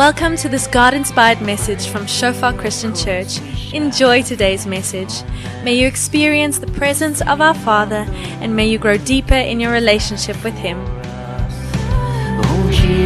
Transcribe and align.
Welcome 0.00 0.36
to 0.38 0.48
this 0.48 0.66
God 0.66 0.94
inspired 0.94 1.42
message 1.42 1.86
from 1.88 2.06
Shofar 2.06 2.54
Christian 2.54 2.94
Church. 2.94 3.38
Enjoy 3.74 4.22
today's 4.22 4.64
message. 4.66 5.12
May 5.62 5.74
you 5.74 5.86
experience 5.86 6.58
the 6.58 6.68
presence 6.68 7.20
of 7.20 7.42
our 7.42 7.52
Father 7.52 8.06
and 8.40 8.56
may 8.56 8.66
you 8.66 8.78
grow 8.78 8.96
deeper 8.96 9.34
in 9.34 9.60
your 9.60 9.72
relationship 9.72 10.42
with 10.42 10.54
Him. 10.54 10.78
Oh 12.40 12.70
Jesus, 12.72 13.04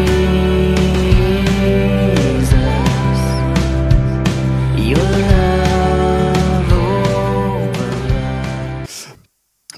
your 4.79 5.03
love 5.35 6.73
over 6.79 7.91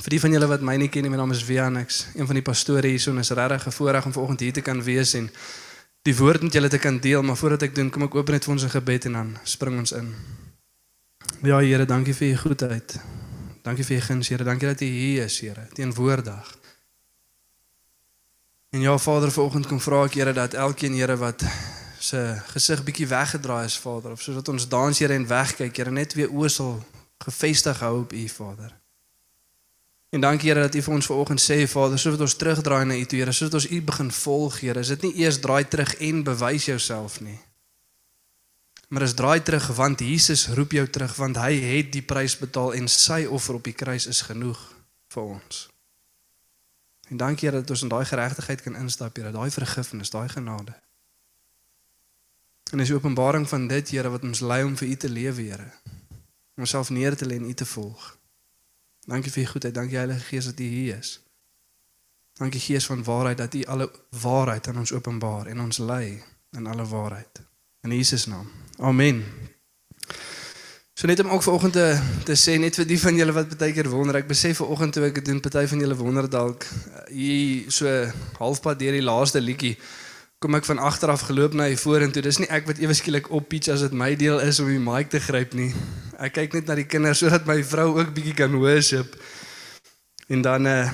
Vir 0.05 0.11
die 0.11 0.21
van 0.21 0.37
julle 0.37 0.53
wat 0.53 0.61
my 0.61 0.77
nie 0.77 0.93
ken 0.93 1.09
nie, 1.09 1.09
my 1.09 1.17
naam 1.17 1.33
is 1.33 1.41
Wianix, 1.49 2.13
een 2.13 2.29
van 2.29 2.37
die 2.37 2.45
pastore 2.45 2.93
hier 2.93 3.01
so 3.01 3.11
en 3.11 3.25
is 3.25 3.33
regtig 3.33 3.73
'n 3.73 3.73
voorreg 3.73 4.05
om 4.05 4.13
vanoggend 4.13 4.41
hier 4.41 4.53
te 4.53 4.61
kan 4.61 4.85
wees 4.85 5.15
en 5.15 5.33
die 6.07 6.15
woord 6.15 6.45
met 6.47 6.55
julle 6.55 6.69
te 6.71 6.79
kan 6.79 7.01
deel, 7.03 7.23
maar 7.23 7.37
voordat 7.37 7.67
ek 7.67 7.75
doen, 7.75 7.91
kom 7.91 8.07
ek 8.07 8.15
oop 8.15 8.31
net 8.31 8.45
vir 8.47 8.53
ons 8.55 8.65
'n 8.65 8.75
gebed 8.79 9.07
en 9.11 9.13
dan 9.13 9.39
spring 9.43 9.79
ons 9.79 9.93
in. 9.93 10.15
Ja 11.43 11.59
Here, 11.59 11.85
dankie 11.85 12.15
vir 12.15 12.29
u 12.29 12.37
goedheid. 12.37 13.01
Dankie 13.63 13.85
vir 13.85 13.97
u 13.97 14.01
guns, 14.01 14.29
Here. 14.29 14.45
Dankie 14.45 14.69
dat 14.69 14.81
u 14.81 14.85
hier 14.85 15.25
is, 15.25 15.41
Here, 15.41 15.67
teenwoordig. 15.73 16.59
En 18.71 18.81
ja 18.81 18.99
Vader, 18.99 19.31
vanoggend 19.31 19.67
kom 19.67 19.81
vra 19.81 20.05
ek 20.05 20.15
Here 20.15 20.33
dat 20.33 20.55
elkeen 20.55 20.95
Here 20.95 21.17
wat 21.17 21.45
se 21.99 22.43
gesig 22.47 22.85
bietjie 22.85 23.07
weggedraai 23.07 23.65
is, 23.65 23.77
Vader, 23.77 24.13
of 24.13 24.23
soos 24.23 24.35
wat 24.35 24.49
ons 24.49 24.69
dans 24.69 24.99
Here 24.99 25.15
en 25.15 25.27
wegkyk, 25.27 25.77
Here, 25.77 25.91
net 25.91 26.15
weer 26.15 26.31
oë 26.31 26.49
sal 26.49 26.85
gefestig 27.19 27.79
hou 27.79 28.01
op 28.01 28.13
u, 28.13 28.29
Vader. 28.29 28.86
En 30.15 30.21
dankie 30.21 30.51
Here 30.51 30.61
dat 30.61 30.75
U 30.75 30.83
vir 30.83 30.95
ons 30.95 31.07
vanoggend 31.07 31.43
sê 31.43 31.59
Vader, 31.69 31.99
soos 31.99 32.15
wat 32.15 32.25
ons 32.29 32.37
terugdraai 32.39 32.85
na 32.87 32.95
U 32.95 33.05
toe 33.05 33.19
Here, 33.19 33.33
soos 33.33 33.51
wat 33.51 33.61
ons 33.61 33.71
U 33.71 33.81
begin 33.83 34.11
volg 34.11 34.61
Here, 34.61 34.81
is 34.81 34.93
dit 34.95 35.09
nie 35.09 35.15
eers 35.25 35.41
draai 35.43 35.65
terug 35.69 35.95
en 35.99 36.23
bewys 36.25 36.69
jouself 36.71 37.21
nie. 37.21 37.39
Maar 38.89 39.03
is 39.03 39.15
draai 39.19 39.43
terug 39.43 39.67
want 39.75 40.01
Jesus 40.01 40.47
roep 40.55 40.73
jou 40.73 40.87
terug 40.87 41.17
want 41.19 41.37
hy 41.43 41.57
het 41.59 41.91
die 41.93 42.05
prys 42.07 42.39
betaal 42.39 42.77
en 42.79 42.87
sy 42.89 43.25
offer 43.27 43.59
op 43.59 43.67
die 43.67 43.75
kruis 43.75 44.07
is 44.07 44.23
genoeg 44.29 44.61
vir 45.11 45.23
ons. 45.23 45.67
En 47.11 47.17
dankie 47.17 47.49
Here 47.49 47.61
dat 47.61 47.71
ons 47.71 47.83
in 47.83 47.91
daai 47.91 48.05
geregtigheid 48.07 48.63
kan 48.63 48.79
instap 48.79 49.17
Here, 49.17 49.35
daai 49.35 49.51
vergifnis, 49.51 50.11
daai 50.15 50.29
genade. 50.29 50.75
En 52.73 52.83
die 52.83 52.95
openbaring 52.95 53.49
van 53.49 53.67
dit 53.71 53.91
Here 53.91 54.11
wat 54.11 54.23
ons 54.27 54.41
lei 54.41 54.63
om 54.67 54.79
vir 54.79 54.89
U 54.89 54.97
te 54.97 55.11
lewe 55.11 55.43
Here. 55.43 55.71
Om 56.57 56.67
onsself 56.67 56.91
neer 56.91 57.17
te 57.17 57.27
lê 57.27 57.39
en 57.43 57.51
U 57.51 57.55
te 57.55 57.67
volg. 57.67 58.15
Dankie 59.07 59.31
vir 59.33 59.43
u 59.43 59.47
goedheid. 59.47 59.75
Dankie 59.75 59.97
Heilige 59.97 60.21
Gees 60.21 60.45
dat 60.45 60.61
u 60.61 60.65
hier 60.65 60.99
is. 60.99 61.21
Dankie 62.37 62.61
Gees 62.61 62.87
van 62.87 63.05
waarheid 63.05 63.39
dat 63.39 63.55
u 63.55 63.65
alle 63.65 63.91
waarheid 64.21 64.69
aan 64.69 64.79
ons 64.79 64.93
openbaar 64.93 65.47
en 65.47 65.61
ons 65.61 65.79
lei 65.79 66.23
in 66.53 66.67
alle 66.67 66.87
waarheid. 66.87 67.43
In 67.83 67.91
Jesus 67.95 68.27
naam. 68.27 68.51
Amen. 68.79 69.25
So 70.97 71.07
net 71.07 71.21
om 71.21 71.29
ook 71.29 71.43
vanoggend 71.43 71.73
te 71.73 72.01
te 72.25 72.35
sê 72.35 72.59
net 72.59 72.75
vir 72.75 72.87
die 72.89 72.99
van 73.01 73.17
julle 73.17 73.33
wat 73.37 73.51
baie 73.61 73.73
keer 73.77 73.89
wonder, 73.93 74.17
ek 74.17 74.31
besef 74.31 74.63
vanoggend 74.63 74.97
toe 74.97 75.05
ek 75.05 75.19
dit 75.19 75.27
doen, 75.29 75.41
party 75.45 75.67
van 75.69 75.83
julle 75.85 75.97
wonder 75.97 76.29
dalk 76.31 76.65
eh, 76.65 77.03
hier 77.13 77.73
so 77.73 77.91
halfpad 78.39 78.81
deur 78.81 78.97
die 78.97 79.05
laaste 79.05 79.43
liedjie 79.45 79.75
kom 80.45 80.55
ek 80.59 80.67
van 80.69 80.79
agter 80.79 81.09
af 81.09 81.25
geloop 81.29 81.55
na 81.57 81.69
hier 81.71 81.81
vorentoe. 81.81 82.23
Dis 82.23 82.39
nie 82.43 82.49
ek 82.53 82.67
wat 82.69 82.81
ewe 82.83 82.95
skielik 82.95 83.31
op 83.33 83.49
pitch 83.49 83.73
as 83.73 83.85
dit 83.87 83.95
my 83.97 84.13
deel 84.19 84.41
is 84.45 84.61
om 84.61 84.69
die 84.69 84.83
mic 84.83 85.09
te 85.13 85.21
gryp 85.21 85.57
nie. 85.57 85.71
Ek 86.21 86.37
kyk 86.37 86.59
net 86.59 86.69
na 86.69 86.77
die 86.77 86.89
kinders 86.89 87.21
sodat 87.25 87.49
my 87.49 87.63
vrou 87.65 87.95
ook 87.97 88.13
bietjie 88.17 88.37
kan 88.37 88.55
worship. 88.61 89.17
En 90.29 90.43
dan 90.45 90.67
eh 90.67 90.85
uh, 90.85 90.91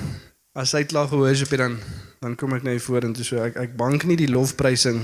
as 0.53 0.69
sy 0.69 0.83
klaar 0.85 1.07
geworship 1.09 1.49
het 1.49 1.59
dan 1.59 1.79
dan 2.21 2.35
kom 2.37 2.53
ek 2.53 2.63
na 2.63 2.75
hier 2.75 2.83
vorentoe 2.83 3.25
so 3.25 3.41
ek 3.41 3.57
ek 3.57 3.71
bank 3.75 4.05
nie 4.05 4.15
die 4.15 4.29
lofprysing 4.29 5.01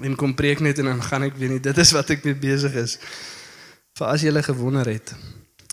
en 0.00 0.16
kom 0.16 0.34
preek 0.36 0.60
net 0.60 0.78
en 0.78 0.90
dan 0.92 1.02
gaan 1.02 1.24
ek 1.26 1.38
weer 1.40 1.50
nie. 1.50 1.60
Dit 1.60 1.78
is 1.78 1.92
wat 1.96 2.10
ek 2.10 2.24
mee 2.24 2.36
besig 2.36 2.74
is. 2.78 2.98
Vir 3.98 4.06
as 4.06 4.22
jy 4.22 4.30
gele 4.30 4.42
gewonder 4.42 4.88
het. 4.88 5.14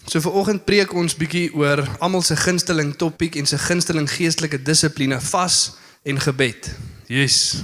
So 0.08 0.20
vir 0.24 0.36
oggend 0.36 0.66
preek 0.66 0.94
ons 0.98 1.16
bietjie 1.16 1.52
oor 1.54 1.84
almal 2.00 2.24
se 2.26 2.36
gunsteling 2.36 2.96
topik 2.98 3.36
en 3.36 3.46
se 3.46 3.58
gunsteling 3.62 4.10
geestelike 4.10 4.62
dissipline, 4.64 5.20
vas 5.22 5.78
en 6.04 6.20
gebed. 6.20 6.72
Yes. 7.10 7.64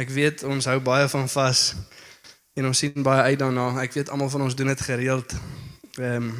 Ek 0.00 0.08
weet 0.08 0.40
ons 0.48 0.64
hou 0.64 0.78
baie 0.80 1.04
van 1.12 1.26
vas 1.28 1.58
en 2.56 2.68
ons 2.70 2.78
sien 2.80 2.94
baie 3.04 3.26
uit 3.28 3.38
daarna. 3.38 3.66
Ek 3.82 3.92
weet 3.92 4.08
almal 4.08 4.30
van 4.32 4.46
ons 4.46 4.56
doen 4.56 4.70
dit 4.72 4.84
gereeld. 4.88 5.34
Ehm 6.00 6.30
um, 6.30 6.34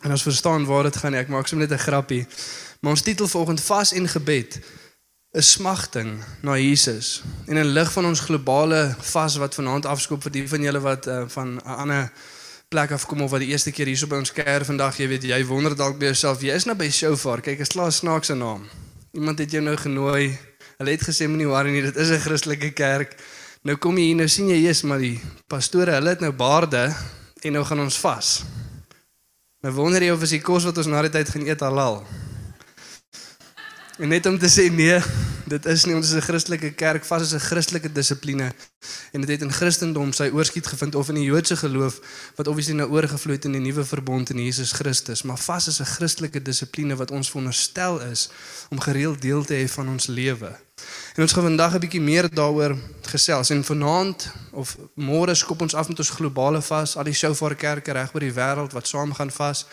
en 0.00 0.14
ons 0.16 0.22
verstaan 0.24 0.64
waar 0.64 0.88
dit 0.88 0.96
gaan. 0.96 1.14
Ek 1.20 1.28
maak 1.28 1.50
sommer 1.50 1.68
net 1.68 1.76
'n 1.76 1.84
grappie. 1.84 2.24
Maar 2.80 2.96
ons 2.96 3.02
titel 3.02 3.28
vanoggend 3.28 3.60
vas 3.60 3.92
en 3.92 4.08
gebed 4.08 4.60
is 5.36 5.50
smagting 5.52 6.24
na 6.40 6.56
Jesus. 6.56 7.22
En 7.46 7.56
in 7.56 7.76
lig 7.76 7.92
van 7.92 8.06
ons 8.06 8.20
globale 8.20 8.96
vas 8.98 9.36
wat 9.36 9.54
vanaand 9.54 9.84
afskop 9.86 10.22
vir 10.22 10.32
die 10.32 10.48
van 10.48 10.62
julle 10.62 10.80
wat 10.80 11.06
uh, 11.06 11.28
van 11.28 11.60
'n 11.60 11.76
ander 11.76 12.12
plek 12.68 12.90
af 12.90 13.06
kom 13.06 13.20
of 13.20 13.30
wat 13.30 13.40
die 13.40 13.52
eerste 13.52 13.70
keer 13.70 13.86
hierso 13.86 14.06
by 14.06 14.16
ons 14.16 14.32
kerk 14.32 14.64
vandag, 14.64 14.96
jy 14.96 15.08
weet 15.08 15.22
jy 15.22 15.44
wonder 15.44 15.76
dalk 15.76 15.98
by 15.98 16.04
jouself, 16.04 16.40
jy 16.40 16.54
is 16.54 16.64
nou 16.64 16.76
by 16.76 16.90
Shofar. 16.90 17.40
Kyk, 17.40 17.58
is 17.58 17.68
klaar 17.68 17.92
snaakse 17.92 18.34
naam. 18.34 18.64
Iemand 19.12 19.38
het 19.38 19.50
jou 19.50 19.62
nou 19.62 19.76
genooi 19.76 20.49
Hulle 20.80 20.94
het 20.96 21.02
gesê 21.04 21.26
moenie 21.28 21.44
worry 21.44 21.74
nie, 21.74 21.82
dit 21.84 21.96
is 22.00 22.08
'n 22.08 22.22
Christelike 22.24 22.70
kerk. 22.72 23.12
Nou 23.68 23.76
kom 23.76 23.98
jy 23.98 24.04
hier 24.04 24.16
nou 24.16 24.28
sien 24.28 24.48
jy 24.48 24.56
Jesus 24.64 24.88
maar 24.88 24.98
die 24.98 25.20
pastore, 25.46 25.92
hulle 25.92 26.08
het 26.08 26.20
nou 26.20 26.32
baarde 26.32 26.94
en 27.44 27.52
nou 27.52 27.64
gaan 27.64 27.80
ons 27.80 27.98
vas. 27.98 28.44
Nou 29.60 29.74
wonder 29.74 30.02
jy 30.02 30.10
of 30.10 30.22
is 30.22 30.30
die 30.30 30.40
kos 30.40 30.64
wat 30.64 30.78
ons 30.78 30.86
na 30.86 31.02
die 31.02 31.10
tyd 31.10 31.28
gaan 31.28 31.44
eet 31.44 31.60
halal. 31.60 32.06
En 34.00 34.08
net 34.08 34.26
om 34.26 34.38
te 34.38 34.48
sê 34.48 34.70
nee, 34.72 34.96
dit 35.44 35.66
is 35.68 35.82
nie 35.84 35.92
ons 35.92 36.06
is 36.08 36.16
'n 36.16 36.24
Christelike 36.24 36.70
kerk, 36.72 37.04
vas 37.04 37.22
is 37.22 37.34
'n 37.34 37.38
Christelike 37.38 37.92
dissipline 37.92 38.48
en 39.12 39.20
dit 39.20 39.28
het 39.28 39.42
in 39.42 39.52
Christendom 39.52 40.12
sy 40.12 40.30
oorskiet 40.32 40.66
gevind 40.66 40.94
of 40.94 41.08
in 41.08 41.14
die 41.14 41.24
Joodse 41.24 41.56
geloof 41.56 42.00
wat 42.36 42.46
obviously 42.46 42.74
nou 42.74 42.88
oorgevloei 42.88 43.36
het 43.36 43.44
in 43.44 43.52
die 43.52 43.60
nuwe 43.60 43.84
verbond 43.84 44.30
in 44.30 44.38
Jesus 44.38 44.72
Christus, 44.72 45.22
maar 45.22 45.38
vas 45.38 45.66
is 45.66 45.80
'n 45.80 45.84
Christelike 45.84 46.42
dissipline 46.42 46.96
wat 46.96 47.10
ons 47.10 47.28
veronderstel 47.28 48.00
is 48.00 48.30
om 48.70 48.80
gereeld 48.80 49.20
deel 49.20 49.44
te 49.44 49.54
hê 49.54 49.68
van 49.68 49.88
ons 49.88 50.06
lewe. 50.06 50.56
En 51.14 51.22
ons 51.22 51.32
gaan 51.32 51.44
vandag 51.44 51.74
'n 51.74 51.80
bietjie 51.80 52.00
meer 52.00 52.28
daaroor 52.34 52.76
gesels. 53.02 53.50
En 53.50 53.64
vanaand 53.64 54.32
of 54.52 54.76
môre 54.96 55.34
skop 55.34 55.60
ons 55.60 55.74
af 55.74 55.88
met 55.88 55.98
ons 55.98 56.10
globale 56.10 56.62
vas, 56.62 56.96
al 56.96 57.04
die 57.04 57.12
Shofar 57.12 57.54
kerke 57.54 57.92
reg 57.92 58.14
oor 58.14 58.20
die 58.20 58.32
wêreld 58.32 58.72
wat 58.72 58.88
saam 58.88 59.12
gaan 59.12 59.30
vas 59.30 59.66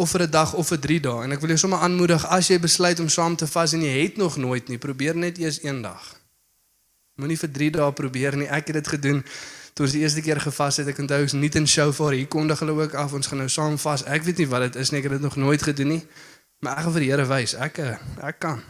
of 0.00 0.10
vir 0.10 0.22
'n 0.22 0.30
dag 0.30 0.54
of 0.54 0.66
vir 0.66 0.78
3 0.78 1.00
dae. 1.00 1.22
En 1.24 1.32
ek 1.32 1.40
wil 1.40 1.48
jou 1.48 1.58
sommer 1.58 1.78
aanmoedig 1.78 2.26
as 2.26 2.48
jy 2.48 2.58
besluit 2.58 3.00
om 3.00 3.08
saam 3.08 3.36
te 3.36 3.46
vas 3.46 3.72
en 3.72 3.82
jy 3.82 4.02
het 4.02 4.16
nog 4.16 4.36
nooit 4.36 4.68
nie, 4.68 4.78
probeer 4.78 5.16
net 5.16 5.38
eers 5.38 5.62
een 5.62 5.82
dag. 5.82 6.20
Moenie 7.20 7.38
vir 7.38 7.50
3 7.50 7.70
dae 7.70 7.92
probeer 7.92 8.36
nie. 8.36 8.48
Ek 8.48 8.66
het 8.66 8.74
dit 8.80 8.88
gedoen 8.88 9.24
toe 9.74 9.84
ons 9.84 9.92
die 9.92 10.00
eerste 10.00 10.22
keer 10.24 10.40
gevas 10.40 10.76
het. 10.76 10.88
Ek 10.88 10.98
onthou 10.98 11.20
ons 11.22 11.32
nie 11.32 11.50
in 11.54 11.66
Shofar 11.66 12.12
hier 12.12 12.26
kondig 12.26 12.58
hulle 12.58 12.72
ook 12.72 12.94
af 12.94 13.12
ons 13.12 13.26
gaan 13.26 13.38
nou 13.38 13.48
saam 13.48 13.78
vas. 13.78 14.04
Ek 14.04 14.22
weet 14.22 14.38
nie 14.38 14.48
wat 14.48 14.60
dit 14.60 14.76
is 14.76 14.90
nie. 14.90 14.98
Ek 14.98 15.08
het 15.08 15.12
dit 15.12 15.20
nog 15.20 15.36
nooit 15.36 15.62
gedoen 15.62 15.88
nie. 15.88 16.02
Maar 16.60 16.76
ek 16.76 16.82
gaan 16.84 16.92
vir 16.92 17.00
die 17.00 17.10
Here 17.10 17.26
wys. 17.26 17.54
Ek 17.54 17.78
ek 17.78 18.38
kan. 18.38 18.62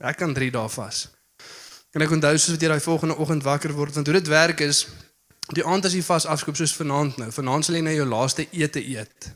Ek 0.00 0.16
kan 0.16 0.34
3 0.34 0.50
dae 0.50 0.68
vas. 0.68 1.08
En 1.94 2.02
ek 2.02 2.10
onthou 2.10 2.36
soos 2.36 2.54
wat 2.54 2.62
jy 2.62 2.68
daai 2.68 2.80
volgende 2.80 3.16
oggend 3.16 3.42
wakker 3.42 3.72
word 3.72 3.94
want 3.94 4.06
hoe 4.06 4.16
dit 4.20 4.28
werk 4.28 4.60
is 4.60 4.86
die 5.56 5.64
aand 5.64 5.84
as 5.88 5.94
jy 5.96 6.02
vas 6.04 6.26
afskoop 6.26 6.56
soos 6.56 6.76
vanaand 6.76 7.16
nou. 7.16 7.30
Vanaand 7.32 7.64
sal 7.64 7.78
jy 7.78 7.82
nou 7.82 7.94
jou 7.94 8.08
laaste 8.08 8.46
ete 8.52 8.82
eet. 8.84 9.32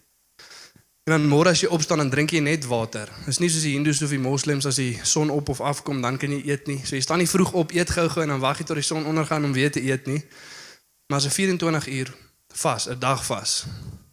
En 1.02 1.16
dan 1.16 1.24
môre 1.26 1.50
as 1.50 1.58
jy 1.58 1.66
opstaan 1.74 1.98
dan 1.98 2.10
drink 2.12 2.30
jy 2.30 2.38
net 2.46 2.66
water. 2.70 3.08
Dis 3.26 3.40
nie 3.42 3.48
soos 3.50 3.64
die 3.66 3.72
Hindoes 3.74 3.98
of 4.06 4.12
die 4.14 4.20
Moslems 4.22 4.68
as 4.70 4.76
die 4.78 4.92
son 5.02 5.32
op 5.34 5.48
of 5.50 5.60
afkom 5.60 5.98
dan 5.98 6.14
kan 6.14 6.30
jy 6.30 6.44
eet 6.46 6.68
nie. 6.70 6.78
So 6.86 6.94
jy 6.94 7.00
staan 7.02 7.18
nie 7.18 7.26
vroeg 7.26 7.50
op, 7.58 7.72
eet 7.74 7.90
gou-gou 7.90 8.22
en 8.22 8.30
dan 8.30 8.42
wag 8.44 8.60
jy 8.62 8.66
tot 8.68 8.78
die 8.78 8.86
son 8.86 9.08
ondergaan 9.10 9.48
om 9.48 9.56
weer 9.56 9.72
te 9.74 9.82
eet 9.82 10.06
nie. 10.06 10.20
Maar 11.10 11.18
as 11.18 11.26
'n 11.26 11.34
24 11.34 11.88
uur 11.88 12.14
vas, 12.54 12.86
'n 12.86 12.98
dag 12.98 13.24
vas. 13.26 13.64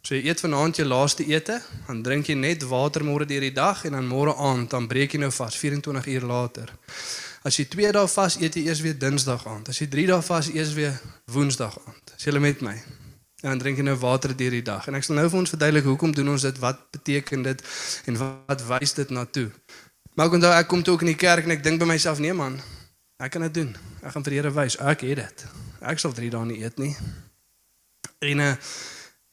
So 0.01 0.15
jy 0.15 0.25
eet 0.25 0.39
vanaand 0.39 0.75
jou 0.75 0.87
laaste 0.87 1.25
ete, 1.25 1.61
dan 1.87 2.01
drink 2.01 2.25
jy 2.25 2.35
net 2.35 2.63
water 2.63 3.03
môre 3.03 3.25
deur 3.25 3.41
die 3.41 3.53
dag 3.53 3.85
en 3.85 3.91
dan 3.91 4.07
môre 4.07 4.33
aand 4.33 4.69
dan 4.69 4.87
breek 4.87 5.11
jy 5.11 5.19
nou 5.19 5.31
vas 5.31 5.57
24 5.57 6.07
uur 6.07 6.21
later. 6.25 6.73
As 7.43 7.55
jy 7.55 7.65
2 7.65 7.91
dae 7.91 8.07
vas 8.07 8.35
eet 8.41 8.55
jy 8.55 8.65
eers 8.65 8.81
weer 8.81 8.97
Dinsdag 8.97 9.45
aand. 9.47 9.69
As 9.69 9.77
jy 9.77 9.87
3 9.87 10.05
dae 10.07 10.21
vas 10.21 10.49
eers 10.49 10.73
weer 10.73 10.99
Woensdag 11.25 11.77
aand. 11.85 12.13
Is 12.17 12.23
jy 12.23 12.39
met 12.39 12.61
my? 12.61 12.98
En 13.39 13.53
dan 13.53 13.59
drink 13.61 13.77
jy 13.79 13.85
nou 13.87 13.95
water 14.01 14.33
deur 14.35 14.51
die 14.51 14.65
dag. 14.65 14.87
En 14.87 14.97
ek 14.99 15.05
sal 15.07 15.15
nou 15.15 15.29
vir 15.29 15.39
ons 15.39 15.53
verduidelik 15.53 15.85
hoekom 15.87 16.11
doen 16.15 16.33
ons 16.33 16.43
dit? 16.43 16.57
Wat 16.59 16.81
beteken 16.91 17.45
dit? 17.45 17.61
En 18.11 18.19
wat 18.19 18.65
wys 18.67 18.93
dit 18.97 19.13
na 19.15 19.23
toe? 19.25 19.47
Maar 20.13 20.27
ek 20.27 20.35
onthou 20.35 20.51
ek 20.51 20.67
kom 20.67 20.83
toe 20.83 20.97
ook 20.97 21.05
in 21.07 21.13
die 21.13 21.19
kerk 21.19 21.47
en 21.47 21.55
ek 21.55 21.63
dink 21.63 21.79
by 21.79 21.87
myself, 21.87 22.19
nee 22.19 22.35
man, 22.35 22.57
ek 23.23 23.31
kan 23.31 23.45
dit 23.47 23.61
doen. 23.61 23.71
Ek 24.03 24.11
gaan 24.11 24.25
vir 24.25 24.35
die 24.35 24.39
Here 24.41 24.51
wys. 24.51 24.75
Ek 24.83 25.05
het 25.07 25.21
dit. 25.21 25.45
Ek 25.79 26.01
sal 26.03 26.11
3 26.15 26.31
dae 26.33 26.49
nie 26.49 26.59
eet 26.65 26.81
nie. 26.81 26.95
En 28.27 28.47
uh 28.49 28.55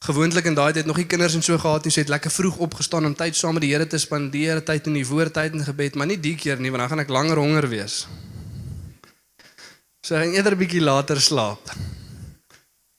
gewoonlik 0.07 0.45
in 0.45 0.55
daai 0.55 0.71
tyd 0.77 0.85
nog 0.85 0.99
nie 1.01 1.07
kinders 1.09 1.33
en 1.35 1.41
so 1.43 1.57
gehad 1.57 1.83
nie, 1.83 1.91
so 1.91 1.99
het 1.99 2.11
lekker 2.13 2.31
vroeg 2.31 2.59
opgestaan 2.63 3.09
om 3.09 3.15
tyd 3.17 3.35
saam 3.35 3.57
met 3.57 3.65
die 3.65 3.71
Here 3.73 3.87
te 3.89 3.97
spandeer, 3.99 4.61
tyd 4.63 4.87
in 4.87 4.93
die 4.99 5.07
woord, 5.09 5.33
tyd 5.33 5.57
in 5.57 5.65
gebed, 5.65 5.97
maar 5.97 6.07
nie 6.07 6.19
die 6.21 6.35
keer 6.37 6.61
nie, 6.61 6.69
want 6.71 6.85
dan 6.85 6.91
gaan 6.93 7.03
ek 7.03 7.11
langer 7.11 7.41
honger 7.41 7.67
wees. 7.67 8.05
So 10.05 10.15
ek 10.15 10.21
gaan 10.21 10.37
eerder 10.37 10.55
'n 10.55 10.61
bietjie 10.61 10.85
later 10.85 11.19
slaap. 11.19 11.73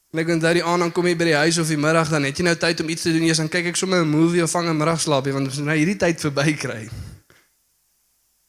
En 0.08 0.22
ek 0.22 0.30
onthou 0.32 0.54
die 0.56 0.64
aand 0.64 0.86
dan 0.86 0.92
kom 0.96 1.06
jy 1.06 1.16
by 1.20 1.26
die 1.28 1.36
huis 1.36 1.58
of 1.60 1.68
die 1.68 1.76
middag 1.76 2.08
dan 2.08 2.24
het 2.24 2.38
jy 2.40 2.46
nou 2.46 2.54
tyd 2.56 2.80
om 2.80 2.88
iets 2.88 3.04
te 3.04 3.12
doen. 3.12 3.26
Eers 3.28 3.42
dan 3.42 3.50
kyk 3.52 3.66
ek 3.74 3.76
sommer 3.76 4.00
'n 4.00 4.08
movie 4.08 4.42
of 4.42 4.50
vang 4.50 4.68
'n 4.68 4.76
middagslaapie 4.76 5.32
want 5.32 5.48
ons 5.48 5.58
nou 5.58 5.76
hierdie 5.76 5.96
tyd 5.96 6.20
verby 6.20 6.54
kry. 6.56 6.88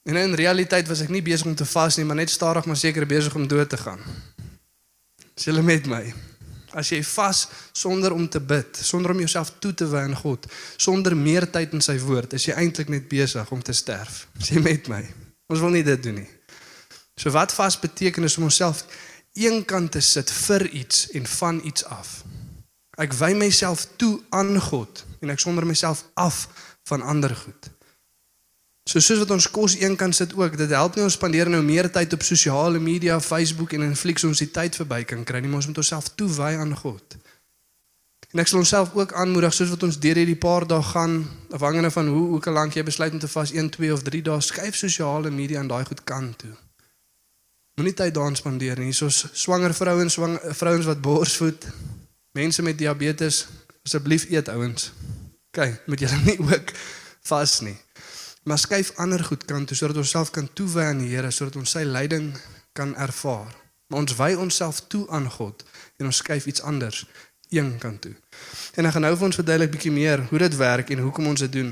En 0.03 0.15
in 0.15 0.33
realiteit 0.33 0.87
was 0.87 1.01
ek 1.01 1.09
nie 1.09 1.21
besig 1.21 1.45
om 1.45 1.55
te 1.55 1.65
vas 1.65 1.97
nie, 1.97 2.05
maar 2.05 2.15
net 2.15 2.29
stadig 2.29 2.65
maar 2.65 2.77
seker 2.77 3.05
besig 3.05 3.35
om 3.35 3.47
dood 3.47 3.69
te 3.69 3.77
gaan. 3.77 3.99
Is 5.35 5.43
julle 5.43 5.61
met 5.61 5.85
my? 5.85 6.13
As 6.71 6.89
jy 6.89 7.03
vas 7.03 7.47
sonder 7.71 8.13
om 8.13 8.29
te 8.29 8.39
bid, 8.39 8.77
sonder 8.77 9.11
om 9.11 9.17
jouself 9.17 9.51
toe 9.59 9.73
te 9.73 9.87
wy 9.89 9.99
aan 9.99 10.15
God, 10.15 10.45
sonder 10.77 11.15
meer 11.17 11.49
tyd 11.49 11.73
in 11.73 11.81
sy 11.81 11.99
woord, 11.99 12.33
is 12.33 12.45
jy 12.45 12.53
eintlik 12.53 12.89
net 12.89 13.07
besig 13.09 13.51
om 13.51 13.61
te 13.61 13.73
sterf. 13.73 14.27
Is 14.39 14.49
jy 14.49 14.61
met 14.61 14.87
my? 14.87 15.03
Ons 15.49 15.59
wil 15.59 15.69
nie 15.69 15.83
dit 15.83 16.03
doen 16.03 16.15
nie. 16.15 16.29
So 17.19 17.31
wat 17.35 17.53
vas 17.53 17.79
beteken 17.79 18.23
is 18.23 18.37
om 18.37 18.43
onsself 18.43 18.85
eenkant 19.39 19.91
te 19.95 20.01
sit 20.03 20.31
vir 20.45 20.67
iets 20.69 21.07
en 21.15 21.27
van 21.39 21.61
iets 21.63 21.85
af. 21.85 22.21
Ek 22.99 23.13
wy 23.15 23.31
myself 23.39 23.87
toe 23.95 24.19
aan 24.35 24.57
God 24.59 25.05
en 25.23 25.31
ek 25.31 25.39
sonder 25.39 25.65
myself 25.67 26.03
af 26.19 26.47
van 26.89 27.01
ander 27.01 27.35
goed. 27.35 27.69
So 28.89 28.99
soos 28.99 29.21
wat 29.21 29.31
ons 29.31 29.45
kos 29.53 29.75
eenkant 29.77 30.15
sit 30.17 30.33
ook, 30.33 30.55
dit 30.57 30.71
help 30.73 30.95
nie 30.97 31.05
ons 31.05 31.13
spandeer 31.13 31.49
nou 31.51 31.61
meer 31.63 31.91
tyd 31.93 32.13
op 32.17 32.23
sosiale 32.25 32.79
media, 32.81 33.19
Facebook 33.21 33.75
en 33.77 33.85
Netflix 33.85 34.25
ons 34.25 34.41
die 34.41 34.49
tyd 34.51 34.79
verby 34.79 35.03
kan 35.05 35.21
kry 35.23 35.43
nie, 35.43 35.51
maar 35.51 35.61
ons 35.61 35.69
moet 35.69 35.81
onsself 35.83 36.09
toewy 36.17 36.55
aan 36.57 36.73
God. 36.79 37.19
En 38.33 38.41
ek 38.41 38.49
sal 38.49 38.63
onsself 38.63 38.95
ook 38.97 39.13
aanmoedig 39.17 39.53
soos 39.53 39.71
wat 39.73 39.85
ons 39.85 39.99
deur 40.01 40.17
hierdie 40.17 40.37
paar 40.37 40.65
dae 40.69 40.81
gaan, 40.85 41.21
afhangende 41.53 41.93
van 41.93 42.09
hoe 42.13 42.25
hoe 42.33 42.53
lank 42.53 42.75
jy 42.77 42.83
besluit 42.85 43.13
om 43.13 43.21
te 43.21 43.29
vas 43.29 43.53
1, 43.53 43.69
2 43.77 43.93
of 43.93 44.03
3 44.09 44.21
dae, 44.25 44.41
skuif 44.41 44.77
sosiale 44.77 45.29
media 45.33 45.61
aan 45.61 45.69
daai 45.69 45.85
goed 45.85 46.03
kant 46.03 46.37
toe. 46.41 46.55
Moenie 47.79 47.95
tyd 47.95 48.11
daaraan 48.11 48.35
spandeer 48.35 48.79
nie, 48.83 48.91
soos 48.91 49.21
swanger 49.39 49.71
vrouens, 49.71 50.17
swang 50.17 50.33
vrouens 50.51 50.87
wat 50.89 50.99
borsvoed, 50.99 51.63
mense 52.35 52.63
met 52.65 52.75
diabetes, 52.75 53.45
asseblief 53.87 54.25
eet 54.27 54.49
ouens. 54.51 54.89
OK, 55.53 55.61
moet 55.87 56.01
julle 56.03 56.17
nie 56.27 56.35
ook 56.43 56.73
vas 57.29 57.53
nie. 57.63 57.77
Maar 58.43 58.59
skuif 58.59 58.91
ander 58.99 59.23
goed 59.23 59.45
kant 59.47 59.71
toe 59.71 59.77
sodat 59.79 60.01
ons 60.01 60.11
self 60.11 60.33
kan 60.35 60.49
toewy 60.59 60.89
aan 60.89 60.99
die 60.99 61.07
Here 61.13 61.31
sodat 61.31 61.55
ons 61.55 61.71
sy 61.71 61.85
leiding 61.87 62.33
kan 62.75 62.91
ervaar. 62.99 63.53
Maar 63.87 64.03
ons 64.03 64.15
wy 64.17 64.33
onsself 64.35 64.81
toe 64.91 65.05
aan 65.15 65.29
God 65.31 65.63
en 66.03 66.09
ons 66.11 66.19
skuif 66.19 66.49
iets 66.51 66.61
anders 66.67 67.05
een 67.47 67.77
kant 67.79 68.01
toe. 68.01 68.15
En 68.75 68.85
ek 68.89 68.97
gaan 68.97 69.07
nou 69.07 69.13
vir 69.15 69.29
ons 69.29 69.39
verduidelik 69.39 69.71
bietjie 69.77 69.93
meer 69.95 70.25
hoe 70.33 70.41
dit 70.43 70.57
werk 70.59 70.91
en 70.91 71.05
hoekom 71.07 71.31
ons 71.31 71.45
dit 71.47 71.55
doen. 71.61 71.71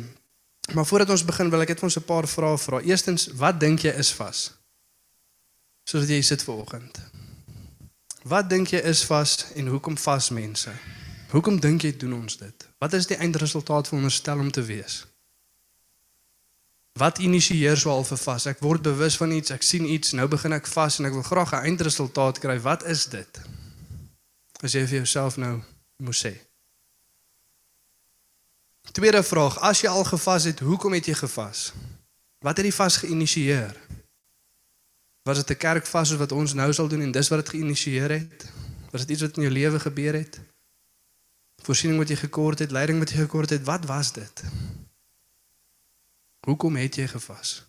Maar 0.71 0.87
voordat 0.87 1.11
ons 1.17 1.25
begin 1.27 1.51
wil 1.51 1.67
ek 1.67 1.75
net 1.75 1.83
vir 1.83 1.89
ons 1.91 1.99
'n 1.99 2.07
paar 2.07 2.27
vrae 2.27 2.57
vra. 2.57 2.79
Eerstens, 2.79 3.27
wat 3.35 3.59
dink 3.59 3.83
jy 3.83 3.91
is 3.91 4.13
vas? 4.15 4.47
Sodat 5.87 6.11
jy 6.11 6.21
sit 6.21 6.43
ver 6.43 6.59
oggend. 6.59 6.99
Wat 8.27 8.49
dink 8.51 8.73
jy 8.73 8.81
is 8.83 9.05
vas 9.07 9.45
en 9.55 9.69
hoekom 9.71 9.95
vas 9.97 10.29
mense? 10.35 10.71
Hoekom 11.31 11.59
dink 11.63 11.85
jy 11.87 11.93
doen 11.95 12.17
ons 12.17 12.35
dit? 12.39 12.65
Wat 12.79 12.93
is 12.93 13.07
die 13.07 13.15
eindresultaat 13.23 13.87
veronderstel 13.87 14.39
om 14.43 14.51
te 14.51 14.63
wees? 14.67 15.05
Wat 16.97 17.21
initieer 17.23 17.77
so 17.77 17.93
al 17.93 18.03
vir 18.03 18.19
vas? 18.19 18.47
Ek 18.49 18.59
word 18.65 18.83
bewus 18.83 19.15
van 19.21 19.31
iets, 19.31 19.53
ek 19.53 19.63
sien 19.63 19.85
iets, 19.85 20.15
nou 20.17 20.27
begin 20.27 20.55
ek 20.57 20.67
vas 20.67 20.97
en 20.99 21.07
ek 21.07 21.13
wil 21.13 21.23
graag 21.23 21.53
'n 21.53 21.69
eindresultaat 21.71 22.39
kry. 22.43 22.59
Wat 22.59 22.83
is 22.83 23.05
dit? 23.05 23.41
As 24.63 24.73
jy 24.73 24.83
vir 24.87 24.97
jouself 25.05 25.37
nou 25.37 25.61
moet 25.97 26.15
sê. 26.15 26.33
Tweede 28.91 29.23
vraag, 29.23 29.59
as 29.61 29.81
jy 29.81 29.89
al 29.89 30.03
gevas 30.03 30.43
het, 30.43 30.59
hoekom 30.59 30.93
het 30.93 31.05
jy 31.05 31.13
gevas? 31.13 31.71
Wat 32.39 32.57
het 32.57 32.65
die 32.65 32.73
vas 32.73 32.97
geïnisieer? 32.97 33.75
Was 35.27 35.37
dit 35.37 35.49
'n 35.49 35.57
kerkvas 35.57 36.15
wat 36.15 36.31
ons 36.31 36.53
nou 36.53 36.73
sal 36.73 36.87
doen 36.87 37.01
en 37.01 37.11
dis 37.11 37.27
wat 37.27 37.39
dit 37.39 37.49
geïnisieer 37.49 38.11
het? 38.11 38.45
Was 38.91 39.01
dit 39.01 39.09
iets 39.09 39.21
wat 39.21 39.35
in 39.35 39.41
jou 39.41 39.53
lewe 39.53 39.79
gebeur 39.79 40.13
het? 40.13 40.39
Voorsiening 41.63 41.99
wat 41.99 42.09
jy 42.09 42.15
gekort 42.15 42.59
het, 42.59 42.71
leiding 42.71 42.99
wat 42.99 43.09
jy 43.09 43.17
gekort 43.17 43.49
het, 43.49 43.63
wat 43.63 43.85
was 43.85 44.13
dit? 44.13 44.43
Hoekom 46.39 46.75
het 46.75 46.95
jy 46.95 47.07
gevas? 47.07 47.67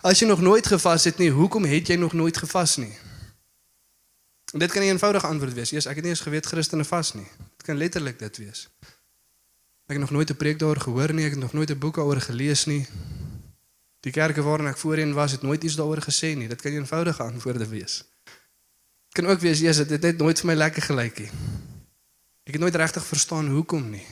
As 0.00 0.18
jy 0.18 0.26
nog 0.26 0.40
nooit 0.40 0.66
gevas 0.66 1.04
het 1.04 1.18
nie, 1.18 1.30
hoekom 1.30 1.64
het 1.64 1.86
jy 1.86 1.96
nog 1.96 2.12
nooit 2.12 2.36
gevas 2.36 2.76
nie? 2.76 2.94
En 4.52 4.58
dit 4.58 4.72
kan 4.72 4.82
'n 4.82 4.84
eenvoudige 4.84 5.26
antwoord 5.26 5.54
wees. 5.54 5.70
Eers 5.70 5.86
ek 5.86 5.94
het 5.94 6.04
nie 6.04 6.12
eens 6.12 6.26
geweet 6.26 6.46
Christene 6.46 6.84
vas 6.84 7.12
nie. 7.12 7.28
Dit 7.56 7.66
kan 7.66 7.76
letterlik 7.76 8.18
dit 8.18 8.36
wees. 8.36 8.68
Ek 9.86 9.96
het 9.96 9.98
nog 9.98 10.10
nooit 10.10 10.30
'n 10.30 10.36
preek 10.36 10.58
daaroor 10.58 10.80
gehoor 10.80 11.12
nie, 11.12 11.24
ek 11.24 11.30
het 11.30 11.40
nog 11.40 11.52
nooit 11.52 11.70
'n 11.70 11.78
boek 11.78 11.94
daaroor 11.94 12.20
gelees 12.20 12.64
nie. 12.64 12.86
Die 14.06 14.12
kerke 14.14 14.42
waarin 14.42 14.70
ek 14.70 14.78
voorheen 14.78 15.14
was, 15.14 15.32
het 15.34 15.42
nooit 15.42 15.64
iets 15.64 15.76
daaroor 15.76 16.02
gesê 16.02 16.34
nie. 16.38 16.48
Dit 16.48 16.62
kan 16.62 16.72
eenvoudige 16.72 17.22
antwoorde 17.22 17.66
wees. 17.66 18.04
Kan 19.12 19.26
ook 19.26 19.40
wees, 19.40 19.58
Jesus, 19.58 19.86
dit 19.86 19.90
het 19.90 20.02
net 20.02 20.18
nooit 20.18 20.38
vir 20.38 20.46
my 20.46 20.54
lekker 20.54 20.82
gelyk 20.82 21.24
nie. 21.24 21.30
Ek 22.48 22.56
het 22.56 22.62
nooit 22.62 22.74
regtig 22.74 23.04
verstaan 23.04 23.48
hoekom 23.52 23.90
nie. 23.90 24.06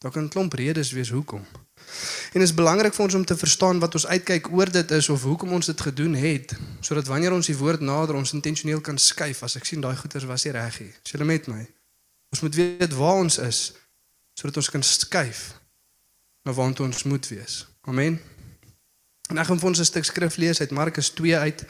Daar 0.00 0.12
kan 0.12 0.24
'n 0.24 0.28
klomp 0.28 0.52
redes 0.52 0.92
wees 0.92 1.10
hoekom. 1.10 1.44
En 2.32 2.38
dit 2.40 2.48
is 2.48 2.54
belangrik 2.54 2.94
vir 2.94 3.04
ons 3.04 3.14
om 3.14 3.24
te 3.24 3.36
verstaan 3.36 3.78
wat 3.78 3.94
ons 3.94 4.06
uitkyk 4.06 4.52
oor 4.52 4.70
dit 4.70 4.90
is 4.90 5.08
of 5.08 5.22
hoekom 5.22 5.52
ons 5.52 5.66
dit 5.66 5.80
gedoen 5.80 6.14
het, 6.14 6.54
sodat 6.80 7.06
wanneer 7.06 7.32
ons 7.32 7.46
die 7.46 7.56
woord 7.56 7.80
nader 7.80 8.14
ons 8.14 8.32
intentioneel 8.32 8.80
kan 8.80 8.98
skuif 8.98 9.42
as 9.42 9.56
ek 9.56 9.64
sien 9.64 9.80
daai 9.80 9.96
goeters 9.96 10.24
was 10.24 10.44
nie 10.44 10.52
reg 10.52 10.80
nie. 10.80 10.92
Is 11.04 11.10
julle 11.10 11.24
met 11.24 11.46
my? 11.46 11.68
Ons 12.30 12.40
moet 12.40 12.54
weet 12.54 12.94
waar 12.94 13.14
ons 13.14 13.38
is 13.38 13.72
sodat 14.34 14.56
ons 14.56 14.70
kan 14.70 14.82
skuif 14.82 15.60
na 16.44 16.52
waar 16.52 16.80
ons 16.80 17.02
moet 17.04 17.28
wees. 17.28 17.66
Amen. 17.80 18.20
En 19.30 19.38
ek 19.38 19.46
gaan 19.46 19.58
vir 19.58 19.68
ons 19.68 19.78
'n 19.78 19.84
stuk 19.84 20.04
skrif 20.04 20.36
lees 20.36 20.60
uit 20.60 20.70
Markus 20.70 21.08
2 21.08 21.36
uit 21.36 21.64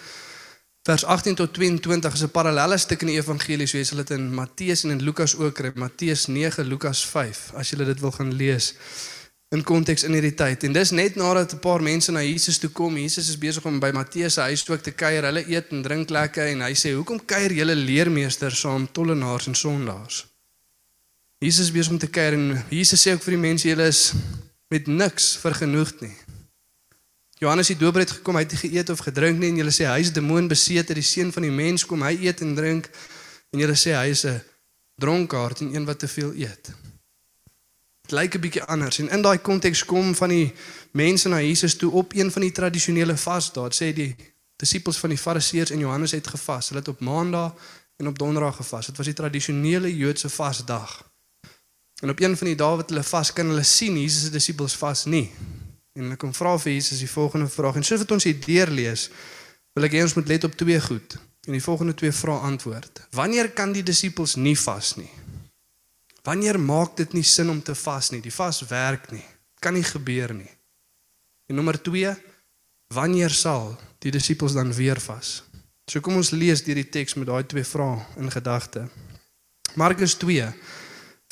vers 0.82 1.04
18 1.04 1.34
tot 1.34 1.54
22 1.54 2.12
is 2.12 2.22
'n 2.22 2.30
parallelle 2.30 2.78
stuk 2.78 3.00
in 3.00 3.06
die 3.06 3.20
evangelie 3.20 3.66
soos 3.66 3.90
hulle 3.90 4.04
dit 4.04 4.18
in 4.18 4.34
Matteus 4.34 4.84
en 4.84 4.90
in 4.90 5.02
Lukas 5.02 5.36
ook 5.36 5.54
kry. 5.54 5.72
Matteus 5.74 6.26
9, 6.26 6.64
Lukas 6.64 7.06
5 7.06 7.52
as 7.54 7.70
jy 7.70 7.84
dit 7.84 8.00
wil 8.00 8.10
gaan 8.10 8.34
lees 8.34 8.74
in 9.50 9.62
konteks 9.62 10.02
in 10.02 10.12
hierdie 10.12 10.34
tyd. 10.34 10.64
En 10.64 10.72
dis 10.72 10.90
net 10.90 11.16
nadat 11.16 11.52
'n 11.54 11.58
paar 11.58 11.82
mense 11.82 12.12
na 12.12 12.22
Jesus 12.22 12.58
toe 12.58 12.70
kom. 12.70 12.96
Jesus 12.96 13.28
is 13.28 13.38
besig 13.38 13.64
om 13.64 13.80
by 13.80 13.90
Matteus 13.90 14.34
se 14.34 14.40
huis 14.40 14.68
ook 14.68 14.82
te 14.82 14.90
kuier. 14.90 15.24
Hulle 15.24 15.48
eet 15.48 15.70
en 15.70 15.82
drink 15.82 16.10
lekker 16.10 16.46
en 16.46 16.60
hy 16.60 16.74
sê: 16.74 16.94
"Hoekom 16.94 17.24
kuier 17.24 17.52
julle 17.52 17.74
leermeesters 17.74 18.60
saam 18.60 18.92
tollenaars 18.92 19.46
en 19.46 19.54
sondaars?" 19.54 20.26
Jesus 21.38 21.66
is 21.66 21.72
besig 21.72 21.92
om 21.92 21.98
te 21.98 22.10
kuier 22.10 22.32
en 22.32 22.64
Jesus 22.68 23.06
sê 23.06 23.12
ook 23.12 23.22
vir 23.22 23.32
die 23.32 23.40
mense: 23.48 23.68
"Julle 23.68 23.86
is 23.86 24.12
met 24.70 24.86
niks 24.86 25.34
vergenoegd 25.42 26.00
nie." 26.00 26.16
Johannes 27.40 27.70
die 27.72 27.76
Doper 27.80 28.04
het 28.04 28.10
gekom, 28.10 28.36
hy 28.36 28.42
het 28.44 28.52
geëet 28.52 28.90
of 28.92 29.00
gedrink 29.00 29.38
nie 29.40 29.48
en 29.48 29.56
julle 29.62 29.72
sê 29.72 29.86
hy 29.88 30.02
is 30.04 30.12
demoon 30.12 30.48
besete, 30.48 30.92
die 30.94 31.04
seun 31.04 31.32
van 31.32 31.46
die 31.46 31.54
mens 31.54 31.86
kom, 31.88 32.02
hy 32.04 32.12
eet 32.26 32.42
en 32.44 32.52
drink 32.54 32.90
en 33.50 33.62
julle 33.62 33.76
sê 33.80 33.94
hy 33.96 34.10
is 34.12 34.26
'n 34.28 34.42
dronkaard 35.00 35.60
en 35.64 35.74
een 35.74 35.84
wat 35.88 35.98
te 35.98 36.08
veel 36.08 36.34
eet. 36.36 36.72
Dit 38.02 38.12
lyk 38.12 38.34
'n 38.34 38.40
bietjie 38.40 38.62
anders 38.62 38.98
en 38.98 39.08
in 39.08 39.22
daai 39.22 39.38
konteks 39.38 39.84
kom 39.84 40.14
van 40.14 40.28
die 40.28 40.52
mense 40.92 41.28
na 41.28 41.40
Jesus 41.40 41.76
toe 41.76 41.90
op 41.92 42.12
een 42.12 42.30
van 42.30 42.42
die 42.42 42.52
tradisionele 42.52 43.16
vasdae. 43.16 43.70
Sê 43.72 43.94
die 43.94 44.16
disippels 44.56 44.98
van 44.98 45.08
die 45.08 45.18
Fariseërs 45.18 45.70
en 45.70 45.78
Johannes 45.78 46.10
het 46.10 46.26
gevas. 46.26 46.68
Hulle 46.68 46.80
het 46.80 46.88
op 46.88 47.00
Maandag 47.00 47.54
en 47.96 48.06
op 48.06 48.18
Donderdag 48.18 48.56
gevas. 48.56 48.86
Dit 48.86 48.96
was 48.96 49.06
die 49.06 49.14
tradisionele 49.14 49.96
Joodse 49.96 50.28
vasdag. 50.28 51.09
En 52.00 52.10
op 52.10 52.20
een 52.20 52.36
van 52.36 52.46
die 52.46 52.56
dae 52.56 52.76
wat 52.80 52.88
hulle 52.92 53.04
vas 53.04 53.32
kan 53.32 53.50
hulle 53.52 53.64
sien 53.66 53.98
Jesus 54.00 54.28
se 54.28 54.32
disippels 54.32 54.76
vas 54.80 55.04
nie. 55.04 55.26
En 55.92 56.06
hulle 56.06 56.16
kom 56.20 56.32
vra 56.34 56.54
vir 56.58 56.72
Jesus 56.72 57.02
die 57.02 57.10
volgende 57.10 57.48
vraag. 57.48 57.76
En 57.76 57.84
soos 57.84 58.00
wat 58.04 58.14
ons 58.16 58.24
hier 58.24 58.38
deurlees, 58.40 59.08
wil 59.76 59.88
ek 59.88 59.96
hê 59.96 60.04
ons 60.06 60.16
moet 60.16 60.30
let 60.32 60.46
op 60.48 60.56
twee 60.56 60.80
goed. 60.80 61.18
En 61.48 61.56
die 61.56 61.64
volgende 61.64 61.94
twee 61.94 62.12
vrae 62.12 62.46
antwoord. 62.48 63.02
Wanneer 63.16 63.50
kan 63.56 63.74
die 63.76 63.84
disippels 63.84 64.36
nie 64.40 64.56
vas 64.58 64.94
nie? 64.96 65.10
Wanneer 66.24 66.60
maak 66.60 66.96
dit 66.96 67.12
nie 67.16 67.24
sin 67.24 67.50
om 67.50 67.62
te 67.64 67.74
vas 67.74 68.10
nie? 68.12 68.20
Die 68.24 68.32
vas 68.32 68.60
werk 68.68 69.10
nie. 69.12 69.24
Kan 69.60 69.76
nie 69.76 69.84
gebeur 69.84 70.34
nie. 70.36 70.50
En 71.48 71.56
nommer 71.58 71.80
2, 71.82 72.12
wanneer 72.94 73.32
sal 73.34 73.74
die 74.00 74.12
disippels 74.12 74.56
dan 74.56 74.72
weer 74.72 75.00
vas? 75.00 75.40
So 75.90 76.00
kom 76.00 76.20
ons 76.20 76.30
lees 76.30 76.62
deur 76.62 76.78
die 76.78 76.88
teks 76.88 77.16
met 77.18 77.26
daai 77.26 77.42
twee 77.50 77.64
vrae 77.66 77.98
in 78.20 78.30
gedagte. 78.30 78.84
Markus 79.80 80.14
2 80.20 80.46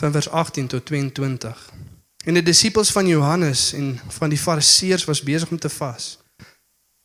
van 0.00 0.12
vers 0.12 0.28
18 0.30 0.66
tot 0.66 0.84
22. 0.86 1.72
En 2.24 2.34
die 2.34 2.42
disippels 2.42 2.90
van 2.92 3.06
Johannes 3.06 3.72
en 3.72 4.00
van 4.08 4.30
die 4.30 4.38
Fariseërs 4.38 5.04
was 5.04 5.22
besig 5.22 5.50
om 5.50 5.58
te 5.58 5.68
vas. 5.68 6.18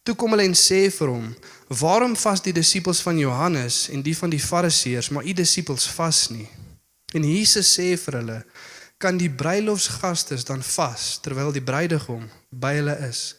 Toe 0.03 0.15
kom 0.15 0.35
hulle 0.35 0.45
en 0.45 0.57
sê 0.57 0.91
vir 0.91 1.09
hom: 1.09 1.35
"Waarom 1.67 2.15
vas 2.15 2.41
die 2.41 2.53
disippels 2.53 3.01
van 3.01 3.17
Johannes 3.17 3.89
en 3.89 4.01
die 4.01 4.17
van 4.17 4.29
die 4.29 4.39
Fariseërs, 4.39 5.09
maar 5.09 5.25
u 5.25 5.33
disippels 5.33 5.87
vas 5.87 6.27
nie?" 6.29 6.47
En 7.13 7.23
Jesus 7.23 7.79
sê 7.79 7.97
vir 7.97 8.13
hulle: 8.19 8.45
"Kan 8.97 9.17
die 9.17 9.29
bruilofsgastes 9.29 10.45
dan 10.45 10.63
vas 10.63 11.19
terwyl 11.21 11.51
die 11.51 11.63
bruidegom 11.63 12.29
by 12.49 12.73
hulle 12.73 12.97
is? 13.09 13.35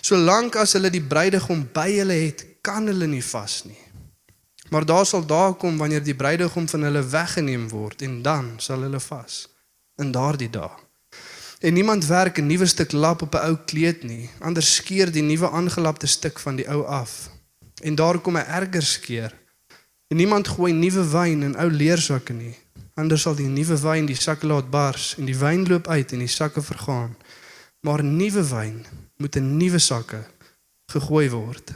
Solank 0.00 0.56
as 0.56 0.72
hulle 0.72 0.90
die 0.90 1.02
bruidegom 1.02 1.68
by 1.74 1.90
hulle 1.96 2.18
het, 2.26 2.46
kan 2.62 2.86
hulle 2.86 3.06
nie 3.06 3.24
vas 3.24 3.64
nie. 3.64 3.78
Maar 4.72 4.86
daar 4.88 5.06
sal 5.06 5.26
dae 5.26 5.52
kom 5.60 5.76
wanneer 5.76 6.00
die 6.02 6.16
bruidegom 6.16 6.68
van 6.68 6.86
hulle 6.88 7.02
weggeneem 7.12 7.68
word 7.68 8.02
en 8.02 8.22
dan 8.24 8.54
sal 8.56 8.80
hulle 8.86 9.00
vas 9.04 9.42
in 10.00 10.12
daardie 10.14 10.48
dae. 10.50 10.70
En 11.60 11.76
niemand 11.76 12.06
werk 12.06 12.38
'n 12.38 12.46
nuwe 12.46 12.66
stuk 12.66 12.92
lap 12.92 13.22
op 13.22 13.34
'n 13.34 13.44
ou 13.48 13.56
kleed 13.66 14.02
nie, 14.02 14.30
anders 14.40 14.74
skeur 14.74 15.12
die 15.12 15.22
nuwe 15.22 15.50
aangelapte 15.50 16.06
stuk 16.06 16.38
van 16.38 16.56
die 16.56 16.68
ou 16.68 16.84
af. 16.84 17.30
En 17.82 17.94
daar 17.94 18.18
kom 18.18 18.36
'n 18.36 18.48
erger 18.60 18.82
skeur. 18.82 19.32
En 20.08 20.16
niemand 20.16 20.48
gooi 20.48 20.72
nuwe 20.72 21.08
wyn 21.10 21.42
in 21.42 21.56
ou 21.56 21.70
leersakke 21.70 22.32
nie, 22.32 22.56
anders 22.94 23.22
sal 23.22 23.34
die 23.34 23.48
nuwe 23.48 23.80
wyn 23.80 24.06
die 24.06 24.20
sakke 24.20 24.46
laat 24.46 24.70
bars 24.70 25.14
en 25.18 25.24
die 25.24 25.38
wyn 25.38 25.68
loop 25.68 25.88
uit 25.88 26.12
en 26.12 26.18
die 26.18 26.34
sakke 26.38 26.62
vergaan. 26.62 27.16
Maar 27.80 28.04
nuwe 28.04 28.48
wyn 28.48 28.86
moet 29.16 29.36
in 29.36 29.56
nuwe 29.56 29.78
sakke 29.78 30.24
gegooi 30.86 31.30
word. 31.30 31.72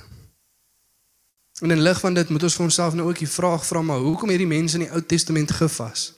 En 1.60 1.70
in 1.70 1.80
lig 1.80 2.00
van 2.00 2.14
dit 2.14 2.28
moet 2.28 2.42
ons 2.42 2.54
vir 2.54 2.64
onsself 2.64 2.94
nou 2.94 3.08
ook 3.08 3.18
die 3.18 3.30
vraag 3.30 3.66
vra 3.66 3.82
maar 3.82 3.98
hoekom 4.04 4.28
hierdie 4.28 4.46
mense 4.46 4.76
in 4.76 4.84
die 4.84 4.92
Ou 4.92 5.00
Testament 5.02 5.50
gevas? 5.50 6.12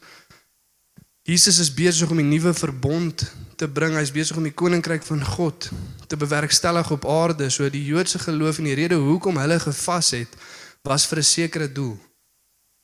Jesus 1.22 1.58
is 1.58 1.74
besig 1.74 2.10
om 2.10 2.18
'n 2.18 2.28
nuwe 2.28 2.54
verbond 2.54 3.32
te 3.56 3.68
bring. 3.68 3.94
Hy's 3.94 4.10
besig 4.12 4.36
om 4.36 4.42
die 4.42 4.52
koninkryk 4.52 5.02
van 5.02 5.24
God 5.24 5.70
te 6.06 6.16
bewerkstellig 6.16 6.90
op 6.90 7.06
aarde. 7.06 7.50
So 7.50 7.70
die 7.70 7.84
Joodse 7.84 8.18
geloof 8.18 8.58
en 8.58 8.64
die 8.64 8.74
rede 8.74 8.94
hoekom 8.94 9.36
hulle 9.36 9.60
gevas 9.60 10.10
het, 10.10 10.28
was 10.82 11.06
vir 11.06 11.18
'n 11.18 11.22
sekere 11.22 11.72
doel. 11.72 11.98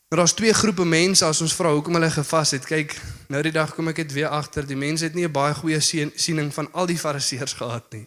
Maar 0.08 0.18
daar's 0.18 0.34
twee 0.34 0.52
groepe 0.52 0.84
mense 0.84 1.24
as 1.24 1.40
ons 1.40 1.54
vra 1.54 1.72
hoekom 1.72 1.94
hulle 1.94 2.10
gevas 2.10 2.50
het. 2.50 2.66
Kyk, 2.66 3.00
nou 3.28 3.42
die 3.42 3.52
dag 3.52 3.74
kom 3.74 3.88
ek 3.88 3.96
dit 3.96 4.12
weer 4.12 4.28
agter. 4.28 4.66
Die 4.66 4.76
mense 4.76 5.04
het 5.04 5.14
nie 5.14 5.24
'n 5.24 5.32
baie 5.32 5.54
goeie 5.54 5.80
sien- 5.80 6.12
siening 6.14 6.54
van 6.54 6.68
al 6.72 6.86
die 6.86 6.98
fariseërs 6.98 7.52
gehad 7.52 7.92
nie. 7.92 8.06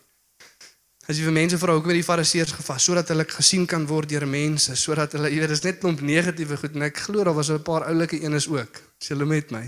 As 1.07 1.15
jy 1.15 1.23
vir 1.23 1.37
mense 1.37 1.55
vra 1.55 1.71
hoekom 1.71 1.93
het 1.93 2.01
die 2.01 2.03
fariseërs 2.03 2.51
gevas 2.57 2.83
sodat 2.83 3.07
hulle 3.13 3.23
gesien 3.31 3.63
kan 3.71 3.85
word 3.87 4.09
deur 4.11 4.25
mense, 4.27 4.73
sodat 4.75 5.13
hulle 5.15 5.29
jy 5.31 5.39
weet 5.39 5.53
dis 5.53 5.63
net 5.63 5.77
klomp 5.79 6.01
negatiewe 6.03 6.57
goed 6.59 6.75
en 6.75 6.83
ek 6.89 6.99
glo 7.05 7.23
daar 7.23 7.37
was 7.37 7.49
'n 7.49 7.63
paar 7.63 7.87
oulike 7.87 8.19
eenes 8.19 8.47
ook. 8.51 8.81
Is 8.99 9.07
julle 9.07 9.25
met 9.25 9.51
my? 9.51 9.63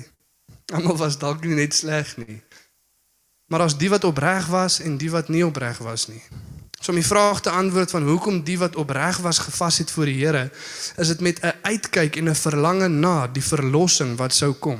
Almal 0.74 0.98
was 0.98 1.18
dalk 1.18 1.46
nie 1.46 1.56
net 1.56 1.74
sleg 1.74 2.18
nie. 2.18 2.42
Maar 3.48 3.62
as 3.62 3.78
die 3.78 3.90
wat 3.90 4.04
opreg 4.04 4.48
was 4.48 4.82
en 4.82 4.98
die 4.98 5.10
wat 5.10 5.30
nie 5.30 5.46
opreg 5.46 5.78
was 5.78 6.08
nie. 6.08 6.22
So 6.82 6.92
om 6.92 7.00
die 7.00 7.08
vraag 7.08 7.42
te 7.42 7.50
antwoord 7.50 7.92
van 7.92 8.04
hoekom 8.04 8.44
die 8.44 8.58
wat 8.60 8.76
opreg 8.76 9.18
was 9.24 9.40
gevas 9.40 9.78
het 9.78 9.92
voor 9.92 10.06
die 10.06 10.20
Here, 10.26 10.52
is 10.98 11.08
dit 11.08 11.22
met 11.22 11.40
'n 11.40 11.56
uitkyk 11.64 12.16
en 12.16 12.30
'n 12.30 12.36
verlange 12.36 12.88
na 12.88 13.28
die 13.28 13.44
verlossing 13.44 14.18
wat 14.18 14.34
sou 14.34 14.54
kom. 14.54 14.80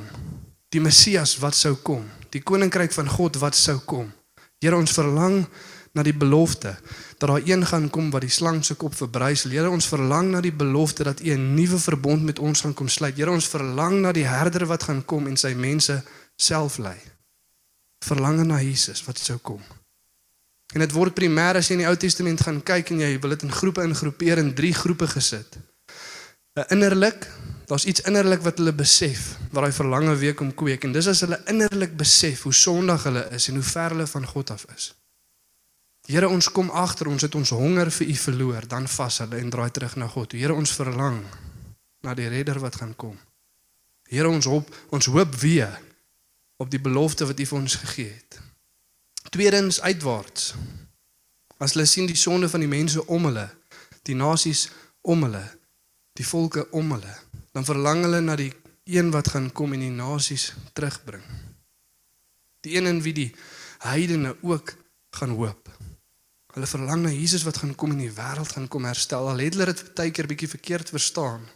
Die 0.68 0.80
Messias 0.80 1.38
wat 1.38 1.54
sou 1.54 1.74
kom, 1.74 2.04
die 2.28 2.42
koninkryk 2.42 2.92
van 2.92 3.08
God 3.08 3.36
wat 3.36 3.56
sou 3.56 3.78
kom. 3.78 4.12
Here 4.60 4.76
ons 4.76 4.92
verlang 4.92 5.46
na 5.92 6.02
die 6.06 6.14
belofte 6.14 6.76
dat 7.18 7.28
daar 7.28 7.42
een 7.44 7.66
gaan 7.66 7.90
kom 7.90 8.10
wat 8.10 8.24
die 8.24 8.30
slang 8.30 8.64
se 8.64 8.74
kop 8.74 8.94
verbrysel. 8.94 9.50
Here 9.50 9.70
ons 9.70 9.88
verlang 9.90 10.30
na 10.30 10.40
die 10.40 10.54
belofte 10.54 11.04
dat 11.04 11.20
U 11.20 11.30
'n 11.34 11.54
nuwe 11.54 11.78
verbond 11.78 12.22
met 12.22 12.38
ons 12.38 12.60
gaan 12.60 12.74
kom 12.74 12.88
sluit. 12.88 13.16
Here 13.16 13.30
ons 13.30 13.48
verlang 13.48 14.00
na 14.00 14.12
die 14.12 14.26
herder 14.26 14.66
wat 14.66 14.82
gaan 14.82 15.04
kom 15.04 15.26
en 15.26 15.36
sy 15.36 15.54
mense 15.54 16.02
self 16.36 16.78
lei. 16.78 16.96
Verlange 18.04 18.44
na 18.44 18.62
Jesus 18.62 19.04
wat 19.04 19.18
sou 19.18 19.38
kom. 19.38 19.60
En 20.74 20.80
dit 20.80 20.92
word 20.92 21.14
primêr 21.14 21.56
as 21.56 21.68
jy 21.68 21.72
in 21.72 21.82
die 21.82 21.88
Ou 21.88 21.96
Testament 21.96 22.40
gaan 22.40 22.62
kyk 22.62 22.90
en 22.90 23.00
jy 23.00 23.18
wil 23.18 23.30
dit 23.30 23.42
in 23.42 23.52
groepe 23.52 23.82
ingroepeer 23.82 24.38
in 24.38 24.54
drie 24.54 24.74
groepe 24.74 25.06
gesit. 25.06 25.58
'n 26.54 26.64
Innerlik, 26.68 27.28
daar's 27.66 27.84
iets 27.84 28.00
innerlik 28.00 28.42
wat 28.42 28.58
hulle 28.58 28.72
besef 28.72 29.36
wat 29.50 29.62
daai 29.62 29.72
verlange 29.72 30.16
weer 30.16 30.34
kom 30.34 30.54
kweek 30.54 30.84
en 30.84 30.92
dis 30.92 31.06
as 31.06 31.20
hulle 31.20 31.40
innerlik 31.46 31.96
besef 31.96 32.42
hoe 32.42 32.52
sondig 32.52 33.02
hulle 33.02 33.28
is 33.30 33.48
en 33.48 33.54
hoe 33.54 33.62
ver 33.62 33.90
hulle 33.90 34.06
van 34.06 34.26
God 34.26 34.50
af 34.50 34.64
is. 34.76 34.99
Here 36.10 36.26
ons 36.26 36.48
kom 36.50 36.72
agter 36.74 37.06
ons 37.06 37.22
het 37.22 37.34
ons 37.38 37.52
honger 37.54 37.90
vir 37.94 38.08
u 38.10 38.14
verloor, 38.18 38.64
dan 38.66 38.88
vas 38.90 39.18
hulle 39.22 39.38
en 39.38 39.50
draai 39.50 39.70
terug 39.70 39.94
na 40.00 40.08
God. 40.10 40.32
Here 40.34 40.54
ons 40.54 40.72
verlang 40.74 41.20
na 42.02 42.14
die 42.18 42.26
redder 42.32 42.58
wat 42.58 42.80
gaan 42.80 42.96
kom. 42.98 43.14
Here 44.10 44.26
ons 44.26 44.48
hoop, 44.50 44.72
ons 44.90 45.06
hoop 45.06 45.36
weer 45.38 45.70
op 46.58 46.70
die 46.72 46.82
belofte 46.82 47.28
wat 47.30 47.38
u 47.38 47.46
vir 47.46 47.58
ons 47.60 47.78
gegee 47.84 48.10
het. 48.10 48.40
Tweedens 49.30 49.78
uitwaarts. 49.86 50.54
As 51.62 51.76
hulle 51.76 51.86
sien 51.86 52.10
die 52.10 52.18
sonde 52.18 52.48
van 52.50 52.64
die 52.64 52.72
mense 52.72 53.06
om 53.06 53.28
hulle, 53.28 53.46
die 54.02 54.18
nasies 54.18 54.66
om 55.06 55.22
hulle, 55.28 55.44
die 56.18 56.26
volke 56.26 56.66
om 56.74 56.90
hulle, 56.96 57.14
dan 57.54 57.68
verlang 57.68 58.02
hulle 58.08 58.24
na 58.24 58.34
die 58.40 58.50
een 58.90 59.12
wat 59.14 59.30
gaan 59.30 59.52
kom 59.54 59.76
en 59.76 59.86
die 59.86 59.94
nasies 59.94 60.50
terugbring. 60.74 61.22
Die 62.66 62.74
een 62.74 62.90
in 62.90 63.04
wie 63.04 63.14
die 63.14 63.30
heidene 63.86 64.34
ook 64.42 64.74
gaan 65.20 65.36
hoop. 65.38 65.59
Hulle 66.60 66.72
verlang 66.76 67.02
na 67.06 67.08
Jesus 67.08 67.46
wat 67.48 67.56
gaan 67.56 67.72
kom 67.72 67.94
en 67.94 68.02
die 68.02 68.12
wêreld 68.12 68.50
gaan 68.52 68.66
kom 68.68 68.84
herstel. 68.84 69.30
Al 69.30 69.38
het 69.40 69.54
hulle 69.56 69.70
dit 69.70 69.78
baie 69.96 70.10
keer 70.12 70.26
bietjie 70.28 70.48
verkeerd 70.50 70.90
verstaan. 70.92 71.46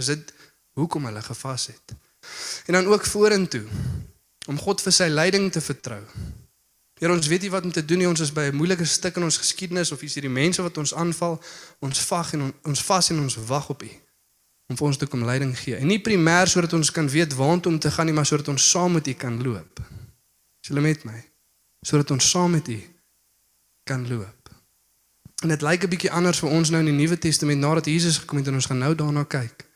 Is 0.00 0.08
dit 0.08 0.30
hoekom 0.80 1.04
hulle 1.04 1.20
gevas 1.20 1.66
het? 1.68 1.92
En 2.64 2.78
dan 2.78 2.88
ook 2.88 3.04
vorentoe 3.04 3.66
om 4.48 4.56
God 4.56 4.80
vir 4.80 4.94
sy 4.96 5.10
leiding 5.12 5.50
te 5.52 5.60
vertrou. 5.60 6.00
Here 6.96 7.12
ons 7.12 7.28
weet 7.28 7.44
nie 7.44 7.52
wat 7.52 7.68
om 7.68 7.74
te 7.76 7.84
doen 7.84 8.00
nie. 8.00 8.08
Ons 8.08 8.24
is 8.24 8.32
by 8.32 8.48
'n 8.48 8.56
moeilike 8.56 8.88
stuk 8.88 9.20
in 9.20 9.28
ons 9.28 9.36
geskiedenis 9.36 9.92
of 9.92 10.02
is 10.02 10.14
hierdie 10.14 10.32
mense 10.32 10.62
wat 10.62 10.78
ons 10.78 10.94
aanval, 10.94 11.36
ons 11.78 12.00
vag 12.00 12.32
en 12.32 12.42
on, 12.42 12.54
ons 12.62 12.82
vas 12.82 13.10
en 13.10 13.20
ons 13.20 13.36
wag 13.36 13.68
op 13.68 13.82
U 13.82 13.90
om 14.68 14.76
vir 14.76 14.86
ons 14.86 14.96
te 14.96 15.06
kom 15.06 15.24
leiding 15.24 15.58
gee. 15.58 15.76
En 15.76 15.86
nie 15.86 16.00
primêr 16.00 16.48
sodat 16.48 16.72
ons 16.72 16.90
kan 16.90 17.08
weet 17.08 17.34
waantoe 17.34 17.72
om 17.72 17.78
te 17.78 17.90
gaan 17.90 18.06
nie, 18.06 18.14
maar 18.14 18.26
sodat 18.26 18.48
ons 18.48 18.70
saam 18.70 18.92
met 18.92 19.06
U 19.06 19.12
kan 19.12 19.42
loop. 19.42 19.80
Is 20.62 20.68
julle 20.68 20.80
met 20.80 21.04
my? 21.04 21.24
Sodat 21.80 22.10
ons 22.10 22.30
saam 22.30 22.50
met 22.50 22.68
U 22.68 22.80
kan 23.84 24.08
loop. 24.08 24.37
En 25.42 25.48
dit 25.48 25.62
lyk 25.62 25.82
'n 25.84 25.88
bietjie 25.88 26.10
anders 26.10 26.38
vir 26.38 26.48
ons 26.48 26.70
nou 26.70 26.80
in 26.80 26.90
die 26.90 27.06
Nuwe 27.06 27.18
Testament 27.18 27.60
nadat 27.60 27.84
Jesus 27.84 28.18
gekom 28.18 28.38
het 28.38 28.46
en 28.46 28.54
ons 28.54 28.66
gaan 28.66 28.78
nou 28.78 28.94
daarna 28.94 29.24
kyk. 29.24 29.66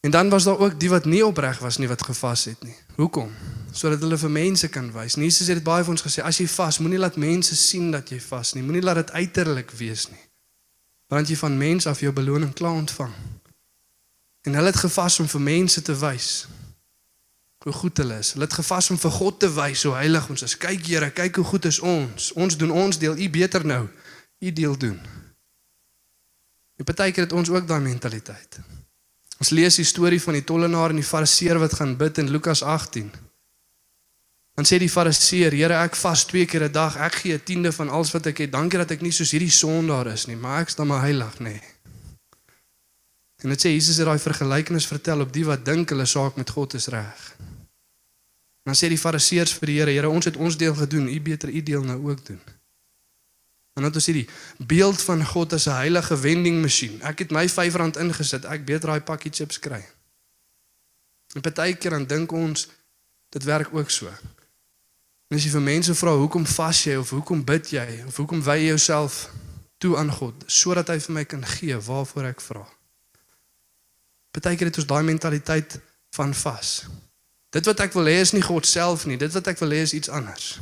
En 0.00 0.10
dan 0.10 0.28
was 0.28 0.44
daar 0.44 0.58
ook 0.58 0.80
die 0.80 0.88
wat 0.88 1.04
nie 1.04 1.26
opreg 1.26 1.58
was 1.58 1.76
nie 1.76 1.88
wat 1.88 2.04
gevas 2.04 2.44
het 2.44 2.62
nie. 2.62 2.74
Hoekom? 2.94 3.30
Sodat 3.72 4.00
hulle 4.00 4.18
vir 4.18 4.30
mense 4.30 4.68
kan 4.68 4.92
wys. 4.92 5.14
En 5.14 5.22
Jesus 5.22 5.46
het 5.46 5.56
dit 5.56 5.64
baie 5.64 5.84
vir 5.84 5.90
ons 5.90 6.02
gesê, 6.02 6.22
as 6.22 6.38
jy 6.38 6.48
vas, 6.48 6.78
moenie 6.78 6.98
laat 6.98 7.16
mense 7.16 7.56
sien 7.56 7.90
dat 7.90 8.08
jy 8.08 8.20
vas 8.20 8.52
nie. 8.52 8.62
Moenie 8.62 8.82
laat 8.82 8.94
dit 8.94 9.10
uiterlik 9.10 9.70
wees 9.70 10.08
nie. 10.10 10.22
Want 11.06 11.28
jy 11.28 11.36
van 11.36 11.58
mense 11.58 11.88
af 11.88 12.00
jou 12.00 12.12
beloning 12.12 12.54
klaar 12.54 12.72
ontvang. 12.72 13.12
En 14.42 14.54
hulle 14.54 14.66
het 14.66 14.76
gevas 14.76 15.20
om 15.20 15.28
vir 15.28 15.40
mense 15.40 15.82
te 15.82 15.98
wys 15.98 16.46
hoe 17.58 17.72
goed 17.72 17.96
hulle 17.96 18.18
is. 18.18 18.32
Hulle 18.32 18.44
het 18.44 18.52
gevas 18.52 18.90
om 18.90 18.98
vir 18.98 19.10
God 19.10 19.40
te 19.40 19.48
wys 19.52 19.82
hoe 19.82 19.94
heilig 19.94 20.28
ons 20.28 20.42
is. 20.42 20.56
Kyk 20.56 20.86
Here, 20.86 21.10
kyk 21.10 21.36
hoe 21.36 21.44
goed 21.44 21.64
is 21.64 21.78
ons. 21.78 22.32
Ons 22.32 22.56
doen 22.56 22.70
ons 22.70 22.98
deel, 22.98 23.18
U 23.18 23.30
beter 23.30 23.66
nou. 23.66 23.88
U 24.38 24.52
deel 24.52 24.78
doen. 24.78 25.00
En 26.76 26.84
partykeer 26.84 27.26
het 27.26 27.32
ons 27.32 27.50
ook 27.50 27.66
daai 27.66 27.80
mentaliteit. 27.80 28.60
Ons 29.38 29.50
lees 29.50 29.78
die 29.78 29.86
storie 29.86 30.20
van 30.22 30.38
die 30.38 30.44
tollenaar 30.44 30.90
en 30.90 31.00
die 31.00 31.06
fariseer 31.06 31.58
wat 31.58 31.74
gaan 31.78 31.96
bid 31.98 32.18
in 32.18 32.30
Lukas 32.30 32.62
18. 32.62 33.10
Dan 34.58 34.66
sê 34.66 34.78
die 34.82 34.90
fariseer: 34.90 35.54
"Here, 35.54 35.74
ek 35.74 35.96
vas 35.96 36.24
twee 36.26 36.46
keer 36.46 36.64
'n 36.64 36.72
dag. 36.72 36.96
Ek 36.96 37.14
gee 37.14 37.34
'n 37.34 37.42
tiende 37.42 37.72
van 37.72 37.88
alles 37.88 38.10
wat 38.10 38.26
ek 38.26 38.38
het. 38.38 38.52
Dankie 38.52 38.78
dat 38.78 38.90
ek 38.90 39.00
nie 39.00 39.12
soos 39.12 39.30
hierdie 39.30 39.50
sondaar 39.50 40.06
is 40.06 40.26
nie, 40.26 40.36
maar 40.36 40.60
ek 40.60 40.68
is 40.68 40.74
dan 40.74 40.86
maar 40.86 41.00
heilig, 41.00 41.38
nê." 41.38 41.44
Nee. 41.44 41.62
En 43.42 43.48
dit 43.48 43.60
sê 43.60 43.70
Jesus 43.70 43.96
het 43.96 44.06
daai 44.06 44.18
vergelykenis 44.18 44.86
vertel 44.86 45.20
op 45.20 45.32
die 45.32 45.44
wat 45.44 45.64
dink 45.64 45.88
hulle 45.88 46.06
saak 46.06 46.36
met 46.36 46.50
God 46.50 46.74
is 46.74 46.86
reg. 46.86 47.36
Dan 48.62 48.74
sê 48.74 48.88
die 48.88 48.98
fariseërs 48.98 49.52
vir 49.52 49.66
die 49.66 49.78
Here: 49.78 49.90
"Here, 49.90 50.08
ons 50.08 50.24
het 50.24 50.36
ons 50.36 50.56
deel 50.56 50.74
gedoen. 50.74 51.08
U 51.08 51.20
beter 51.20 51.48
u 51.48 51.62
deel 51.62 51.82
nou 51.82 52.10
ook 52.10 52.26
doen." 52.26 52.57
En 53.78 53.84
dan 53.84 53.92
het 53.92 54.00
ons 54.00 54.06
hierdie 54.06 54.28
beeld 54.66 55.02
van 55.02 55.24
God 55.24 55.52
as 55.52 55.66
'n 55.66 55.70
heilige 55.70 56.16
vending 56.16 56.60
masjien. 56.60 57.02
Ek 57.02 57.18
het 57.18 57.30
my 57.30 57.46
R5 57.46 57.98
ingesit, 57.98 58.44
ek 58.44 58.64
beter 58.64 58.88
daai 58.88 59.00
pakkie 59.00 59.30
chips 59.30 59.58
kry. 59.58 59.86
En 61.34 61.40
partykeer 61.40 61.90
dan 61.90 62.06
dink 62.06 62.32
ons 62.32 62.68
dit 63.28 63.44
werk 63.44 63.68
ook 63.74 63.90
so. 63.90 64.06
En 65.28 65.36
as 65.36 65.44
jy 65.44 65.50
vir 65.50 65.60
mense 65.60 65.94
vra 65.94 66.10
hoekom 66.10 66.46
vas 66.46 66.84
jy 66.84 66.96
of 66.96 67.10
hoekom 67.10 67.44
bid 67.44 67.70
jy 67.70 68.02
of 68.06 68.16
hoekom 68.16 68.42
wy 68.42 68.56
jy 68.56 68.66
jouself 68.66 69.30
toe 69.78 69.96
aan 69.96 70.10
God 70.12 70.34
sodat 70.46 70.88
hy 70.88 70.98
vir 70.98 71.14
my 71.14 71.24
kan 71.24 71.46
gee 71.46 71.76
waarvoor 71.76 72.24
ek 72.24 72.40
vra. 72.40 72.66
Partykeer 74.30 74.66
het 74.66 74.76
ons 74.76 74.86
daai 74.86 75.02
mentaliteit 75.02 75.80
van 76.10 76.34
vas. 76.34 76.86
Dit 77.50 77.64
wat 77.64 77.80
ek 77.80 77.92
wil 77.92 78.10
hê 78.10 78.20
is 78.20 78.32
nie 78.32 78.42
God 78.42 78.66
self 78.66 79.06
nie, 79.06 79.16
dit 79.16 79.32
wat 79.32 79.46
ek 79.46 79.58
wil 79.58 79.70
hê 79.70 79.82
is 79.86 79.92
iets 79.92 80.08
anders. 80.08 80.58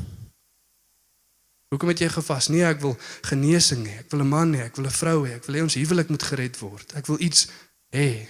Hoekom 1.68 1.88
het 1.88 1.99
jy 1.99 2.08
gevas? 2.08 2.49
Nee, 2.49 2.62
ek 2.64 2.80
wil 2.80 2.94
genesing 3.26 3.87
hê. 3.87 3.99
Ek 4.04 4.11
wil 4.11 4.23
'n 4.23 4.28
man 4.28 4.54
hê, 4.54 4.66
ek 4.66 4.76
wil 4.76 4.87
'n 4.87 4.99
vrou 5.00 5.26
hê, 5.26 5.35
ek 5.35 5.44
wil 5.46 5.54
hê 5.56 5.62
ons 5.62 5.75
huwelik 5.75 6.08
moet 6.08 6.23
gered 6.23 6.58
word. 6.58 6.92
Ek 6.94 7.06
wil 7.06 7.20
iets 7.20 7.49
hê. 7.90 8.28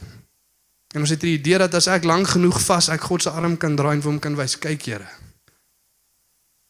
En 0.95 1.01
ons 1.01 1.11
het 1.11 1.21
die 1.21 1.37
idee 1.37 1.59
dat 1.59 1.75
as 1.75 1.87
ek 1.87 2.05
lank 2.05 2.29
genoeg 2.29 2.61
vas, 2.61 2.89
ek 2.89 3.01
God 3.01 3.23
se 3.23 3.31
arm 3.31 3.57
kan 3.57 3.77
draai 3.77 3.97
en 3.97 4.03
vir 4.03 4.11
hom 4.11 4.19
kan 4.19 4.37
wys, 4.37 4.59
kyk 4.59 4.83
Here. 4.83 5.09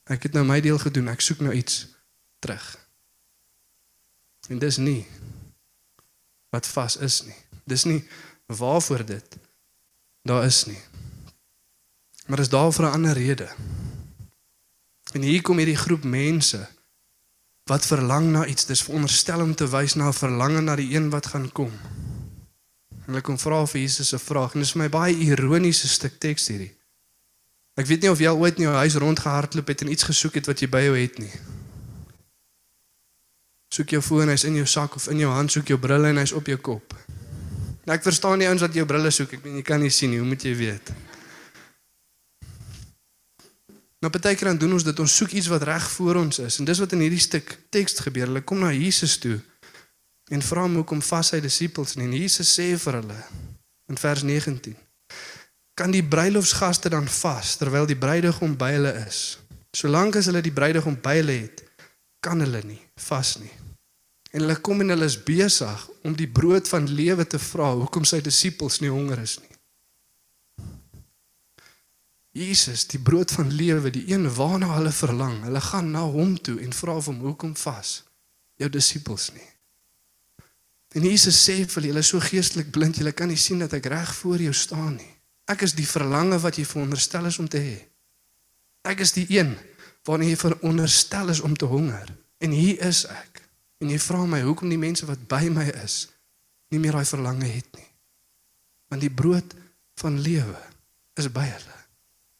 Ek 0.06 0.22
het 0.22 0.32
nou 0.32 0.44
my 0.44 0.60
deel 0.60 0.78
gedoen, 0.78 1.08
ek 1.08 1.20
soek 1.20 1.40
nou 1.40 1.52
iets 1.54 1.86
terug. 2.38 2.78
En 4.48 4.58
dis 4.58 4.76
nie 4.76 5.06
wat 6.54 6.66
vas 6.66 6.96
is 6.96 7.22
nie. 7.26 7.38
Dis 7.66 7.84
nie 7.84 8.04
waarvoor 8.46 9.04
dit 9.06 9.36
daar 10.26 10.44
is 10.44 10.64
nie. 10.66 10.78
Maar 12.26 12.42
dis 12.42 12.48
daar 12.48 12.72
vir 12.72 12.84
'n 12.86 12.92
ander 12.92 13.14
rede. 13.14 13.48
En 15.16 15.24
hier 15.24 15.40
kom 15.40 15.56
hierdie 15.56 15.78
groep 15.80 16.04
mense 16.04 16.60
wat 17.66 17.86
verlang 17.88 18.28
na 18.34 18.44
iets. 18.46 18.66
Dis 18.68 18.84
veronderstel 18.84 19.40
om 19.40 19.54
te 19.54 19.68
wys 19.72 19.94
na 19.96 20.08
'n 20.08 20.12
verlange 20.12 20.60
na 20.60 20.76
die 20.76 20.92
een 20.94 21.10
wat 21.10 21.26
gaan 21.26 21.52
kom. 21.52 21.72
En 23.06 23.14
hulle 23.14 23.20
kom 23.20 23.38
vra 23.38 23.66
vir 23.66 23.80
Jesus 23.80 24.12
'n 24.12 24.18
vraag 24.18 24.54
en 24.54 24.60
dit 24.60 24.68
is 24.68 24.72
vir 24.72 24.82
my 24.82 24.88
baie 24.88 25.14
ironiese 25.14 25.88
stuk 25.88 26.20
teks 26.20 26.48
hierdie. 26.48 26.74
Ek 27.76 27.86
weet 27.86 28.02
nie 28.02 28.10
of 28.10 28.18
jy 28.18 28.28
al 28.28 28.38
ooit 28.38 28.56
in 28.56 28.62
jou 28.62 28.74
huis 28.74 28.94
rondgehardloop 28.94 29.68
het 29.68 29.80
en 29.80 29.90
iets 29.90 30.02
gesoek 30.02 30.34
het 30.34 30.46
wat 30.46 30.60
jy 30.60 30.68
by 30.68 30.80
jou 30.80 30.96
het 30.98 31.18
nie. 31.18 31.32
Soek 33.68 33.88
jou 33.88 34.02
foon, 34.02 34.28
hy's 34.28 34.44
in 34.44 34.54
jou 34.54 34.66
sak 34.66 34.94
of 34.94 35.08
in 35.08 35.18
jou 35.18 35.32
hand, 35.32 35.52
soek 35.52 35.68
jou 35.68 35.78
brille 35.78 36.08
en 36.08 36.16
hy's 36.16 36.32
op 36.32 36.46
jou 36.46 36.56
kop. 36.56 36.94
Nou 37.84 37.96
ek 37.96 38.02
verstaan 38.02 38.38
nie 38.38 38.48
ouens 38.48 38.60
wat 38.60 38.74
jou 38.74 38.86
brille 38.86 39.10
soek. 39.10 39.32
Ek 39.32 39.44
meen 39.44 39.56
jy 39.56 39.62
kan 39.62 39.80
nie 39.80 39.90
sien 39.90 40.10
nie, 40.10 40.18
hoe 40.18 40.28
moet 40.28 40.42
jy 40.42 40.54
weet? 40.54 40.92
Nou 44.06 44.14
partykeer 44.14 44.52
dan 44.52 44.58
doen 44.62 44.76
ons 44.76 44.84
dit, 44.86 44.98
ons 45.02 45.14
soek 45.18 45.32
iets 45.34 45.48
wat 45.50 45.64
reg 45.66 45.86
voor 45.96 46.20
ons 46.20 46.38
is. 46.38 46.60
En 46.60 46.66
dis 46.68 46.78
wat 46.78 46.92
in 46.94 47.00
hierdie 47.02 47.18
stuk 47.18 47.48
teks 47.74 47.96
gebeur. 48.04 48.28
Hulle 48.30 48.42
kom 48.46 48.60
na 48.62 48.68
Jesus 48.70 49.16
toe 49.18 49.40
en 50.30 50.42
vra 50.46 50.62
hom 50.62 50.76
hoekom 50.78 51.00
vas 51.02 51.32
sy 51.32 51.40
disippels 51.42 51.96
nie. 51.98 52.06
En 52.06 52.14
Jesus 52.14 52.52
sê 52.54 52.68
vir 52.78 53.00
hulle 53.00 53.16
in 53.90 53.98
vers 53.98 54.22
19: 54.22 54.76
Kan 55.74 55.90
die 55.90 56.04
bruilofsgaste 56.06 56.94
dan 56.94 57.10
vas 57.10 57.56
terwyl 57.58 57.90
die 57.90 57.98
bruidegom 57.98 58.54
by 58.54 58.70
hulle 58.76 58.94
is? 59.08 59.40
Solank 59.74 60.20
as 60.22 60.30
hulle 60.30 60.44
die 60.44 60.54
bruidegom 60.54 61.00
by 61.02 61.16
hulle 61.18 61.40
het, 61.40 61.64
kan 62.22 62.38
hulle 62.46 62.62
nie 62.62 62.78
vas 63.08 63.34
nie. 63.42 63.50
En 64.30 64.44
hulle 64.44 64.60
kom 64.62 64.86
en 64.86 64.94
hulle 64.94 65.10
is 65.10 65.18
besig 65.18 65.82
om 66.06 66.14
die 66.14 66.30
brood 66.30 66.70
van 66.70 66.86
lewe 66.86 67.26
te 67.26 67.42
vra 67.42 67.74
hoekom 67.74 68.06
sy 68.06 68.22
disippels 68.22 68.78
nie 68.86 68.94
honger 68.94 69.26
is 69.26 69.40
nie. 69.42 69.55
Jesus, 72.36 72.84
die 72.90 73.00
brood 73.00 73.32
van 73.32 73.48
lewe, 73.52 73.90
die 73.90 74.04
een 74.10 74.26
waarna 74.34 74.74
hulle 74.76 74.92
verlang. 74.92 75.38
Hulle 75.46 75.60
gaan 75.60 75.90
na 75.94 76.04
hom 76.04 76.36
toe 76.36 76.58
en 76.60 76.74
vra 76.76 76.98
hom 77.00 77.22
hoekom 77.24 77.54
vas 77.56 78.02
jou 78.60 78.68
disippels 78.72 79.30
nie. 79.36 79.50
En 80.96 81.04
Jesus 81.04 81.36
sê 81.44 81.58
vir 81.60 81.74
hulle, 81.74 81.90
julle 81.90 82.04
is 82.04 82.10
so 82.12 82.20
geestelik 82.24 82.70
blind, 82.72 82.96
julle 83.00 83.12
kan 83.12 83.28
nie 83.28 83.40
sien 83.40 83.60
dat 83.60 83.74
ek 83.76 83.88
reg 83.92 84.12
voor 84.20 84.44
jou 84.46 84.54
staan 84.56 84.94
nie. 84.96 85.12
Ek 85.50 85.62
is 85.66 85.76
die 85.76 85.86
verlange 85.86 86.38
wat 86.42 86.56
jy 86.58 86.64
veronderstel 86.66 87.28
is 87.28 87.38
om 87.42 87.48
te 87.52 87.60
hê. 87.62 87.76
Ek 88.86 89.02
is 89.04 89.12
die 89.16 89.26
een 89.30 89.54
waarna 90.06 90.30
jy 90.30 90.38
veronderstel 90.40 91.32
is 91.34 91.42
om 91.44 91.56
te 91.58 91.68
honger. 91.68 92.08
En 92.40 92.54
hier 92.54 92.80
is 92.86 93.04
ek. 93.10 93.42
En 93.82 93.92
jy 93.92 93.98
vra 94.00 94.24
my 94.24 94.40
hoekom 94.46 94.72
die 94.72 94.80
mense 94.80 95.06
wat 95.08 95.26
by 95.28 95.46
my 95.52 95.66
is 95.84 96.06
nie 96.72 96.80
meer 96.82 96.96
daai 96.96 97.06
verlange 97.06 97.46
het 97.46 97.68
nie. 97.78 97.88
Want 98.90 99.04
die 99.04 99.12
brood 99.12 99.54
van 100.00 100.20
lewe 100.22 100.62
is 101.20 101.28
by 101.32 101.44
hulle. 101.46 101.75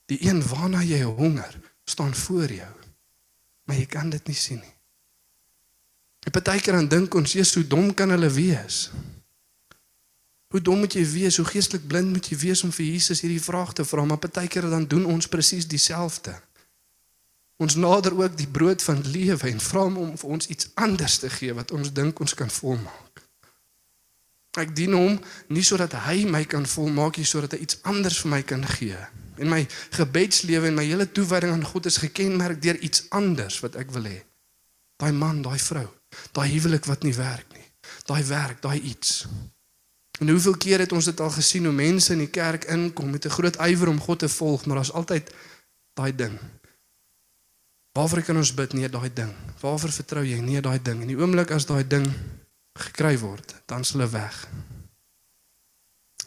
Die 0.07 0.19
een 0.23 0.43
waarna 0.47 0.83
jy 0.87 1.03
honger, 1.03 1.59
staan 1.85 2.15
voor 2.15 2.53
jou. 2.53 2.73
Maar 3.67 3.77
jy 3.77 3.87
kan 3.87 4.11
dit 4.11 4.27
nie 4.27 4.39
sien 4.39 4.63
nie. 4.63 4.75
En 6.27 6.35
partykeer 6.35 6.73
dan 6.73 6.89
dink 6.89 7.15
ons, 7.15 7.33
"Jesus, 7.33 7.55
hoe 7.55 7.67
dom 7.67 7.95
kan 7.95 8.11
hulle 8.11 8.31
wees?" 8.31 8.91
Hoe 10.47 10.61
dom 10.63 10.79
moet 10.79 10.93
jy 10.93 11.05
wees? 11.11 11.37
Hoe 11.37 11.47
geestelik 11.47 11.87
blind 11.87 12.11
moet 12.11 12.27
jy 12.31 12.37
wees 12.39 12.63
om 12.63 12.73
vir 12.73 12.87
Jesus 12.87 13.21
hierdie 13.21 13.43
vraag 13.43 13.73
te 13.73 13.85
vra? 13.85 14.05
Maar 14.05 14.19
partykeer 14.23 14.69
dan 14.71 14.87
doen 14.87 15.05
ons 15.05 15.29
presies 15.29 15.67
dieselfde. 15.69 16.33
Ons 17.57 17.75
nader 17.75 18.15
ook 18.17 18.37
die 18.37 18.49
brood 18.49 18.83
van 18.83 19.03
lewe 19.11 19.51
en 19.51 19.61
vra 19.61 19.83
hom 19.89 19.97
om 19.97 20.15
vir 20.19 20.31
ons 20.31 20.47
iets 20.47 20.71
anders 20.75 21.19
te 21.19 21.31
gee 21.31 21.53
wat 21.57 21.71
ons 21.71 21.93
dink 21.93 22.21
ons 22.21 22.35
kan 22.35 22.51
volmaak. 22.51 23.23
Ek 24.57 24.73
dien 24.77 24.93
hom 24.97 25.19
nie 25.53 25.65
sodat 25.65 25.93
hy 26.07 26.25
my 26.25 26.45
kan 26.49 26.65
volmaak 26.67 27.19
nie, 27.21 27.27
sodat 27.29 27.53
hy 27.53 27.59
iets 27.67 27.81
anders 27.85 28.23
vir 28.23 28.31
my 28.33 28.43
kan 28.43 28.65
gee. 28.77 29.01
En 29.39 29.49
my 29.49 29.67
gebedslewe 29.91 30.67
en 30.71 30.79
my 30.79 30.85
hele 30.85 31.07
toewyding 31.13 31.53
aan 31.53 31.65
God 31.65 31.87
is 31.87 32.01
gekenmerk 32.03 32.63
deur 32.63 32.79
iets 32.79 33.07
anders 33.09 33.61
wat 33.61 33.77
ek 33.77 33.91
wil 33.91 34.09
hê. 34.09 34.21
Daai 34.97 35.13
man, 35.13 35.43
daai 35.45 35.59
vrou, 35.61 35.87
daai 36.33 36.49
huwelik 36.55 36.89
wat 36.89 37.03
nie 37.05 37.15
werk 37.15 37.53
nie. 37.53 37.65
Daai 38.09 38.25
werk, 38.25 38.63
daai 38.63 38.81
iets. 38.81 39.27
En 40.21 40.29
hoeveel 40.29 40.57
keer 40.57 40.79
het 40.79 40.93
ons 40.93 41.05
dit 41.05 41.21
al 41.21 41.31
gesien 41.31 41.65
hoe 41.65 41.75
mense 41.75 42.13
in 42.13 42.25
die 42.25 42.33
kerk 42.33 42.65
inkom 42.73 43.11
met 43.11 43.27
'n 43.27 43.37
groot 43.37 43.57
ywer 43.57 43.89
om 43.89 44.01
God 44.01 44.19
te 44.19 44.29
volg, 44.29 44.65
maar 44.67 44.77
daar's 44.77 44.93
altyd 44.93 45.33
daai 45.95 46.15
ding. 46.15 46.39
Waarvoor 47.93 48.23
kan 48.23 48.37
ons 48.37 48.55
bid? 48.55 48.73
Nee, 48.73 48.89
daai 48.89 49.13
ding. 49.13 49.33
Waarvoor 49.61 49.93
vertrou 49.93 50.25
jy? 50.25 50.41
Nee, 50.41 50.61
daai 50.61 50.83
ding. 50.83 51.01
In 51.01 51.07
die 51.07 51.17
oomblik 51.17 51.51
as 51.51 51.67
daai 51.67 51.87
ding 51.87 52.05
gekry 52.77 53.19
word, 53.19 53.55
dan 53.67 53.85
s' 53.85 53.93
hulle 53.93 54.09
weg. 54.09 54.49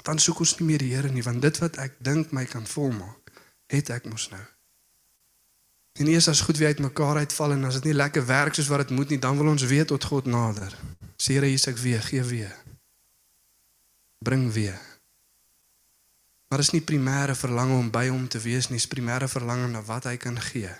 Dan 0.03 0.20
soek 0.20 0.39
ons 0.46 0.56
nie 0.60 0.68
meer 0.70 0.84
die 0.84 0.94
Here 0.94 1.12
nie, 1.12 1.24
want 1.24 1.41
dit 1.41 1.58
wat 1.60 1.77
ek 1.82 1.98
dink 2.03 2.32
my 2.32 2.46
kan 2.50 2.68
volmaak, 2.68 3.34
het 3.70 3.91
ek 3.94 4.08
mos 4.10 4.29
nou. 4.32 4.46
En 6.00 6.08
eers 6.08 6.30
as 6.32 6.45
goed 6.47 6.58
weer 6.58 6.71
uitmekaar 6.71 7.26
uitval 7.26 7.58
en 7.58 7.67
as 7.67 7.82
dit 7.82 7.89
nie 7.89 7.97
lekker 7.97 8.26
werk 8.26 8.56
soos 8.56 8.71
wat 8.71 8.88
dit 8.88 8.95
moet 8.95 9.12
nie, 9.12 9.19
dan 9.19 9.38
wil 9.38 9.52
ons 9.52 9.67
weer 9.67 9.86
tot 9.86 10.04
God 10.04 10.26
nader. 10.26 10.71
Sê 11.19 11.36
Here, 11.36 11.52
hier's 11.52 11.67
ek 11.67 11.82
weer, 11.82 12.02
gee 12.02 12.23
weer 12.23 12.56
bring 14.19 14.52
weer. 14.52 14.80
Maar 16.47 16.60
is 16.60 16.69
nie 16.69 16.82
primêre 16.82 17.36
verlange 17.36 17.78
om 17.78 17.89
by 17.91 18.08
hom 18.10 18.28
te 18.28 18.39
wees 18.43 18.69
nie, 18.69 18.80
is 18.82 18.89
primêre 18.89 19.30
verlange 19.32 19.69
na 19.71 19.82
wat 19.86 20.10
hy 20.10 20.17
kan 20.17 20.39
gee. 20.50 20.71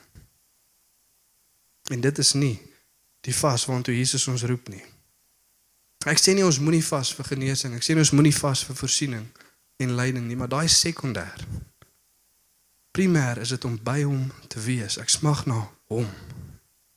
En 1.94 2.02
dit 2.02 2.18
is 2.20 2.34
nie 2.36 2.58
die 3.26 3.36
vas 3.36 3.66
waartoe 3.70 3.96
Jesus 3.96 4.28
ons 4.32 4.44
roep 4.48 4.70
nie. 4.74 4.84
Ek 6.08 6.20
sê 6.20 6.34
nie 6.34 6.46
ons 6.46 6.60
moenie 6.64 6.84
vas 6.86 7.12
vir 7.12 7.26
genesing, 7.26 7.76
ek 7.76 7.84
sê 7.84 7.98
ons 7.98 8.14
moenie 8.16 8.36
vas 8.36 8.64
vir 8.64 8.76
voorsiening 8.76 9.26
en 9.80 9.96
lyding 9.96 10.28
nie, 10.28 10.38
maar 10.40 10.52
daai 10.52 10.66
is 10.66 10.80
sekondêr. 10.80 11.44
Primêr 12.96 13.40
is 13.44 13.50
dit 13.50 13.66
om 13.66 13.76
by 13.84 14.04
hom 14.04 14.32
te 14.48 14.60
wees. 14.64 14.98
Ek 15.00 15.12
smag 15.12 15.46
na 15.48 15.62
hom. 15.92 16.08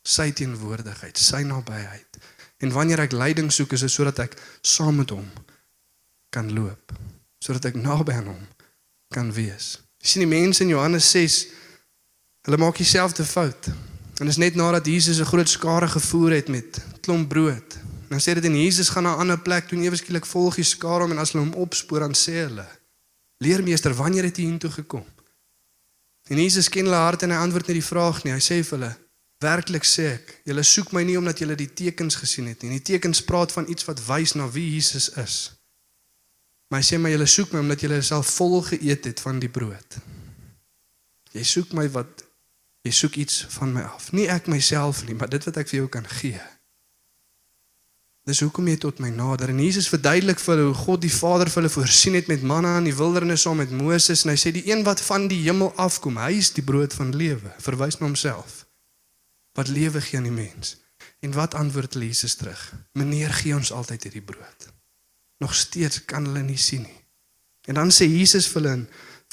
Sy 0.03 0.31
teenwoordigheid, 0.35 1.19
sy 1.19 1.43
nabyheid. 1.47 2.19
En 2.62 2.75
wanneer 2.75 3.05
ek 3.05 3.15
lyding 3.15 3.51
soek, 3.53 3.75
is 3.75 3.85
dit 3.87 3.93
sodat 3.93 4.23
ek 4.25 4.38
saam 4.62 5.03
met 5.03 5.11
hom 5.15 5.27
kan 6.33 6.49
loop 6.55 6.95
sodat 7.43 7.73
ek 7.73 7.79
naby 7.83 8.15
aan 8.15 8.31
hom 8.31 8.43
kan 9.12 9.33
wees. 9.35 9.81
Jy 10.03 10.12
sien 10.12 10.23
die 10.25 10.31
mense 10.31 10.62
in 10.62 10.71
Johannes 10.71 11.09
6 11.11 11.41
hulle 12.47 12.59
maak 12.59 12.79
dieselfde 12.79 13.27
fout. 13.27 13.69
En 14.19 14.29
dit 14.29 14.33
is 14.33 14.41
net 14.41 14.55
nadat 14.59 14.87
Jesus 14.87 15.19
'n 15.21 15.31
groot 15.31 15.49
skare 15.49 15.88
gevoer 15.88 16.38
het 16.38 16.49
met 16.49 16.79
klomp 17.01 17.29
brood. 17.29 17.79
Dan 18.12 18.20
sê 18.20 18.35
dit 18.37 18.44
en 18.44 18.57
Jesus 18.62 18.88
gaan 18.92 19.03
na 19.03 19.14
'n 19.14 19.18
ander 19.18 19.40
plek 19.40 19.68
toe 19.68 19.79
en 19.79 19.85
ewe 19.85 19.96
skielik 19.96 20.27
volg 20.27 20.55
die 20.55 20.64
skare 20.64 21.03
hom 21.03 21.11
en 21.11 21.18
as 21.18 21.33
hulle 21.33 21.44
hom 21.44 21.55
opspoor 21.55 22.01
dan 22.01 22.14
sê 22.14 22.44
hulle: 22.44 22.68
"Leermeester, 23.37 23.94
wanneer 23.94 24.25
het 24.25 24.37
jy 24.37 24.44
hier 24.44 24.59
toe 24.59 24.70
gekom?" 24.70 25.07
En 26.29 26.37
Jesus 26.37 26.68
ken 26.68 26.85
hulle 26.85 26.96
harte 26.96 27.25
en 27.25 27.31
hy 27.31 27.37
antwoord 27.37 27.66
net 27.66 27.77
die 27.77 27.90
vraag 27.92 28.25
nie. 28.25 28.33
Hy 28.33 28.38
sê 28.38 28.64
vir 28.64 28.79
hulle: 28.79 28.96
"Werklik 29.38 29.85
sê 29.85 30.03
ek, 30.12 30.40
julle 30.44 30.62
soek 30.62 30.92
my 30.92 31.03
nie 31.03 31.18
omdat 31.18 31.38
julle 31.38 31.55
die 31.55 31.72
tekens 31.72 32.14
gesien 32.14 32.46
het 32.46 32.62
nie. 32.62 32.70
Die 32.70 32.83
tekens 32.83 33.22
praat 33.22 33.53
van 33.53 33.68
iets 33.68 33.85
wat 33.85 34.07
wys 34.07 34.35
na 34.35 34.51
wie 34.51 34.75
Jesus 34.75 35.09
is." 35.09 35.53
Maar 36.68 36.81
hy 36.81 36.87
sê 36.94 36.98
my 36.98 37.11
julle 37.11 37.27
soek 37.27 37.53
my 37.53 37.59
omdat 37.59 37.81
julle 37.81 38.03
self 38.03 38.27
vol 38.27 38.62
geëet 38.62 39.05
het 39.05 39.20
van 39.20 39.38
die 39.38 39.48
brood. 39.48 39.96
Jy 41.33 41.42
soek 41.42 41.72
my 41.72 41.88
wat 41.88 42.25
jy 42.83 42.90
soek 42.90 43.16
iets 43.16 43.46
van 43.48 43.72
my 43.72 43.81
af. 43.81 44.12
Nie 44.12 44.29
ek 44.29 44.46
myself 44.46 45.05
nie, 45.05 45.14
maar 45.14 45.29
dit 45.29 45.44
wat 45.44 45.57
ek 45.57 45.68
vir 45.68 45.77
jou 45.77 45.88
kan 45.88 46.09
gee. 46.09 46.40
Dis 48.28 48.40
hoekom 48.44 48.68
jy 48.70 48.76
tot 48.78 49.00
my 49.02 49.08
nader. 49.11 49.50
En 49.50 49.58
Jesus 49.58 49.88
verduidelik 49.90 50.38
vir 50.38 50.54
hulle 50.54 50.66
hoe 50.68 50.78
God 50.78 51.02
die 51.02 51.11
Vader 51.11 51.50
vir 51.50 51.62
hulle 51.62 51.72
voorsien 51.74 52.14
het 52.14 52.28
met 52.30 52.44
manna 52.46 52.76
in 52.78 52.87
die 52.87 52.94
wildernis 52.94 53.42
saam 53.42 53.58
met 53.58 53.72
Moses 53.74 54.22
en 54.22 54.30
hy 54.30 54.38
sê 54.38 54.52
die 54.54 54.66
een 54.68 54.85
wat 54.87 55.02
van 55.02 55.26
die 55.30 55.40
hemel 55.42 55.72
afkom, 55.74 56.20
hy 56.22 56.37
is 56.38 56.52
die 56.54 56.62
brood 56.62 56.94
van 56.94 57.11
lewe. 57.16 57.50
Verwys 57.64 57.98
na 57.98 58.06
homself. 58.06 58.62
Wat 59.58 59.72
lewe 59.72 60.00
gee 60.00 60.22
aan 60.22 60.30
die 60.30 60.37
mens. 60.37 60.76
En 61.22 61.35
wat 61.35 61.58
antwoord 61.58 61.98
Jesus 61.98 62.38
terug? 62.38 62.62
Meneer 62.94 63.35
gee 63.42 63.58
ons 63.58 63.74
altyd 63.74 64.06
hierdie 64.06 64.22
brood 64.22 64.70
nog 65.42 65.54
steeds 65.54 66.04
kan 66.04 66.24
hulle 66.24 66.42
nie 66.42 66.58
sien 66.58 66.82
nie. 66.87 67.00
En 67.66 67.74
dan 67.74 67.90
sê 67.94 68.06
Jesus 68.06 68.46
vir 68.50 68.61
hulle 68.61 68.74
in 68.78 68.85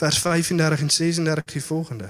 vers 0.02 0.21
35 0.25 0.86
en 0.86 0.93
36 0.95 1.54
die 1.54 1.65
volgende. 1.65 2.10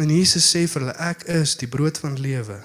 En 0.00 0.08
Jesus 0.08 0.46
sê 0.54 0.64
vir 0.64 0.84
hulle 0.84 0.96
ek 1.10 1.26
is 1.40 1.56
die 1.60 1.68
brood 1.68 2.00
van 2.00 2.16
lewe. 2.20 2.58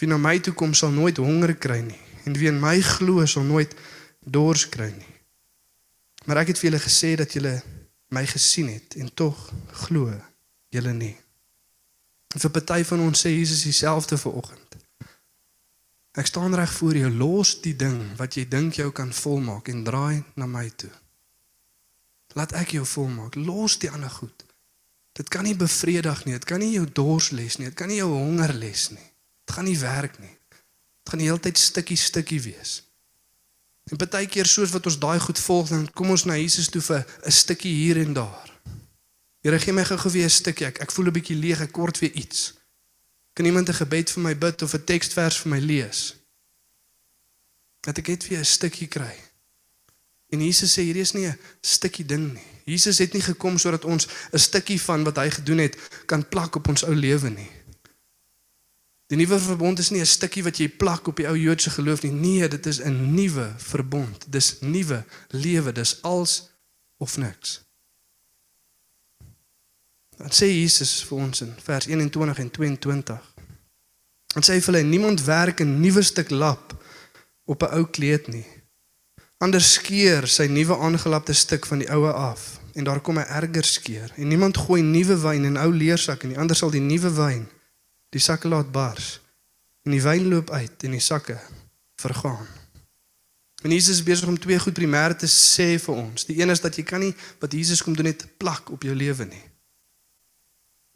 Wie 0.00 0.08
na 0.08 0.16
my 0.16 0.38
toe 0.40 0.54
kom 0.56 0.72
sal 0.74 0.94
nooit 0.96 1.20
honger 1.20 1.54
kry 1.60 1.82
nie 1.84 2.00
en 2.28 2.36
wie 2.36 2.48
in 2.48 2.60
my 2.60 2.78
glo 2.84 3.24
sal 3.28 3.44
nooit 3.44 3.72
dors 4.20 4.66
kry 4.68 4.90
nie. 4.92 5.14
Maar 6.28 6.42
ek 6.42 6.52
het 6.52 6.60
vir 6.60 6.70
julle 6.70 6.82
gesê 6.84 7.14
dat 7.20 7.32
julle 7.36 7.54
my 8.12 8.24
gesien 8.28 8.68
het 8.72 8.96
en 9.00 9.12
tog 9.14 9.38
glo 9.86 10.12
julle 10.72 10.92
nie. 10.96 11.16
En 12.34 12.42
vir 12.44 12.52
party 12.54 12.82
van 12.86 13.06
ons 13.06 13.24
sê 13.24 13.32
Jesus 13.32 13.64
dieselfde 13.66 14.18
vanoggend. 14.20 14.76
Ek 16.18 16.26
staan 16.26 16.54
reg 16.54 16.72
voor 16.72 16.96
jou, 16.96 17.10
los 17.10 17.54
die 17.62 17.76
ding 17.78 18.00
wat 18.18 18.34
jy 18.34 18.44
dink 18.50 18.80
jou 18.80 18.90
kan 18.92 19.12
volmaak 19.14 19.70
en 19.70 19.84
draai 19.86 20.22
na 20.34 20.46
my 20.46 20.66
toe. 20.76 20.90
Laat 22.38 22.54
ek 22.58 22.74
jou 22.76 22.84
volmaak. 22.86 23.34
Los 23.34 23.78
die 23.82 23.90
ander 23.90 24.10
goed. 24.10 24.44
Dit 25.18 25.28
kan 25.28 25.46
nie 25.46 25.56
bevredig 25.58 26.24
nie. 26.24 26.36
Dit 26.38 26.46
kan 26.46 26.62
nie 26.62 26.72
jou 26.74 26.86
dors 26.86 27.30
les 27.34 27.58
nie. 27.58 27.70
Dit 27.70 27.78
kan 27.78 27.90
nie 27.90 27.98
jou 27.98 28.10
honger 28.12 28.54
les 28.54 28.90
nie. 28.94 29.09
Dit 29.50 29.58
gaan 29.58 29.66
nie 29.66 29.78
werk 29.78 30.18
nie. 30.22 30.36
Dit 31.02 31.10
gaan 31.10 31.18
die 31.18 31.26
hele 31.26 31.42
tyd 31.42 31.58
stukkie 31.58 31.96
stukkie 31.98 32.38
wees. 32.44 32.84
En 33.90 33.98
baie 33.98 34.28
keer 34.30 34.46
soos 34.46 34.70
wat 34.70 34.86
ons 34.86 34.98
daai 35.02 35.18
goed 35.18 35.40
volg, 35.42 35.72
dan 35.72 35.88
kom 35.98 36.12
ons 36.14 36.22
na 36.24 36.36
Jesus 36.38 36.68
toe 36.70 36.82
vir 36.86 37.02
'n 37.26 37.32
stukkie 37.34 37.72
hier 37.74 37.98
en 37.98 38.12
daar. 38.14 38.50
Here 39.42 39.58
gee 39.58 39.72
my 39.72 39.84
gou-gou 39.84 40.12
weer 40.12 40.30
'n 40.30 40.30
stukkie. 40.30 40.66
Ek, 40.66 40.78
ek 40.78 40.92
voel 40.92 41.06
'n 41.06 41.12
bietjie 41.12 41.36
leeg. 41.36 41.60
Ek 41.60 41.72
kort 41.72 41.98
weer 41.98 42.12
iets. 42.12 42.54
Kan 43.32 43.44
iemand 43.44 43.68
'n 43.68 43.74
gebed 43.74 44.10
vir 44.10 44.22
my 44.22 44.38
bid 44.38 44.62
of 44.62 44.74
'n 44.74 44.84
teksvers 44.84 45.36
vir 45.42 45.50
my 45.50 45.58
lees? 45.58 46.14
Dat 47.80 47.98
ek 47.98 48.06
net 48.06 48.28
weer 48.28 48.38
'n 48.38 48.44
stukkie 48.44 48.88
kry. 48.88 49.18
En 50.28 50.44
Jesus 50.44 50.78
sê 50.78 50.82
hierdie 50.82 51.02
is 51.02 51.12
nie 51.12 51.26
'n 51.26 51.38
stukkie 51.60 52.06
ding 52.06 52.34
nie. 52.34 52.46
Jesus 52.64 52.98
het 52.98 53.12
nie 53.12 53.22
gekom 53.22 53.58
sodat 53.58 53.84
ons 53.84 54.06
'n 54.32 54.38
stukkie 54.38 54.80
van 54.80 55.04
wat 55.04 55.16
hy 55.16 55.30
gedoen 55.30 55.58
het 55.58 55.76
kan 56.06 56.28
plak 56.28 56.54
op 56.54 56.68
ons 56.68 56.84
ou 56.84 56.94
lewe 56.94 57.30
nie. 57.30 57.59
Die 59.10 59.18
nuwe 59.18 59.40
verbond 59.42 59.78
is 59.78 59.90
nie 59.90 60.00
'n 60.00 60.06
stukkie 60.06 60.42
wat 60.42 60.58
jy 60.58 60.68
plak 60.68 61.06
op 61.06 61.16
die 61.16 61.26
ou 61.26 61.36
Joodse 61.36 61.70
geloof 61.70 62.02
nie. 62.02 62.12
Nee, 62.12 62.48
dit 62.48 62.66
is 62.66 62.80
'n 62.80 63.14
nuwe 63.14 63.54
verbond. 63.56 64.26
Dis 64.28 64.60
nuwe 64.60 65.04
lewe. 65.28 65.72
Dis 65.72 66.02
als 66.02 66.50
of 66.96 67.16
niks. 67.16 67.64
Dan 70.16 70.30
sê 70.30 70.46
Jesus 70.46 71.02
vir 71.02 71.18
ons 71.18 71.40
in 71.40 71.54
vers 71.62 71.86
21 71.86 72.38
en 72.38 72.50
22. 72.50 73.34
En 74.34 74.42
sê 74.42 74.60
vir 74.62 74.74
hulle 74.74 74.82
niemand 74.82 75.24
werk 75.24 75.60
'n 75.60 75.80
nuwe 75.80 76.02
stuk 76.02 76.30
lap 76.30 76.84
op 77.44 77.62
'n 77.62 77.74
ou 77.74 77.86
kleed 77.86 78.28
nie. 78.28 78.46
Anders 79.38 79.72
skeur 79.72 80.28
sy 80.28 80.46
nuwe 80.46 80.76
aangelapte 80.76 81.32
stuk 81.32 81.66
van 81.66 81.78
die 81.78 81.90
oue 81.90 82.12
af 82.12 82.60
en 82.74 82.84
daar 82.84 83.00
kom 83.00 83.18
'n 83.18 83.26
erger 83.26 83.64
skeur. 83.64 84.12
En 84.16 84.28
niemand 84.28 84.56
gooi 84.56 84.82
nuwe 84.82 85.20
wyn 85.20 85.44
in 85.44 85.56
ou 85.56 85.72
leersakke 85.72 86.26
nie, 86.26 86.38
anders 86.38 86.58
sal 86.58 86.70
die 86.70 86.80
nuwe 86.80 87.10
wyn 87.14 87.48
die 88.10 88.22
sakke 88.22 88.48
laat 88.48 88.72
bars 88.72 89.18
en 89.86 89.94
die 89.94 90.02
wyn 90.02 90.28
loop 90.28 90.50
uit 90.50 90.84
en 90.84 90.96
die 90.96 91.04
sakke 91.04 91.38
vergaan. 92.00 92.46
En 93.62 93.70
Jesus 93.70 93.98
is 93.98 94.04
besig 94.04 94.28
om 94.28 94.38
twee 94.38 94.58
goed 94.58 94.76
primêr 94.76 95.12
te 95.16 95.28
sê 95.28 95.74
vir 95.80 95.94
ons. 95.94 96.24
Die 96.24 96.38
een 96.40 96.50
is 96.52 96.62
dat 96.64 96.76
jy 96.76 96.84
kan 96.88 97.02
nie 97.04 97.12
wat 97.42 97.52
Jesus 97.52 97.82
kom 97.84 97.96
doen 97.96 98.08
net 98.08 98.24
plak 98.40 98.70
op 98.72 98.84
jou 98.86 98.94
lewe 98.96 99.26
nie. 99.28 99.42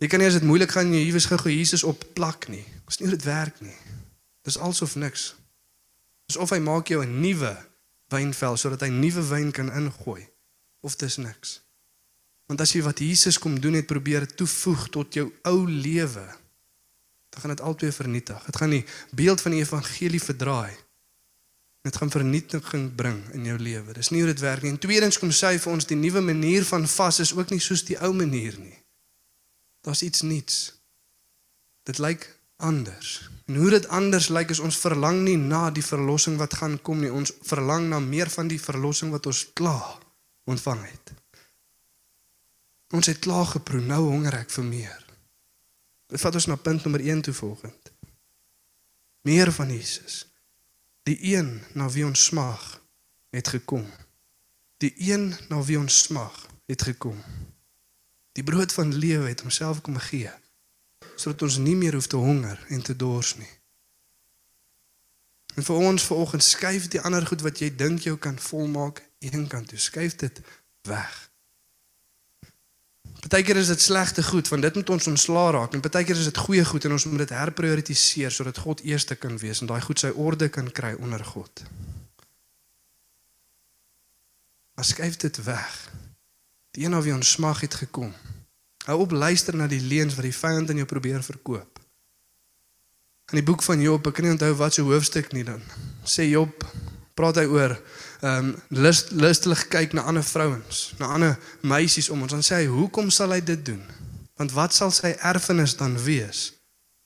Jy 0.01 0.09
kan 0.11 0.21
nie 0.21 0.29
as 0.29 0.39
dit 0.39 0.47
moeilik 0.49 0.73
gaan 0.73 0.89
in 0.89 0.99
jou 0.99 1.11
huwes 1.13 1.29
gou 1.29 1.53
Jesus 1.53 1.85
op 1.85 2.01
plak 2.17 2.49
nie. 2.49 2.65
Dis 2.89 2.99
nie 3.01 3.09
hoe 3.09 3.17
dit 3.17 3.27
werk 3.29 3.61
nie. 3.61 3.77
Dis 4.45 4.59
alsof 4.59 4.97
niks. 4.97 5.35
Dis 6.29 6.41
of 6.41 6.51
hy 6.51 6.59
maak 6.59 6.89
jou 6.89 7.05
'n 7.05 7.21
nuwe 7.21 7.53
wynvel 8.09 8.57
sodat 8.57 8.81
hy 8.81 8.89
nuwe 8.89 9.23
wyn 9.29 9.51
kan 9.53 9.73
ingooi 9.73 10.27
of 10.81 10.97
dis 10.97 11.17
niks. 11.17 11.61
Want 12.47 12.61
as 12.61 12.73
jy 12.73 12.83
wat 12.83 12.99
Jesus 12.99 13.39
kom 13.39 13.61
doen 13.61 13.75
het 13.75 13.87
probeer 13.87 14.27
toevoeg 14.27 14.89
tot 14.89 15.15
jou 15.15 15.33
ou 15.43 15.65
lewe, 15.69 16.27
dan 17.35 17.43
gaan 17.43 17.51
dit 17.51 17.61
altyd 17.61 17.95
vernietig. 17.95 18.45
Dit 18.45 18.57
gaan 18.57 18.71
die 18.71 18.85
beeld 19.11 19.41
van 19.41 19.51
die 19.51 19.61
evangelie 19.61 20.23
verdraai. 20.23 20.77
Dit 21.83 21.97
gaan 21.97 22.11
vernietiging 22.11 22.95
bring 22.95 23.19
in 23.33 23.45
jou 23.45 23.59
lewe. 23.59 23.93
Dis 23.93 24.09
nie 24.09 24.23
hoe 24.23 24.31
dit 24.31 24.41
werk 24.41 24.63
nie. 24.63 24.71
En 24.71 24.79
tweedens 24.79 25.19
kom 25.19 25.35
sê 25.35 25.51
hy 25.53 25.59
vir 25.59 25.73
ons 25.73 25.89
die 25.91 25.99
nuwe 25.99 26.23
manier 26.23 26.65
van 26.65 26.87
vas 26.89 27.19
is 27.21 27.35
ook 27.35 27.51
nie 27.51 27.61
soos 27.61 27.83
die 27.85 27.99
ou 27.99 28.13
manier 28.15 28.55
nie. 28.59 28.79
Daar's 29.85 30.03
iets 30.07 30.23
nuuts. 30.23 30.61
Dit 31.83 31.99
lyk 31.99 32.31
anders. 32.57 33.29
En 33.45 33.59
hoe 33.61 33.71
dit 33.75 33.89
anders 33.89 34.31
lyk 34.31 34.55
is 34.55 34.63
ons 34.63 34.79
verlang 34.79 35.25
nie 35.27 35.37
na 35.37 35.67
die 35.75 35.85
verlossing 35.85 36.39
wat 36.41 36.55
gaan 36.63 36.79
kom 36.81 37.03
nie. 37.03 37.13
Ons 37.13 37.35
verlang 37.43 37.91
na 37.91 37.99
meer 38.01 38.31
van 38.31 38.49
die 38.49 38.61
verlossing 38.63 39.11
wat 39.13 39.27
ons 39.27 39.45
klaar 39.53 39.99
ontvang 40.49 40.87
het. 40.87 41.13
Ons 42.95 43.11
het 43.11 43.19
klaar 43.19 43.51
geproe, 43.59 43.83
nou 43.83 44.07
honger 44.07 44.39
ek 44.45 44.55
vir 44.55 44.65
meer. 44.65 45.04
Dit 46.15 46.23
vat 46.23 46.37
ons 46.39 46.47
na 46.47 46.55
punt 46.55 46.85
nommer 46.87 47.03
1 47.03 47.21
toe 47.27 47.35
volgend. 47.35 47.93
Meer 49.27 49.53
van 49.53 49.71
Jesus. 49.71 50.29
Die 51.03 51.19
een 51.35 51.63
na 51.73 51.89
wie 51.91 52.05
ons 52.07 52.25
smag 52.25 52.83
het 53.35 53.49
gekom. 53.49 53.89
Die 54.77 54.95
een 55.11 55.35
na 55.49 55.59
wie 55.63 55.79
ons 55.79 55.97
smag 56.03 56.47
het 56.71 56.83
gekom. 56.83 57.19
Die 58.33 58.45
brood 58.47 58.73
van 58.73 58.95
lewe 58.95 59.29
het 59.29 59.41
homself 59.41 59.81
kom 59.81 59.99
gee 59.99 60.31
sodat 61.15 61.43
ons 61.47 61.57
nie 61.63 61.77
meer 61.79 61.95
hoef 61.95 62.07
te 62.11 62.19
honger 62.19 62.59
en 62.75 62.83
te 62.83 62.97
dors 62.97 63.37
nie. 63.39 63.51
En 65.55 65.63
vir 65.63 65.77
ons 65.91 66.07
vanoggend 66.11 66.43
skuif 66.43 66.89
die 66.91 67.01
ander 67.01 67.27
goed 67.27 67.45
wat 67.47 67.59
jy 67.63 67.69
dink 67.75 68.07
jou 68.07 68.17
kan 68.19 68.39
volmaak 68.39 69.03
een 69.19 69.47
kant 69.47 69.69
toe. 69.69 69.79
Skuif 69.79 70.17
dit 70.19 70.41
weg. 70.83 71.13
Partykeer 73.25 73.57
is 73.57 73.71
dit 73.73 73.81
slegte 73.81 74.23
goed 74.23 74.49
want 74.53 74.63
dit 74.63 74.75
moet 74.75 74.91
ons 74.91 75.07
ontslaa 75.07 75.51
raak 75.57 75.73
en 75.73 75.81
partykeer 75.81 76.19
is 76.21 76.29
dit 76.29 76.41
goeie 76.47 76.65
goed 76.69 76.85
en 76.85 76.93
ons 76.93 77.07
moet 77.09 77.23
dit 77.25 77.31
herprioritiseer 77.33 78.33
sodat 78.35 78.61
God 78.61 78.83
eerste 78.85 79.17
kan 79.17 79.39
wees 79.41 79.63
en 79.65 79.71
daai 79.71 79.81
goed 79.81 80.03
sy 80.03 80.11
orde 80.13 80.51
kan 80.53 80.69
kry 80.69 80.93
onder 81.01 81.25
God. 81.25 81.63
Maar 84.77 84.85
skuif 84.85 85.17
dit 85.17 85.41
weg. 85.45 85.73
Die 86.77 86.85
een 86.85 86.97
of 86.97 87.05
wie 87.07 87.15
ons 87.15 87.31
smag 87.31 87.65
het 87.65 87.75
gekom. 87.81 88.13
Hou 88.85 88.99
op 89.01 89.17
luister 89.17 89.57
na 89.57 89.71
die 89.73 89.81
leuns 89.81 90.19
wat 90.19 90.29
die 90.29 90.37
vyand 90.37 90.75
in 90.75 90.83
jou 90.83 90.89
probeer 90.91 91.23
verkoop. 91.25 91.81
In 93.33 93.41
die 93.41 93.47
boek 93.47 93.63
van 93.65 93.81
Job, 93.81 94.05
ek 94.05 94.19
kan 94.19 94.27
nie 94.27 94.35
onthou 94.35 94.53
wat 94.61 94.77
se 94.77 94.85
hoofstuk 94.85 95.33
nie 95.33 95.47
dan. 95.49 95.63
Sê 96.05 96.27
Job, 96.29 96.67
praat 97.15 97.39
hy 97.39 97.47
oor 97.47 97.77
ehm 98.25 98.51
um, 98.51 98.53
lust 98.69 99.11
lustelik 99.15 99.69
kyk 99.71 99.93
na 99.95 100.07
ander 100.11 100.25
vrouens, 100.25 100.95
na 100.99 101.13
ander 101.15 101.39
meisies 101.61 102.09
om 102.09 102.23
ons. 102.23 102.33
Dan 102.33 102.43
sê 102.43 102.63
hy, 102.63 102.67
"Hoekom 102.67 103.11
sal 103.11 103.31
hy 103.31 103.41
dit 103.41 103.65
doen? 103.65 103.83
Want 104.37 104.53
wat 104.53 104.75
sal 104.75 104.91
sy 104.91 105.15
erfenis 105.21 105.77
dan 105.77 105.99
wees 105.99 106.53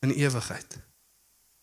in 0.01 0.11
ewigheid?" 0.11 0.79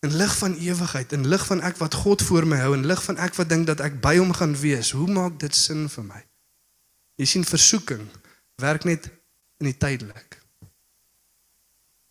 In 0.05 0.15
lig 0.15 0.37
van 0.37 0.53
ewigheid, 0.53 1.11
in 1.11 1.27
lig 1.27 1.45
van 1.45 1.61
ek 1.61 1.77
wat 1.77 1.93
God 1.93 2.21
voor 2.21 2.45
my 2.47 2.57
hou, 2.57 2.73
in 2.73 2.85
lig 2.85 3.03
van 3.03 3.17
ek 3.17 3.33
wat 3.35 3.49
dink 3.49 3.65
dat 3.65 3.79
ek 3.79 4.01
by 4.01 4.17
hom 4.17 4.33
gaan 4.33 4.53
wees, 4.59 4.91
hoe 4.91 5.07
maak 5.07 5.39
dit 5.39 5.55
sin 5.55 5.89
vir 5.89 6.03
my? 6.03 6.21
Jy 7.15 7.25
sien 7.25 7.45
versoeking 7.45 8.05
werk 8.61 8.83
net 8.83 9.09
in 9.57 9.71
die 9.71 9.77
tydelik. 9.77 10.37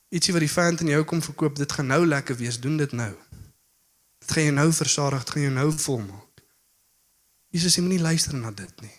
Ietsie 0.09 0.35
wat 0.35 0.41
die 0.41 0.51
vyand 0.51 0.81
in 0.81 0.93
jou 0.95 1.05
kom 1.05 1.23
verkoop, 1.23 1.57
dit 1.57 1.73
gaan 1.73 1.87
nou 1.87 2.07
lekker 2.07 2.37
wees, 2.37 2.61
doen 2.61 2.77
dit 2.77 2.93
nou. 2.93 3.13
Dit 4.25 4.33
gaan 4.33 4.49
jou 4.49 4.55
nou 4.55 4.73
versadig, 4.73 5.25
dit 5.25 5.31
gaan 5.31 5.43
jou 5.43 5.55
nou 5.55 5.71
volmaak. 5.73 6.24
Jesus, 7.55 7.77
jy 7.77 7.85
moenie 7.87 8.03
luister 8.03 8.35
na 8.35 8.51
dit 8.51 8.81
nie. 8.83 8.95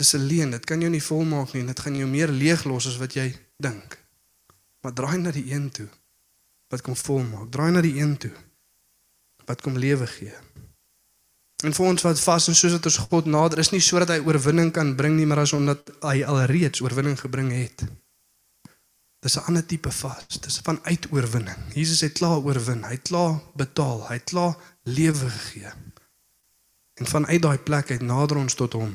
Dis 0.00 0.12
'n 0.14 0.26
leuen, 0.28 0.50
dit 0.50 0.64
kan 0.64 0.80
jou 0.80 0.90
nie 0.90 1.02
volmaak 1.02 1.52
nie, 1.52 1.64
dit 1.64 1.80
gaan 1.80 1.96
jou 1.96 2.08
meer 2.08 2.28
leeg 2.28 2.64
los 2.64 2.86
as 2.86 2.96
wat 2.96 3.14
jy 3.14 3.32
dink. 3.56 3.98
Maar 4.82 4.92
draai 4.92 5.18
na 5.18 5.30
die 5.30 5.52
een 5.52 5.70
toe 5.70 5.88
wat 6.68 6.82
kom 6.82 6.96
volmaak. 6.96 7.50
Draai 7.50 7.70
na 7.72 7.80
die 7.80 8.00
een 8.00 8.16
toe 8.16 8.32
wat 9.44 9.60
kom 9.60 9.78
lewe 9.78 10.06
gee. 10.06 10.34
En 11.64 11.72
vir 11.72 11.86
ons 11.86 12.02
wat 12.02 12.20
vas 12.20 12.48
en 12.48 12.54
soos 12.54 12.72
dat 12.72 12.84
ons 12.84 12.96
God 12.96 13.26
nader 13.26 13.58
is 13.58 13.70
nie 13.70 13.80
sodat 13.80 14.08
hy 14.08 14.20
oorwinning 14.24 14.72
kan 14.72 14.94
bring 14.96 15.16
nie, 15.16 15.26
maar 15.26 15.38
as 15.38 15.52
omdat 15.52 15.90
hy 16.00 16.22
alreeds 16.24 16.80
oorwinning 16.80 17.18
gebring 17.20 17.50
het. 17.52 17.84
Dis 19.20 19.36
'n 19.36 19.44
ander 19.48 19.66
tipe 19.66 19.90
vas. 19.90 20.40
Dis 20.40 20.60
van 20.62 20.78
uitoorwinning. 20.82 21.58
Jesus 21.74 22.00
het 22.00 22.12
klaar 22.12 22.40
oorwin. 22.40 22.84
Hy 22.84 22.90
het 22.90 23.02
klaar 23.02 23.40
betaal. 23.54 24.08
Hy 24.08 24.14
het 24.14 24.24
klaar 24.24 24.56
lewe 24.82 25.28
gegee. 25.30 25.72
En 27.00 27.06
vanuit 27.06 27.42
daai 27.42 27.58
plek 27.58 27.90
uit 27.90 28.02
nader 28.04 28.36
ons 28.36 28.54
tot 28.54 28.76
hom 28.76 28.92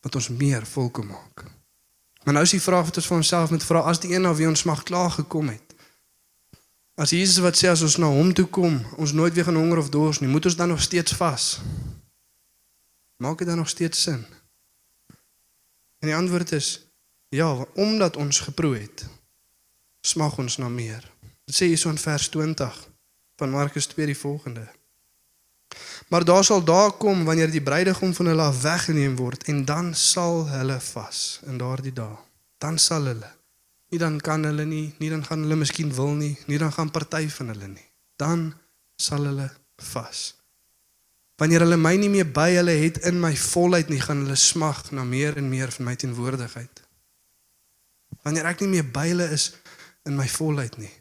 wat 0.00 0.14
ons 0.14 0.28
meer 0.28 0.64
volke 0.66 1.02
maak. 1.04 1.44
Maar 2.24 2.34
nou 2.34 2.44
is 2.46 2.54
die 2.54 2.62
vraag 2.62 2.88
wat 2.88 2.96
ons 2.96 3.06
vir 3.10 3.16
onsself 3.16 3.50
moet 3.52 3.64
vra 3.64 3.82
as 3.90 4.00
die 4.00 4.14
een 4.14 4.24
na 4.24 4.32
wie 4.34 4.48
ons 4.48 4.64
mag 4.64 4.82
klaar 4.88 5.10
gekom 5.14 5.50
het. 5.52 5.74
As 6.96 7.12
Jesus 7.12 7.42
wat 7.44 7.58
sê 7.58 7.68
as 7.68 7.82
ons 7.84 7.98
na 8.00 8.08
hom 8.08 8.32
toe 8.32 8.46
kom, 8.48 8.78
ons 8.96 9.12
nooit 9.12 9.34
weer 9.36 9.44
gaan 9.44 9.58
honger 9.60 9.82
of 9.82 9.90
dors 9.92 10.22
nie, 10.22 10.30
moet 10.32 10.48
ons 10.48 10.56
dan 10.56 10.72
nog 10.72 10.80
steeds 10.82 11.12
vas? 11.18 11.58
Maak 13.20 13.38
dit 13.38 13.48
dan 13.48 13.60
nog 13.60 13.68
steeds 13.68 14.02
sin? 14.02 14.24
En 16.00 16.08
die 16.08 16.16
antwoord 16.16 16.52
is 16.56 16.86
ja, 17.28 17.52
omdat 17.74 18.16
ons 18.16 18.40
geproe 18.40 18.78
het, 18.78 19.04
smag 20.00 20.38
ons 20.38 20.56
na 20.56 20.68
meer. 20.72 21.04
Dit 21.44 21.58
sê 21.58 21.68
hier 21.68 21.78
so 21.78 21.92
in 21.92 22.00
vers 22.00 22.30
20 22.32 22.80
van 23.36 23.50
Markus 23.50 23.86
2 23.92 24.06
die 24.06 24.18
volgende. 24.18 24.66
Maar 26.08 26.24
daar 26.24 26.44
sal 26.44 26.64
daar 26.64 26.92
kom 26.92 27.24
wanneer 27.24 27.50
die 27.50 27.62
bruidegom 27.62 28.14
van 28.14 28.26
hulle 28.26 28.42
af 28.42 28.62
weggeneem 28.62 29.16
word 29.16 29.42
en 29.50 29.64
dan 29.64 29.94
sal 29.94 30.46
hulle 30.48 30.80
vas 30.80 31.40
in 31.46 31.58
daardie 31.58 31.92
dae. 31.92 32.14
Dan 32.58 32.78
sal 32.78 33.04
hulle. 33.10 33.30
Nie 33.90 33.98
dan 33.98 34.20
kan 34.20 34.44
hulle 34.44 34.64
nie, 34.64 34.94
nie 34.98 35.10
dan 35.10 35.24
gaan 35.24 35.42
hulle 35.42 35.58
miskien 35.58 35.92
wil 35.94 36.14
nie, 36.14 36.36
nie 36.46 36.58
dan 36.58 36.72
gaan 36.72 36.90
party 36.90 37.28
van 37.28 37.48
hulle 37.48 37.68
nie. 37.68 37.88
Dan 38.16 38.54
sal 38.96 39.26
hulle 39.26 39.50
vas. 39.92 40.34
Wanneer 41.36 41.66
hulle 41.66 41.76
my 41.76 41.94
nie 42.00 42.08
meer 42.10 42.26
by 42.32 42.48
hulle 42.54 42.74
het 42.80 43.02
in 43.06 43.20
my 43.20 43.34
volheid 43.36 43.90
nie, 43.92 44.00
gaan 44.00 44.24
hulle 44.24 44.38
smag 44.40 44.90
na 44.90 45.04
meer 45.04 45.36
en 45.36 45.50
meer 45.52 45.70
van 45.74 45.90
my 45.90 45.94
teenwoordigheid. 46.00 46.82
Wanneer 48.24 48.48
ek 48.54 48.64
nie 48.64 48.72
meer 48.78 48.88
by 48.90 49.08
hulle 49.10 49.28
is 49.34 49.50
in 50.08 50.16
my 50.16 50.26
volheid 50.30 50.78
nie, 50.80 50.92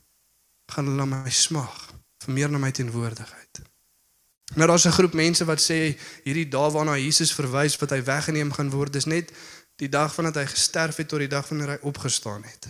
gaan 0.74 0.90
hulle 0.90 1.06
na 1.06 1.24
my 1.24 1.32
smag 1.32 1.74
vir 2.26 2.36
meer 2.36 2.52
na 2.52 2.60
my 2.62 2.74
teenwoordigheid. 2.76 3.45
Nou 4.56 4.68
daar's 4.68 4.86
'n 4.86 4.98
groep 4.98 5.14
mense 5.14 5.46
wat 5.46 5.62
sê 5.62 5.98
hierdie 6.24 6.48
dae 6.48 6.72
waarna 6.72 6.98
Jesus 6.98 7.34
verwys 7.34 7.78
wat 7.78 7.90
hy 7.90 8.04
weggeneem 8.04 8.52
gaan 8.54 8.70
word, 8.70 8.94
dis 8.94 9.06
net 9.06 9.32
die 9.76 9.90
dag 9.90 10.14
vandat 10.14 10.36
hy 10.36 10.46
gesterf 10.46 10.96
het 10.96 11.08
tot 11.08 11.20
die 11.20 11.28
dag 11.28 11.48
wanneer 11.48 11.68
hy 11.68 11.78
opgestaan 11.82 12.44
het. 12.44 12.68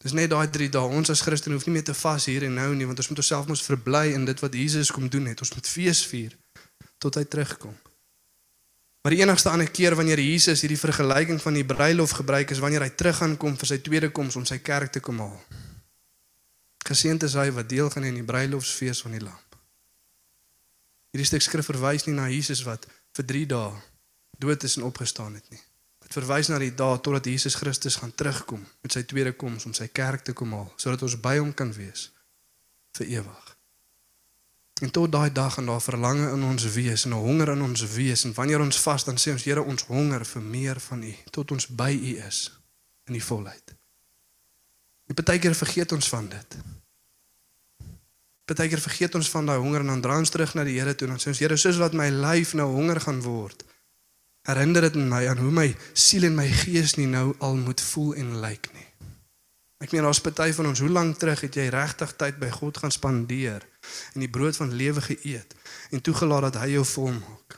Dis 0.00 0.12
net 0.12 0.30
daai 0.30 0.48
3 0.50 0.68
dae. 0.68 0.88
Ons 0.88 1.10
as 1.10 1.20
Christene 1.20 1.54
hoef 1.54 1.66
nie 1.66 1.72
meer 1.72 1.84
te 1.84 1.94
vas 1.94 2.24
hier 2.24 2.42
en 2.42 2.54
nou 2.54 2.74
nie, 2.74 2.86
want 2.86 2.98
ons 2.98 3.08
moet 3.08 3.18
onsself 3.18 3.46
mos 3.46 3.62
verbly 3.62 4.12
in 4.12 4.24
dit 4.24 4.40
wat 4.40 4.54
Jesus 4.54 4.90
kom 4.90 5.08
doen 5.08 5.26
het. 5.26 5.40
Ons 5.40 5.52
moet 5.52 5.68
fees 5.68 6.06
vier 6.06 6.36
tot 6.98 7.14
hy 7.14 7.24
terugkom. 7.24 7.76
Maar 9.02 9.12
die 9.16 9.20
enigste 9.22 9.48
ander 9.48 9.70
keer 9.70 9.96
wanneer 9.96 10.20
Jesus 10.20 10.60
hierdie 10.60 10.80
vergelyking 10.80 11.40
van 11.40 11.56
die 11.56 11.64
bruilof 11.64 12.10
gebruik 12.10 12.50
is 12.50 12.58
wanneer 12.58 12.84
hy 12.84 12.90
terug 12.92 13.16
gaan 13.16 13.36
kom 13.36 13.56
vir 13.56 13.66
sy 13.66 13.78
tweede 13.80 14.10
koms 14.12 14.36
om 14.36 14.44
sy 14.44 14.58
kerk 14.58 14.92
te 14.92 15.00
kom 15.00 15.20
haal. 15.24 15.38
Geseënd 16.84 17.24
is 17.24 17.36
hy 17.40 17.48
wat 17.56 17.68
deel 17.68 17.88
gaan 17.90 18.04
in 18.04 18.20
die 18.20 18.26
bruilofsfees 18.26 19.00
van 19.04 19.16
die 19.16 19.24
Lam. 19.24 19.49
Hierdie 21.10 21.26
stuk 21.26 21.42
skrif 21.42 21.66
verwys 21.66 22.06
nie 22.06 22.14
na 22.14 22.28
Jesus 22.30 22.62
wat 22.66 22.86
vir 23.16 23.26
3 23.32 23.46
dae 23.50 23.70
dood 24.40 24.64
is 24.64 24.76
en 24.78 24.86
opgestaan 24.88 25.34
het 25.34 25.46
nie. 25.50 25.60
Dit 26.00 26.14
verwys 26.16 26.48
na 26.48 26.58
die 26.62 26.72
dae 26.74 26.98
totdat 27.02 27.26
Jesus 27.26 27.58
Christus 27.60 27.98
gaan 28.00 28.14
terugkom 28.14 28.62
met 28.82 28.94
sy 28.94 29.02
tweede 29.02 29.32
koms 29.32 29.66
om 29.66 29.74
sy 29.76 29.90
kerk 29.92 30.24
te 30.26 30.34
kom 30.36 30.54
haal 30.56 30.70
sodat 30.76 31.02
ons 31.06 31.18
by 31.22 31.36
hom 31.38 31.52
kan 31.54 31.72
wees 31.76 32.08
vir 32.98 33.10
ewig. 33.20 33.56
En 34.80 34.90
tot 34.90 35.12
daai 35.12 35.28
dag 35.32 35.58
en 35.60 35.66
daar 35.68 35.82
verlange 35.84 36.30
in 36.32 36.46
ons 36.46 36.64
wees 36.72 37.04
en 37.04 37.12
'n 37.12 37.24
honger 37.26 37.52
in 37.52 37.62
ons 37.62 37.82
wees 37.94 38.24
en 38.24 38.32
wanneer 38.34 38.60
ons 38.60 38.80
vas 38.86 39.04
dan 39.04 39.18
sê 39.18 39.32
ons 39.32 39.44
Here 39.44 39.62
ons 39.62 39.82
honger 39.82 40.24
vir 40.24 40.42
meer 40.42 40.80
van 40.80 41.02
U 41.02 41.14
tot 41.30 41.50
ons 41.50 41.66
by 41.66 41.92
U 41.92 42.16
is 42.26 42.50
in 43.06 43.12
die 43.12 43.24
volheid. 43.24 43.74
Partykeer 45.14 45.54
vergeet 45.54 45.92
ons 45.92 46.08
van 46.08 46.28
dit. 46.28 46.56
Partykeer 48.50 48.80
vergeet 48.82 49.14
ons 49.14 49.28
van 49.30 49.46
daai 49.46 49.60
honger 49.62 49.84
en 49.84 49.92
dan 49.92 50.00
draai 50.02 50.16
ons 50.24 50.32
terug 50.34 50.56
na 50.58 50.64
die 50.66 50.74
Here 50.74 50.96
toe 50.98 51.06
en 51.06 51.14
dan 51.14 51.22
sê 51.22 51.30
ons 51.30 51.38
Here, 51.38 51.54
soos 51.54 51.76
wat 51.78 51.94
my 51.94 52.08
lyf 52.10 52.56
nou 52.58 52.66
honger 52.72 52.98
gaan 53.04 53.20
word, 53.22 53.62
herinner 54.48 54.88
dit 54.88 54.96
my 54.98 55.20
aan 55.30 55.38
hoe 55.38 55.52
my 55.54 55.68
siel 55.94 56.26
en 56.26 56.34
my 56.34 56.48
gees 56.64 56.96
nie 56.98 57.06
nou 57.06 57.28
al 57.46 57.54
moet 57.60 57.78
voel 57.92 58.16
en 58.18 58.32
lyk 58.42 58.66
nie. 58.74 58.88
Ek 59.80 59.94
meen 59.94 60.02
daar's 60.02 60.20
party 60.24 60.50
van 60.56 60.72
ons, 60.72 60.82
hoe 60.82 60.90
lank 60.90 61.20
terug 61.22 61.44
het 61.46 61.60
jy 61.60 61.68
regtig 61.70 62.16
tyd 62.18 62.42
by 62.42 62.50
God 62.56 62.82
gaan 62.82 62.92
spandeer 62.92 63.68
en 64.16 64.26
die 64.26 64.32
brood 64.34 64.58
van 64.58 64.74
lewe 64.74 65.06
geëet 65.06 65.54
en 65.94 66.02
toegelaat 66.02 66.50
dat 66.50 66.60
hy 66.64 66.74
jou 66.74 66.84
vol 66.96 67.14
maak? 67.20 67.56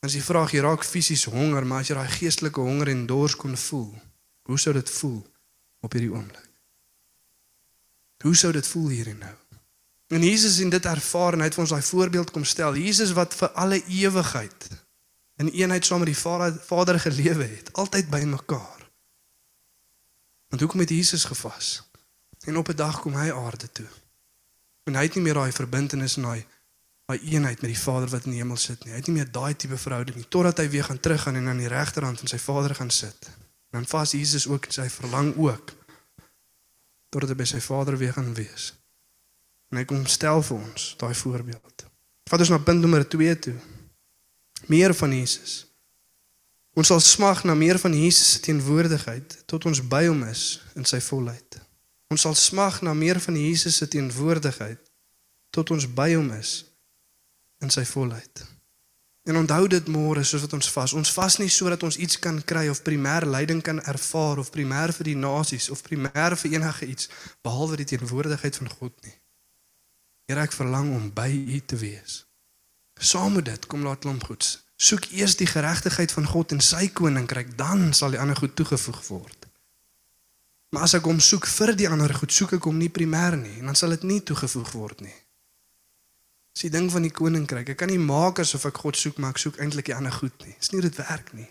Dan 0.00 0.08
is 0.08 0.16
die 0.16 0.24
vraag, 0.24 0.56
jy 0.56 0.64
raak 0.64 0.88
fisies 0.88 1.28
honger, 1.28 1.68
maar 1.68 1.84
as 1.84 1.92
jy 1.92 2.00
daai 2.00 2.16
geestelike 2.16 2.64
honger 2.64 2.94
en 2.96 3.04
dors 3.12 3.36
kon 3.36 3.60
voel, 3.68 3.92
hoe 4.48 4.58
sou 4.58 4.72
dit 4.72 4.96
voel 4.96 5.20
op 5.84 5.92
hierdie 5.92 6.12
oomblik? 6.16 6.48
Hoe 8.24 8.32
sou 8.32 8.56
dit 8.56 8.72
voel 8.72 8.88
hier 8.88 9.12
en 9.12 9.20
nou? 9.20 9.38
En 10.08 10.22
Jesus 10.22 10.56
het 10.56 10.70
dit 10.70 10.84
ervaar 10.84 11.32
en 11.32 11.38
hy 11.38 11.48
het 11.48 11.56
vir 11.56 11.64
ons 11.64 11.72
daai 11.72 11.82
voorbeeld 11.82 12.30
kom 12.30 12.44
stel. 12.44 12.76
Jesus 12.76 13.12
wat 13.16 13.34
vir 13.34 13.50
alle 13.52 13.80
ewigheid 13.84 14.68
in 15.36 15.48
eenheid 15.50 15.84
saam 15.84 16.04
met 16.04 16.12
die 16.12 16.18
Vader 16.18 16.54
Vader 16.66 17.00
gelewe 17.00 17.44
het, 17.44 17.72
altyd 17.72 18.10
by 18.10 18.22
mekaar. 18.28 18.90
Want 20.48 20.60
hoekom 20.60 20.80
het 20.80 20.92
Jesus 20.94 21.24
gevas? 21.24 21.82
En 22.44 22.56
op 22.56 22.68
'n 22.68 22.76
dag 22.76 23.00
kom 23.00 23.14
hy 23.14 23.32
aarde 23.32 23.72
toe. 23.72 23.88
En 24.84 24.94
hy 24.94 25.02
het 25.02 25.14
nie 25.14 25.22
meer 25.22 25.34
daai 25.34 25.52
verbintenis 25.52 26.16
en 26.16 26.22
daai 26.22 26.46
daai 27.04 27.20
eenheid 27.20 27.60
met 27.60 27.70
die 27.70 27.80
Vader 27.80 28.08
wat 28.08 28.24
in 28.24 28.30
die 28.30 28.40
hemel 28.40 28.56
sit 28.56 28.84
nie. 28.84 28.92
Hy 28.92 28.96
het 28.96 29.06
nie 29.06 29.16
meer 29.16 29.32
daai 29.32 29.56
tipe 29.56 29.76
verhouding 29.76 30.16
nie 30.16 30.28
totdat 30.28 30.58
hy 30.58 30.68
weer 30.68 30.84
gaan 30.84 31.00
teruggaan 31.00 31.36
en 31.36 31.48
aan 31.48 31.60
die 31.60 31.68
regterhand 31.68 32.18
van 32.18 32.28
sy 32.28 32.38
Vader 32.38 32.74
gaan 32.74 32.90
sit. 32.90 33.28
En 33.70 33.80
dan 33.80 33.86
vas 33.86 34.10
Jesus 34.10 34.46
ook 34.46 34.64
en 34.64 34.72
sy 34.72 34.88
verlang 34.88 35.36
ook 35.36 35.72
totdat 37.08 37.28
hy 37.28 37.36
by 37.36 37.44
sy 37.44 37.60
Vader 37.60 37.98
weer 37.98 38.12
gaan 38.12 38.34
wees. 38.34 38.72
En 39.72 39.80
hy 39.80 39.84
kom 39.88 40.06
stel 40.06 40.42
vir 40.42 40.56
ons 40.58 40.94
daai 41.00 41.14
voorbeeld. 41.14 41.86
Vat 42.30 42.40
ons 42.40 42.52
na 42.52 42.58
punt 42.58 42.80
nommer 42.80 43.04
2 43.08 43.38
toe. 43.38 43.54
Meer 44.66 44.94
van 44.94 45.12
Jesus. 45.12 45.64
Ons 46.74 46.90
sal 46.90 47.00
smag 47.00 47.44
na 47.44 47.54
meer 47.54 47.78
van 47.78 47.94
Jesus 47.94 48.32
se 48.32 48.40
teenwoordigheid 48.42 49.36
tot 49.46 49.64
ons 49.70 49.78
by 49.86 50.06
hom 50.08 50.24
is 50.26 50.58
in 50.74 50.86
sy 50.88 50.98
volheid. 51.06 51.60
Ons 52.10 52.26
sal 52.26 52.34
smag 52.34 52.80
na 52.82 52.94
meer 52.94 53.20
van 53.22 53.36
Jesus 53.38 53.78
se 53.78 53.88
teenwoordigheid 53.88 54.80
tot 55.54 55.70
ons 55.70 55.86
by 55.86 56.10
hom 56.16 56.32
is 56.34 56.64
in 57.62 57.70
sy 57.70 57.84
volheid. 57.86 58.42
En 59.24 59.38
onthou 59.40 59.68
dit 59.70 59.86
môre 59.88 60.24
soos 60.26 60.42
wat 60.44 60.52
ons 60.58 60.70
vas. 60.74 60.92
Ons 60.92 61.12
vas 61.14 61.36
nie 61.40 61.48
sodat 61.48 61.82
ons 61.86 61.96
iets 61.96 62.18
kan 62.20 62.42
kry 62.44 62.66
of 62.68 62.82
primêr 62.84 63.24
lyding 63.24 63.62
kan 63.64 63.78
ervaar 63.88 64.42
of 64.42 64.50
primêr 64.52 64.92
vir 64.98 65.12
die 65.12 65.16
nasies 65.16 65.70
of 65.72 65.80
primêr 65.86 66.36
vir 66.42 66.58
enige 66.58 66.90
iets 66.90 67.08
behalwe 67.46 67.78
die 67.80 67.88
teenwoordigheid 67.94 68.58
van 68.60 68.74
God 68.78 68.98
nie. 69.06 69.14
Here 70.24 70.40
ek 70.40 70.54
verlang 70.56 70.92
om 70.96 71.10
by 71.12 71.28
U 71.28 71.58
te 71.68 71.76
wees. 71.76 72.22
Saam 72.96 73.34
met 73.36 73.44
dit 73.44 73.66
kom 73.66 73.82
laat 73.84 74.00
klomp 74.04 74.24
goeds. 74.24 74.62
Soek 74.80 75.10
eers 75.12 75.36
die 75.36 75.48
geregtigheid 75.48 76.12
van 76.12 76.26
God 76.26 76.54
en 76.56 76.62
sy 76.64 76.88
koninkryk, 76.88 77.52
dan 77.58 77.92
sal 77.94 78.14
die 78.14 78.20
ander 78.20 78.38
goed 78.38 78.56
toegevoeg 78.56 79.02
word. 79.08 79.46
Maar 80.74 80.88
as 80.88 80.96
ek 80.98 81.06
hom 81.06 81.20
soek 81.22 81.46
vir 81.46 81.74
die 81.78 81.86
ander 81.86 82.10
goed, 82.16 82.32
soek 82.34 82.56
ek 82.56 82.66
hom 82.66 82.80
nie 82.80 82.90
primêr 82.90 83.36
nie 83.38 83.60
en 83.60 83.70
dan 83.70 83.78
sal 83.78 83.94
dit 83.94 84.06
nie 84.08 84.22
toegevoeg 84.26 84.72
word 84.74 85.04
nie. 85.06 85.14
Dis 86.54 86.66
die 86.66 86.72
ding 86.74 86.88
van 86.90 87.04
die 87.06 87.12
koninkryk. 87.14 87.74
Ek 87.74 87.78
kan 87.78 87.90
nie 87.90 88.00
maak 88.00 88.40
asof 88.42 88.66
ek 88.70 88.80
God 88.82 88.98
soek, 88.98 89.20
maar 89.22 89.34
ek 89.34 89.42
soek 89.42 89.60
eintlik 89.62 89.90
die 89.90 89.96
ander 89.96 90.14
goed 90.14 90.34
nie. 90.46 90.54
Dis 90.58 90.70
nie 90.72 90.80
hoe 90.80 90.88
dit 90.88 90.98
werk 91.02 91.32
nie. 91.34 91.48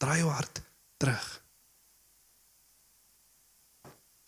Draai 0.00 0.18
jou 0.20 0.30
hart 0.32 0.60
terug. 1.00 1.28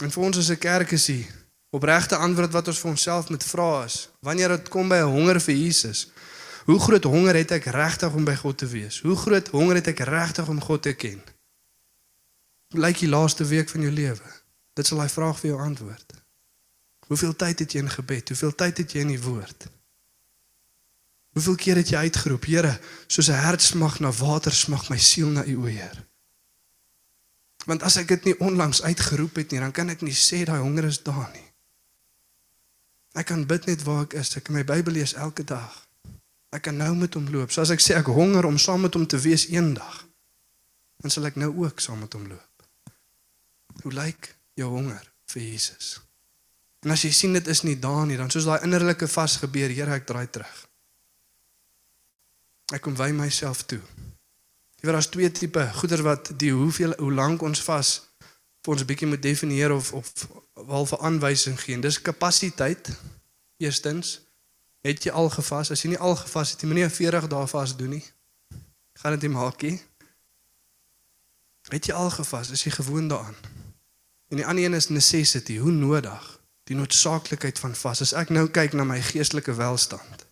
En 0.05 0.12
vir 0.12 0.25
ons 0.25 0.38
as 0.38 0.51
'n 0.51 0.61
kerk 0.61 0.92
is 0.92 1.07
die 1.12 1.25
opregte 1.70 2.16
antwoord 2.16 2.52
wat 2.52 2.68
ons 2.68 2.79
vir 2.79 2.90
onsself 2.90 3.29
moet 3.29 3.44
vra 3.44 3.85
is: 3.85 4.09
wanneer 4.20 4.48
dit 4.48 4.68
kom 4.68 4.88
by 4.88 5.00
'n 5.02 5.12
honger 5.16 5.40
vir 5.40 5.55
Jesus, 5.55 6.11
hoe 6.64 6.81
groot 6.81 7.05
honger 7.05 7.35
het 7.35 7.50
ek 7.50 7.64
regtig 7.64 8.12
om 8.12 8.24
by 8.24 8.35
God 8.35 8.59
te 8.59 8.66
wees? 8.66 9.00
Hoe 9.00 9.16
groot 9.16 9.48
honger 9.48 9.74
het 9.74 9.87
ek 9.87 9.98
regtig 9.98 10.48
om 10.48 10.61
God 10.61 10.83
te 10.83 10.92
ken? 10.92 11.22
Lyk 12.68 12.98
die 12.98 13.09
laaste 13.09 13.44
week 13.44 13.68
van 13.68 13.81
jou 13.81 13.92
lewe. 13.92 14.29
Dit 14.74 14.87
sal 14.87 14.98
daai 14.98 15.09
vraag 15.09 15.38
vir 15.38 15.50
jou 15.50 15.61
antwoord. 15.62 16.12
Hoeveel 17.07 17.37
tyd 17.37 17.59
het 17.59 17.72
jy 17.72 17.79
in 17.79 17.90
gebed? 17.90 18.29
Hoeveel 18.29 18.55
tyd 18.55 18.79
het 18.79 18.92
jy 18.92 19.00
in 19.00 19.14
die 19.14 19.22
woord? 19.22 19.68
Hoeveel 21.37 21.55
keer 21.55 21.76
het 21.76 21.88
jy 21.92 21.96
uitgeroep, 22.09 22.44
Here, 22.44 22.81
soos 23.07 23.29
'n 23.29 23.42
hert 23.44 23.62
smag 23.62 24.00
na 24.00 24.11
water, 24.12 24.52
smag 24.52 24.88
my 24.90 24.98
siel 24.98 25.29
na 25.29 25.44
U, 25.44 25.57
o 25.57 25.64
Heer. 25.64 26.05
Want 27.66 27.83
as 27.83 27.96
ek 27.96 28.09
dit 28.09 28.24
nie 28.24 28.38
onlangs 28.40 28.83
uitgeroep 28.83 29.37
het 29.37 29.50
nie, 29.50 29.61
dan 29.61 29.72
kan 29.72 29.88
ek 29.88 30.00
nie 30.00 30.14
sê 30.14 30.44
daai 30.44 30.61
honger 30.61 30.85
is 30.85 31.02
daar 31.02 31.31
nie. 31.33 31.45
Ek 33.16 33.31
kan 33.31 33.46
bid 33.48 33.64
net 33.68 33.83
waar 33.87 34.05
ek 34.05 34.18
is. 34.20 34.35
Ek 34.37 34.44
kan 34.46 34.59
my 34.59 34.64
Bybel 34.66 34.98
lees 34.98 35.16
elke 35.16 35.44
dag. 35.46 35.72
Ek 36.52 36.66
kan 36.68 36.76
nou 36.76 36.92
met 36.96 37.14
hom 37.16 37.29
loop. 37.33 37.52
So 37.52 37.64
as 37.64 37.72
ek 37.72 37.83
sê 37.83 37.96
ek 37.96 38.11
honger 38.12 38.46
om 38.48 38.59
saam 38.61 38.85
met 38.85 38.94
hom 38.96 39.07
te 39.09 39.20
wees 39.20 39.48
eendag, 39.52 40.02
dan 41.02 41.12
sal 41.12 41.29
ek 41.29 41.38
nou 41.40 41.50
ook 41.64 41.81
saam 41.81 42.02
met 42.05 42.12
hom 42.16 42.29
loop. 42.29 42.92
Hoe 43.83 43.92
lyk 43.92 44.31
jou 44.57 44.68
honger 44.72 45.05
vir 45.33 45.42
Jesus? 45.42 45.96
En 46.85 46.92
as 46.94 47.02
jy 47.02 47.11
sien 47.12 47.35
dit 47.37 47.48
is 47.50 47.64
nie 47.66 47.76
daar 47.81 48.05
nie, 48.09 48.18
dan 48.20 48.31
soos 48.31 48.46
daai 48.48 48.64
innerlike 48.64 49.09
vas 49.11 49.37
gebeur, 49.42 49.72
Here, 49.72 49.96
ek 49.96 50.07
draai 50.09 50.29
terug. 50.31 50.61
Ek 52.74 52.83
kom 52.85 52.96
wy 52.98 53.11
myself 53.14 53.64
toe. 53.66 53.81
Jy 54.76 54.87
weet 54.87 54.96
daar's 54.96 55.11
twee 55.11 55.31
tipe 55.33 55.62
goeder 55.81 56.02
wat 56.05 56.31
die 56.38 56.52
hoeveel 56.55 56.94
hoe 57.00 57.12
lank 57.12 57.42
ons 57.42 57.62
vas 57.64 57.96
vir 58.66 58.74
ons 58.74 58.83
'n 58.83 58.90
bietjie 58.90 59.07
moet 59.07 59.22
definieer 59.22 59.72
of 59.72 59.92
of 59.92 60.12
wel 60.55 60.87
vir 60.87 60.98
aanwysing 60.98 61.61
gee. 61.61 61.79
Dis 61.79 62.02
kapasiteit. 62.02 62.90
Eerstens, 63.57 64.20
het 64.83 65.02
jy 65.05 65.12
al 65.12 65.31
gevas? 65.31 65.70
As 65.70 65.83
jy 65.83 65.88
nie 65.94 65.98
al 65.98 66.16
gevas 66.16 66.50
het, 66.50 66.61
jy 66.61 66.68
moenie 66.68 66.88
40 66.88 67.29
dae 67.29 67.46
vas 67.46 67.76
doen 67.76 67.88
nie. 67.88 68.05
Gaan 68.98 69.12
dit 69.12 69.22
nie 69.22 69.31
maak 69.31 69.62
nie. 69.62 69.81
Het 71.70 71.87
jy 71.87 71.94
al 71.94 72.11
gevas? 72.11 72.50
Is 72.50 72.64
jy 72.64 72.70
gewoond 72.70 73.11
daaraan? 73.11 73.38
En 74.29 74.37
die 74.37 74.46
ander 74.46 74.64
een 74.64 74.74
is 74.74 74.88
necessity, 74.88 75.59
hoe 75.59 75.72
nodig? 75.72 76.40
Die 76.64 76.76
noodsaaklikheid 76.76 77.59
van 77.59 77.74
vas. 77.74 78.00
As 78.00 78.12
ek 78.12 78.29
nou 78.29 78.48
kyk 78.48 78.72
na 78.72 78.85
my 78.85 79.00
geestelike 79.02 79.55
welstand, 79.55 80.26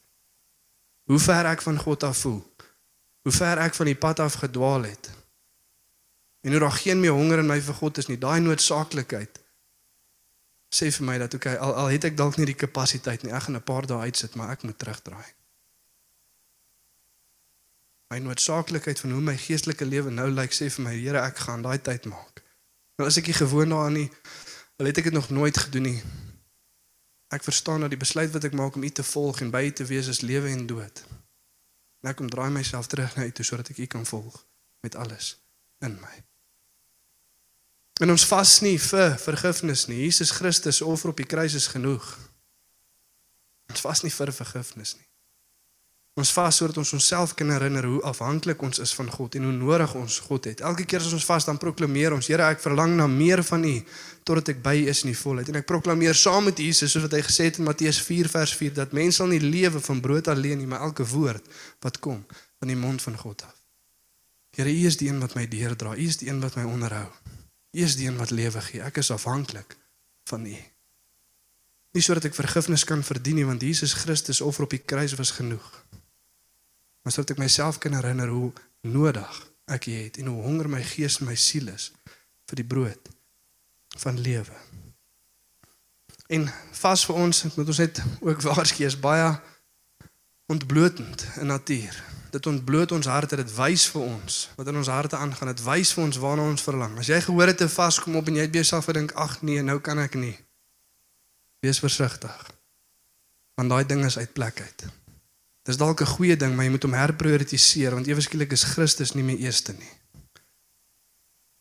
hoe 1.06 1.18
ver 1.18 1.46
ek 1.46 1.62
van 1.62 1.78
God 1.78 2.02
af 2.02 2.18
voel, 2.18 2.42
hoe 3.22 3.32
ver 3.32 3.58
ek 3.58 3.74
van 3.74 3.86
die 3.86 3.98
pad 3.98 4.20
af 4.20 4.34
gedwaal 4.42 4.82
het. 4.82 5.10
En 6.44 6.52
hoe 6.52 6.60
daar 6.60 6.76
geen 6.76 7.00
meer 7.00 7.16
honger 7.16 7.40
in 7.40 7.48
my 7.48 7.56
vir 7.64 7.76
God 7.80 7.98
is 7.98 8.10
nie, 8.10 8.20
daai 8.20 8.40
noodsaaklikheid 8.44 9.40
sê 10.74 10.90
vir 10.90 11.06
my 11.06 11.14
dat 11.22 11.34
okay, 11.38 11.54
al 11.62 11.72
al 11.78 11.92
het 11.94 12.04
ek 12.08 12.16
dalk 12.18 12.36
nie 12.36 12.48
die 12.50 12.58
kapasiteit 12.58 13.22
nie, 13.22 13.32
ek 13.32 13.46
gaan 13.46 13.56
'n 13.56 13.62
paar 13.62 13.86
dae 13.86 14.10
uitsit, 14.10 14.34
maar 14.34 14.50
ek 14.50 14.64
moet 14.66 14.78
terugdraai. 14.78 15.30
My 18.10 18.18
noodsaaklikheid 18.18 19.00
van 19.00 19.14
hoe 19.14 19.20
my 19.20 19.36
geestelike 19.38 19.86
lewe 19.86 20.10
nou 20.10 20.26
lyk 20.30 20.52
sê 20.52 20.68
vir 20.70 20.84
my, 20.84 20.94
Here, 20.98 21.20
ek 21.20 21.38
gaan 21.46 21.62
daai 21.62 21.78
tyd 21.78 22.04
maak. 22.10 22.42
Nou 22.98 23.08
as 23.08 23.16
ek 23.16 23.26
nie 23.26 23.38
gewoon 23.38 23.68
daaraan 23.68 23.92
nie, 23.92 24.10
al 24.78 24.86
het 24.86 24.98
ek 24.98 25.04
dit 25.04 25.16
nog 25.16 25.30
nooit 25.30 25.56
gedoen 25.56 25.82
nie. 25.82 26.02
Ek 27.34 27.42
verstaan 27.42 27.80
dat 27.80 27.90
die 27.90 27.98
besluit 27.98 28.30
wat 28.30 28.44
ek 28.44 28.52
maak 28.52 28.76
om 28.76 28.82
U 28.82 28.90
te 28.90 29.02
volg 29.02 29.40
en 29.40 29.50
by 29.50 29.64
U 29.66 29.72
te 29.72 29.84
wees 29.84 30.06
is 30.06 30.20
lewe 30.20 30.50
en 30.50 30.66
dood. 30.66 31.04
En 32.02 32.10
ek 32.10 32.16
kom 32.16 32.30
draai 32.30 32.50
myself 32.50 32.86
terug 32.86 33.16
na 33.16 33.24
U 33.24 33.32
toe 33.32 33.44
sodat 33.44 33.70
ek 33.70 33.78
U 33.78 33.86
kan 33.86 34.06
volg 34.06 34.46
met 34.82 34.94
alles 34.94 35.36
in 35.80 35.98
my. 36.00 36.33
En 38.02 38.10
ons 38.10 38.26
vas 38.26 38.52
nie 38.64 38.76
vir 38.82 39.18
vergifnis 39.22 39.86
nie. 39.86 40.02
Jesus 40.02 40.32
Christus 40.34 40.82
offer 40.82 41.12
op 41.12 41.20
die 41.20 41.28
kruis 41.30 41.54
is 41.54 41.70
genoeg. 41.70 42.06
Ons 43.70 43.84
vas 43.84 44.02
nie 44.02 44.10
vir 44.10 44.32
vergifnis 44.34 44.96
nie. 44.98 45.06
Ons 46.14 46.30
vas 46.30 46.54
sodat 46.54 46.76
ons 46.78 46.92
onsself 46.94 47.32
kan 47.34 47.48
herinner 47.50 47.88
hoe 47.90 48.00
afhanklik 48.06 48.60
ons 48.62 48.78
is 48.82 48.92
van 48.94 49.08
God 49.10 49.34
en 49.34 49.48
hoe 49.48 49.54
nodig 49.54 49.94
ons 49.98 50.18
God 50.28 50.46
het. 50.46 50.60
Elke 50.62 50.86
keer 50.86 51.02
as 51.02 51.14
ons 51.16 51.26
vas 51.26 51.46
dan 51.46 51.58
proklameer 51.58 52.14
ons, 52.14 52.28
Here, 52.30 52.46
ek 52.54 52.62
verlang 52.62 52.94
na 52.94 53.08
meer 53.10 53.42
van 53.42 53.66
U 53.66 53.74
totdat 54.22 54.52
ek 54.54 54.62
by 54.62 54.76
U 54.84 54.84
is 54.92 55.02
in 55.02 55.10
die 55.10 55.18
volheid. 55.18 55.50
En 55.50 55.58
ek 55.58 55.66
proklameer 55.66 56.14
saam 56.14 56.46
met 56.46 56.62
Jesus 56.62 56.94
soos 56.94 57.08
wat 57.08 57.18
hy 57.18 57.22
gesê 57.26 57.48
het 57.50 57.58
in 57.58 57.66
Matteus 57.66 57.98
4 58.06 58.30
vers 58.30 58.54
4 58.54 58.78
dat 58.78 58.94
mense 58.94 59.18
sal 59.18 59.32
nie 59.34 59.42
lewe 59.42 59.82
van 59.82 60.02
brood 60.02 60.30
alleen 60.30 60.62
nie, 60.62 60.70
maar 60.70 60.86
elke 60.86 61.06
woord 61.14 61.50
wat 61.82 61.98
kom 61.98 62.22
van 62.30 62.70
die 62.70 62.78
mond 62.78 63.02
van 63.02 63.18
God 63.18 63.42
af. 63.50 63.58
Here, 64.54 64.70
U 64.70 64.86
is 64.86 65.00
die 65.02 65.10
een 65.10 65.18
wat 65.18 65.34
my 65.34 65.48
deurdra. 65.50 65.96
U 65.98 66.10
is 66.14 66.22
die 66.22 66.30
een 66.30 66.38
wat 66.42 66.54
my 66.54 66.62
onderhou. 66.62 67.08
U 67.74 67.82
is 67.82 67.96
die 67.98 68.06
een 68.06 68.16
wat 68.20 68.30
lewe 68.30 68.60
gee. 68.70 68.82
Ek 68.82 69.02
is 69.02 69.10
afhanklik 69.10 69.76
van 70.30 70.46
U. 70.46 70.56
Nie 71.94 72.02
sodat 72.02 72.30
ek 72.30 72.38
vergifnis 72.38 72.86
kan 72.86 73.02
verdien 73.06 73.38
nie, 73.38 73.46
want 73.46 73.62
Jesus 73.62 73.94
Christus 73.98 74.40
offer 74.40 74.66
op 74.66 74.74
die 74.74 74.82
kruis 74.82 75.14
was 75.18 75.34
genoeg 75.34 75.66
maar 77.04 77.12
sodat 77.12 77.36
ek 77.36 77.42
myself 77.44 77.78
kan 77.78 77.92
herinner 77.92 78.30
hoe 78.32 78.52
nodig 78.88 79.40
ek 79.68 79.90
het 79.92 80.16
en 80.20 80.30
hoe 80.32 80.42
honger 80.42 80.70
my 80.72 80.80
gees 80.84 81.18
en 81.20 81.28
my 81.28 81.36
siel 81.36 81.68
is 81.72 81.90
vir 82.48 82.60
die 82.60 82.68
brood 82.68 83.10
van 84.00 84.16
lewe. 84.20 84.56
En 86.32 86.48
vas 86.80 87.04
vir 87.04 87.18
ons 87.20 87.42
moet 87.56 87.68
ons 87.74 87.80
net 87.84 88.00
ook 88.24 88.40
waarsku 88.48 88.86
is 88.88 88.96
baie 89.00 89.34
ontblotend 90.46 91.26
in 91.40 91.46
natuur. 91.46 92.02
Dit 92.30 92.46
ontbloot 92.46 92.92
ons 92.92 93.06
harte, 93.06 93.36
dit 93.36 93.54
wys 93.54 93.86
vir 93.92 94.02
ons 94.02 94.38
wat 94.56 94.66
in 94.66 94.76
ons 94.76 94.90
harte 94.90 95.16
aangaan. 95.16 95.52
Dit 95.54 95.62
wys 95.64 95.92
vir 95.94 96.04
ons 96.04 96.16
waarna 96.16 96.48
ons 96.50 96.62
verlang. 96.66 96.98
As 96.98 97.08
jy 97.08 97.20
gehoor 97.20 97.52
het 97.52 97.62
'n 97.62 97.68
vas 97.68 98.00
kom 98.00 98.16
op 98.16 98.26
en 98.26 98.34
jy 98.34 98.40
het 98.40 98.50
beself 98.50 98.84
gedink, 98.84 99.12
"Ag 99.12 99.42
nee, 99.42 99.62
nou 99.62 99.78
kan 99.80 99.98
ek 99.98 100.14
nie." 100.14 100.38
Wees 101.60 101.78
versigtig. 101.78 102.50
Want 103.54 103.70
daai 103.70 103.86
ding 103.86 104.04
is 104.04 104.18
uit 104.18 104.32
plek 104.32 104.60
uit. 104.60 104.84
Dis 105.62 105.76
dalk 105.76 106.00
'n 106.00 106.06
goeie 106.06 106.36
ding, 106.36 106.54
maar 106.54 106.64
jy 106.64 106.70
moet 106.70 106.82
hom 106.82 106.92
herprioritiseer 106.92 107.90
want 107.90 108.06
ewe 108.06 108.20
skielik 108.20 108.52
is 108.52 108.62
Christus 108.62 109.14
nie 109.14 109.24
meer 109.24 109.38
eerste 109.38 109.72
nie. 109.72 109.92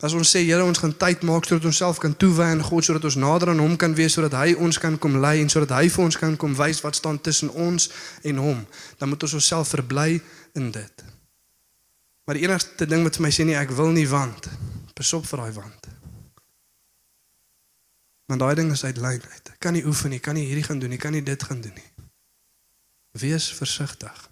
As 0.03 0.11
ons 0.11 0.27
sê 0.27 0.41
Here, 0.43 0.63
ons 0.67 0.81
gaan 0.83 0.91
tyd 0.99 1.21
maak 1.23 1.45
sodat 1.47 1.63
ons 1.69 1.77
self 1.79 1.99
kan 2.03 2.11
toewy 2.19 2.43
aan 2.43 2.63
God 2.67 2.83
sodat 2.83 3.05
ons 3.07 3.15
nader 3.15 3.53
aan 3.53 3.61
hom 3.63 3.77
kan 3.79 3.93
wees 3.95 4.17
sodat 4.17 4.35
hy 4.35 4.51
ons 4.59 4.75
kan 4.83 4.97
kom 4.99 5.15
lei 5.23 5.37
en 5.39 5.51
sodat 5.51 5.71
hy 5.77 5.87
vir 5.87 6.03
ons 6.03 6.17
kan 6.19 6.35
kom 6.35 6.57
wys 6.59 6.81
wat 6.83 6.99
staan 6.99 7.21
tussen 7.23 7.53
ons 7.55 7.87
en 8.27 8.41
hom, 8.43 8.65
dan 8.99 9.13
moet 9.13 9.23
ons 9.23 9.37
onsself 9.39 9.71
verbly 9.71 10.19
in 10.59 10.73
dit. 10.75 11.05
Maar 12.27 12.35
die 12.39 12.43
enigste 12.43 12.87
ding 12.87 13.07
wat 13.07 13.15
vir 13.15 13.27
my 13.29 13.31
sê 13.31 13.47
nie 13.47 13.55
ek 13.55 13.71
wil 13.79 13.95
nie 13.95 14.07
want, 14.11 14.51
besop 14.95 15.23
vir 15.29 15.45
daai 15.45 15.55
want. 15.55 15.89
Want 18.27 18.43
daai 18.43 18.55
ding 18.59 18.75
is 18.75 18.83
uit 18.83 18.99
lyn 18.99 19.23
uit. 19.23 19.55
Kan 19.63 19.79
nie 19.79 19.87
oefen 19.87 20.11
nie, 20.11 20.19
kan 20.19 20.35
nie 20.35 20.49
hierdie 20.49 20.67
gaan 20.67 20.83
doen 20.83 20.91
nie, 20.91 20.99
kan 20.99 21.15
nie 21.15 21.23
dit 21.23 21.47
gaan 21.47 21.63
doen 21.63 21.75
nie. 21.79 21.89
Wees 23.23 23.53
versigtig. 23.55 24.23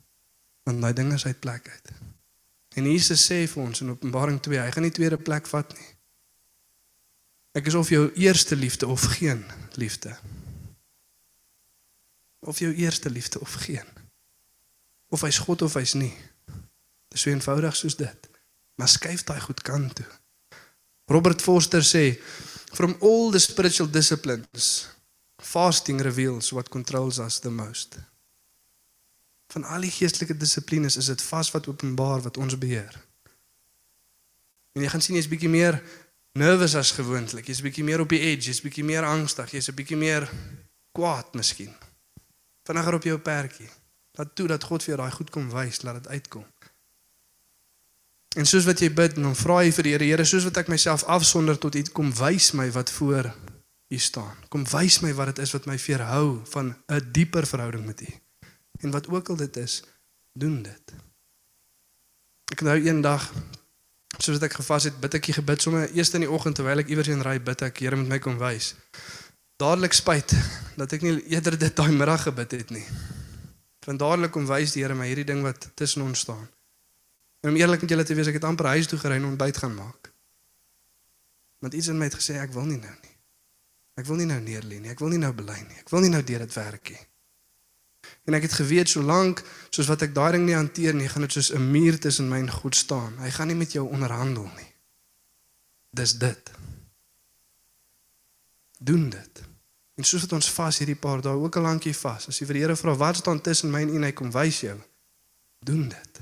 Want 0.67 0.83
daai 0.83 0.93
ding 0.99 1.15
is 1.15 1.25
uit 1.27 1.39
plek 1.39 1.67
uit. 1.67 2.10
En 2.75 2.87
Jesus 2.87 3.25
sê 3.27 3.43
vir 3.47 3.63
ons 3.63 3.81
in 3.83 3.91
Openbaring 3.91 4.39
2, 4.39 4.59
hy 4.61 4.71
gaan 4.71 4.85
nie 4.87 4.95
tweede 4.95 5.19
plek 5.19 5.49
vat 5.51 5.73
nie. 5.75 5.89
Ek 7.59 7.67
is 7.67 7.75
of 7.75 7.89
jou 7.91 8.05
eerste 8.15 8.55
liefde 8.55 8.87
of 8.87 9.03
geen 9.17 9.43
liefde. 9.75 10.13
Of 12.47 12.61
jou 12.63 12.71
eerste 12.71 13.11
liefde 13.11 13.41
of 13.43 13.57
geen. 13.65 13.87
Of 15.11 15.25
hy's 15.27 15.41
God 15.43 15.65
of 15.67 15.75
hy's 15.75 15.97
nie. 15.99 16.13
Dis 17.11 17.25
so 17.25 17.33
eenvoudig 17.33 17.75
soos 17.75 17.99
dit. 17.99 18.29
Maar 18.79 18.87
skuif 18.87 19.25
daai 19.27 19.41
goed 19.43 19.59
kant 19.67 19.99
toe. 19.99 20.07
Robert 21.11 21.43
Forster 21.43 21.83
sê 21.83 22.15
from 22.71 22.95
all 23.03 23.33
the 23.35 23.39
spiritual 23.39 23.91
disciplines 23.91 24.87
fasting 25.41 25.99
reveals 25.99 26.53
what 26.55 26.69
controls 26.69 27.19
us 27.19 27.39
the 27.39 27.51
most. 27.51 27.99
Van 29.51 29.63
al 29.63 29.83
die 29.83 29.91
geestelike 29.91 30.37
dissiplines 30.37 30.97
is 30.97 31.09
dit 31.11 31.21
vas 31.21 31.51
wat 31.51 31.67
openbaar 31.67 32.21
wat 32.21 32.37
ons 32.37 32.57
beheer. 32.57 32.93
En 34.71 34.81
jy 34.85 34.89
gaan 34.89 35.03
sien 35.03 35.17
jy's 35.19 35.27
bietjie 35.31 35.51
meer 35.51 35.81
nervous 36.39 36.75
as 36.79 36.93
gewoonlik. 36.95 37.49
Jy's 37.51 37.63
bietjie 37.63 37.83
meer 37.83 38.03
op 38.03 38.11
die 38.13 38.21
edge, 38.31 38.47
jy's 38.47 38.63
bietjie 38.63 38.85
meer 38.87 39.03
angstig, 39.03 39.51
jy's 39.51 39.67
'n 39.67 39.75
bietjie 39.75 39.97
meer 39.97 40.29
kwaad 40.95 41.33
miskien. 41.33 41.73
Vinniger 42.63 42.93
op 42.93 43.03
jou 43.03 43.17
perdjie. 43.19 43.69
Laat 44.17 44.35
toe 44.35 44.47
dat 44.47 44.63
God 44.63 44.83
vir 44.83 44.95
jou 44.95 44.99
daai 45.03 45.15
goed 45.15 45.29
kom 45.29 45.49
wys, 45.49 45.81
laat 45.81 46.03
dit 46.03 46.07
uitkom. 46.07 46.45
En 48.35 48.45
soos 48.45 48.65
wat 48.65 48.79
jy 48.79 48.93
bid 48.93 49.17
en 49.19 49.21
dan 49.27 49.35
vra 49.35 49.71
vir 49.71 49.83
die 49.83 49.91
Here, 49.91 50.05
Here, 50.05 50.25
soos 50.25 50.43
wat 50.47 50.57
ek 50.57 50.67
myself 50.67 51.03
afsonder 51.03 51.57
tot 51.59 51.75
U 51.75 51.83
kom 51.91 52.13
wys 52.15 52.51
my 52.51 52.69
wat 52.71 52.91
voor 52.91 53.33
U 53.91 53.97
staan. 53.97 54.37
Kom 54.49 54.63
wys 54.71 55.01
my 55.01 55.13
wat 55.13 55.35
dit 55.35 55.39
is 55.39 55.51
wat 55.51 55.65
my 55.65 55.77
weerhou 55.77 56.41
van 56.45 56.75
'n 56.87 57.11
dieper 57.11 57.47
verhouding 57.47 57.85
met 57.85 58.01
U. 58.01 58.20
En 58.81 58.91
wat 58.91 59.09
ook 59.09 59.29
al 59.29 59.35
dit 59.35 59.57
is, 59.61 59.81
doen 60.33 60.61
dit. 60.65 60.93
Ek 62.51 62.63
nou 62.65 62.77
eendag 62.81 63.29
soos 64.21 64.41
ek 64.43 64.57
gevas 64.59 64.89
het, 64.89 64.97
bid 65.01 65.15
ek 65.17 65.29
die 65.29 65.35
gebed 65.37 65.63
sommer 65.63 65.89
eers 65.95 66.11
in 66.17 66.25
die 66.25 66.29
oggend 66.29 66.57
terwyl 66.59 66.81
ek 66.83 66.91
iewers 66.91 67.09
in 67.09 67.23
ry 67.25 67.37
bid 67.41 67.63
ek, 67.65 67.81
Here 67.81 67.97
moet 67.97 68.09
my 68.11 68.19
kom 68.21 68.37
wys. 68.41 68.73
Dadelik 69.61 69.95
spyt 69.97 70.33
dat 70.77 70.93
ek 70.93 71.05
nie 71.05 71.15
eerder 71.31 71.57
dit 71.57 71.75
daai 71.77 71.91
middag 71.93 72.25
gebid 72.27 72.57
het 72.57 72.73
nie. 72.75 72.85
Want 73.85 74.01
dadelik 74.01 74.33
kom 74.35 74.47
wys 74.49 74.75
die 74.75 74.83
Here 74.83 74.97
my 74.97 75.07
hierdie 75.09 75.27
ding 75.27 75.45
wat 75.45 75.69
tussen 75.79 76.05
ons 76.05 76.25
staan. 76.25 76.43
En 77.41 77.53
om 77.53 77.57
eerlik 77.57 77.81
met 77.81 77.89
julle 77.89 78.05
te 78.05 78.17
wees, 78.17 78.29
ek 78.29 78.37
het 78.37 78.45
amper 78.45 78.69
huis 78.75 78.89
toe 78.89 78.99
gery 79.01 79.17
en 79.17 79.31
ontbyt 79.31 79.63
gaan 79.63 79.73
maak. 79.73 80.11
Want 81.61 81.77
iets 81.77 81.89
in 81.89 81.97
my 81.97 82.09
het 82.09 82.17
gesê 82.19 82.37
ek 82.41 82.53
wil 82.53 82.67
nie 82.69 82.77
nou 82.81 82.93
nie. 82.93 83.15
Ek 84.01 84.07
wil 84.09 84.21
nie 84.21 84.29
nou 84.29 84.37
neerlê 84.41 84.77
nie. 84.81 84.91
Ek 84.93 85.01
wil 85.01 85.13
nie 85.13 85.21
nou 85.21 85.31
bely 85.35 85.57
nie. 85.65 85.79
Ek 85.81 85.89
wil 85.93 86.05
nie 86.05 86.13
nou 86.13 86.21
deur 86.25 86.45
dit 86.45 86.53
werk 86.57 86.93
nie. 86.93 87.01
En 88.29 88.33
ek 88.37 88.41
het 88.41 88.53
geweet 88.53 88.89
solank 88.89 89.43
soos 89.69 89.89
wat 89.89 90.01
ek 90.05 90.13
daai 90.13 90.31
ding 90.31 90.45
nie 90.45 90.55
hanteer 90.55 90.93
nie, 90.93 91.09
gaan 91.09 91.25
dit 91.25 91.31
soos 91.31 91.53
'n 91.53 91.71
muur 91.71 91.99
tussen 91.99 92.29
my 92.29 92.39
en 92.39 92.51
God 92.51 92.75
staan. 92.75 93.17
Hy 93.17 93.29
gaan 93.29 93.47
nie 93.47 93.55
met 93.55 93.71
jou 93.71 93.87
onderhandel 93.89 94.49
nie. 94.57 94.71
Dis 95.89 96.17
dit. 96.17 96.51
Doen 98.79 99.09
dit. 99.09 99.41
En 99.95 100.03
soos 100.03 100.21
wat 100.21 100.31
ons 100.31 100.49
vas 100.49 100.77
hierdie 100.77 100.95
paar 100.95 101.21
dae 101.21 101.35
ook 101.35 101.55
al 101.55 101.61
lankie 101.61 101.95
vas. 101.95 102.27
As 102.27 102.39
jy 102.39 102.45
vir 102.45 102.53
die 102.53 102.61
Here 102.61 102.75
vra 102.75 102.95
wat 102.95 103.15
staan 103.15 103.41
tussen 103.41 103.71
my 103.71 103.81
en 103.81 103.89
U 103.89 103.95
en 103.95 104.03
hy 104.03 104.11
kom 104.11 104.31
wys 104.31 104.59
jou. 104.59 104.77
Doen 105.59 105.89
dit. 105.89 106.19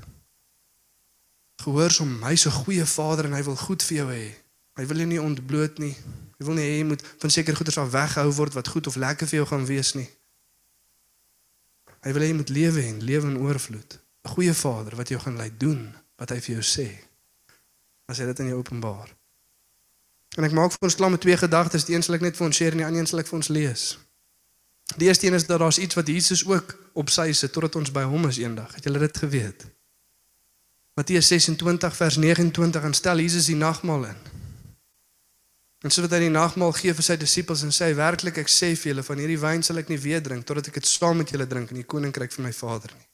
Gehoorsaam, 1.62 2.22
hy's 2.24 2.46
'n 2.46 2.50
goeie 2.64 2.86
Vader 2.86 3.24
en 3.24 3.32
hy 3.32 3.42
wil 3.42 3.56
goed 3.56 3.82
vir 3.82 3.96
jou 3.96 4.08
hê. 4.12 4.34
Hy 4.76 4.86
wil 4.86 4.96
jou 4.96 5.06
nie 5.06 5.20
ontbloot 5.20 5.78
nie. 5.78 5.96
Hy 6.38 6.44
wil 6.44 6.54
nie 6.54 6.64
hê 6.64 6.78
jy 6.78 6.84
moet 6.84 7.02
van 7.18 7.30
seker 7.30 7.56
goeders 7.56 7.78
af 7.78 7.90
weghou 7.90 8.32
word 8.32 8.54
wat 8.54 8.68
goed 8.68 8.86
of 8.86 8.96
lekker 8.96 9.26
vir 9.26 9.36
jou 9.36 9.46
gaan 9.46 9.66
wees 9.66 9.94
nie. 9.94 10.08
Hy 12.00 12.12
wil 12.16 12.22
hê 12.24 12.30
jy 12.30 12.36
moet 12.38 12.52
lewe 12.52 12.82
en 12.82 13.02
lewe 13.04 13.28
in 13.28 13.38
oorvloed. 13.38 13.98
'n 14.24 14.32
Goeie 14.34 14.54
Vader 14.54 14.96
wat 14.96 15.08
jou 15.08 15.20
gaan 15.20 15.36
lei 15.36 15.50
doen 15.56 15.94
wat 16.16 16.30
hy 16.30 16.40
vir 16.40 16.54
jou 16.60 16.64
sê. 16.64 16.88
As 18.08 18.18
hy 18.18 18.24
dit 18.24 18.38
in 18.38 18.52
jou 18.52 18.58
openbaar. 18.58 19.16
En 20.38 20.44
ek 20.44 20.52
maak 20.52 20.72
vir 20.72 20.86
ons 20.86 20.94
klaar 20.94 21.10
met 21.10 21.20
twee 21.20 21.36
gedagtes, 21.36 21.84
die 21.84 21.94
een 21.94 22.02
sal 22.02 22.14
ek 22.14 22.26
net 22.26 22.36
vir 22.36 22.46
ons 22.46 22.56
share 22.56 22.72
en 22.72 22.82
die 22.82 22.86
ander 22.86 23.00
een 23.00 23.10
sal 23.10 23.22
ek 23.22 23.26
vir 23.26 23.36
ons 23.36 23.48
lees. 23.48 23.98
Die 24.96 25.06
eerste 25.06 25.26
een 25.26 25.34
is 25.34 25.46
dat 25.46 25.58
daar's 25.58 25.78
iets 25.78 25.94
wat 25.94 26.06
Jesus 26.06 26.44
ook 26.46 26.74
op 26.92 27.10
sy 27.10 27.32
sit 27.32 27.52
totdat 27.52 27.76
ons 27.76 27.92
by 27.92 28.02
hom 28.02 28.28
is 28.28 28.38
eendag. 28.38 28.74
Het 28.74 28.84
julle 28.84 28.98
dit 28.98 29.22
geweet? 29.24 29.66
Matteus 30.94 31.26
26 31.26 31.96
vers 31.96 32.16
29 32.16 32.82
en 32.82 32.94
stel 32.94 33.18
Jesus 33.18 33.46
die 33.46 33.56
nagmaal 33.56 34.04
in. 34.04 34.29
En 35.80 35.90
so 35.90 36.04
wat 36.04 36.12
hy 36.12 36.26
die 36.26 36.32
nagmaal 36.32 36.74
gee 36.76 36.92
vir 36.92 37.06
sy 37.06 37.16
disippels 37.16 37.62
en 37.64 37.72
sê 37.72 37.88
werklik 37.96 38.42
ek 38.42 38.50
sê 38.52 38.74
vir 38.76 38.92
julle 38.92 39.04
van 39.06 39.22
hierdie 39.22 39.38
wyn 39.40 39.62
sal 39.64 39.80
ek 39.80 39.88
nie 39.88 40.00
weer 40.00 40.20
drink 40.20 40.44
totdat 40.44 40.68
ek 40.68 40.76
dit 40.82 40.88
saam 40.90 41.16
met 41.22 41.32
julle 41.32 41.46
drink 41.48 41.72
in 41.72 41.80
die 41.80 41.88
koninkryk 41.88 42.34
van 42.36 42.44
my 42.48 42.52
Vader 42.52 42.92
nie. 42.92 43.08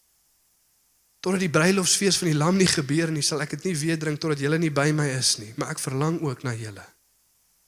Totdat 1.22 1.44
die 1.44 1.50
bruilofsfees 1.50 2.18
van 2.18 2.31
die 2.33 2.38
lam 2.38 2.59
nie 2.59 2.68
gebeur 2.70 3.11
nie, 3.14 3.22
sal 3.22 3.42
ek 3.42 3.55
dit 3.55 3.70
nie 3.70 3.76
weer 3.79 3.98
drink 4.02 4.20
totdat 4.22 4.42
julle 4.42 4.59
nie 4.59 4.70
by 4.74 4.90
my 4.94 5.07
is 5.14 5.37
nie, 5.38 5.52
maar 5.57 5.76
ek 5.76 5.83
verlang 5.83 6.18
ook 6.26 6.42
na 6.46 6.55
julle. 6.59 6.85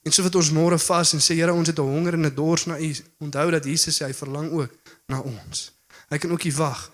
En 0.03 0.15
so 0.15 0.23
wat 0.23 0.35
ons 0.39 0.51
môre 0.55 0.79
vas 0.79 1.13
en 1.15 1.23
sê 1.23 1.35
Here, 1.35 1.53
ons 1.53 1.67
het 1.67 1.79
'n 1.79 1.91
honger 1.95 2.13
en 2.13 2.25
'n 2.25 2.35
dors 2.35 2.65
na 2.65 2.79
U. 2.79 2.95
Onthou 3.19 3.51
dat 3.51 3.65
Jesus 3.65 4.01
sê 4.01 4.05
hy 4.05 4.13
verlang 4.13 4.51
ook 4.51 4.71
na 5.07 5.19
ons. 5.19 5.71
Hy 6.09 6.17
kan 6.17 6.31
ook 6.31 6.43
nie 6.43 6.55
wag 6.55 6.91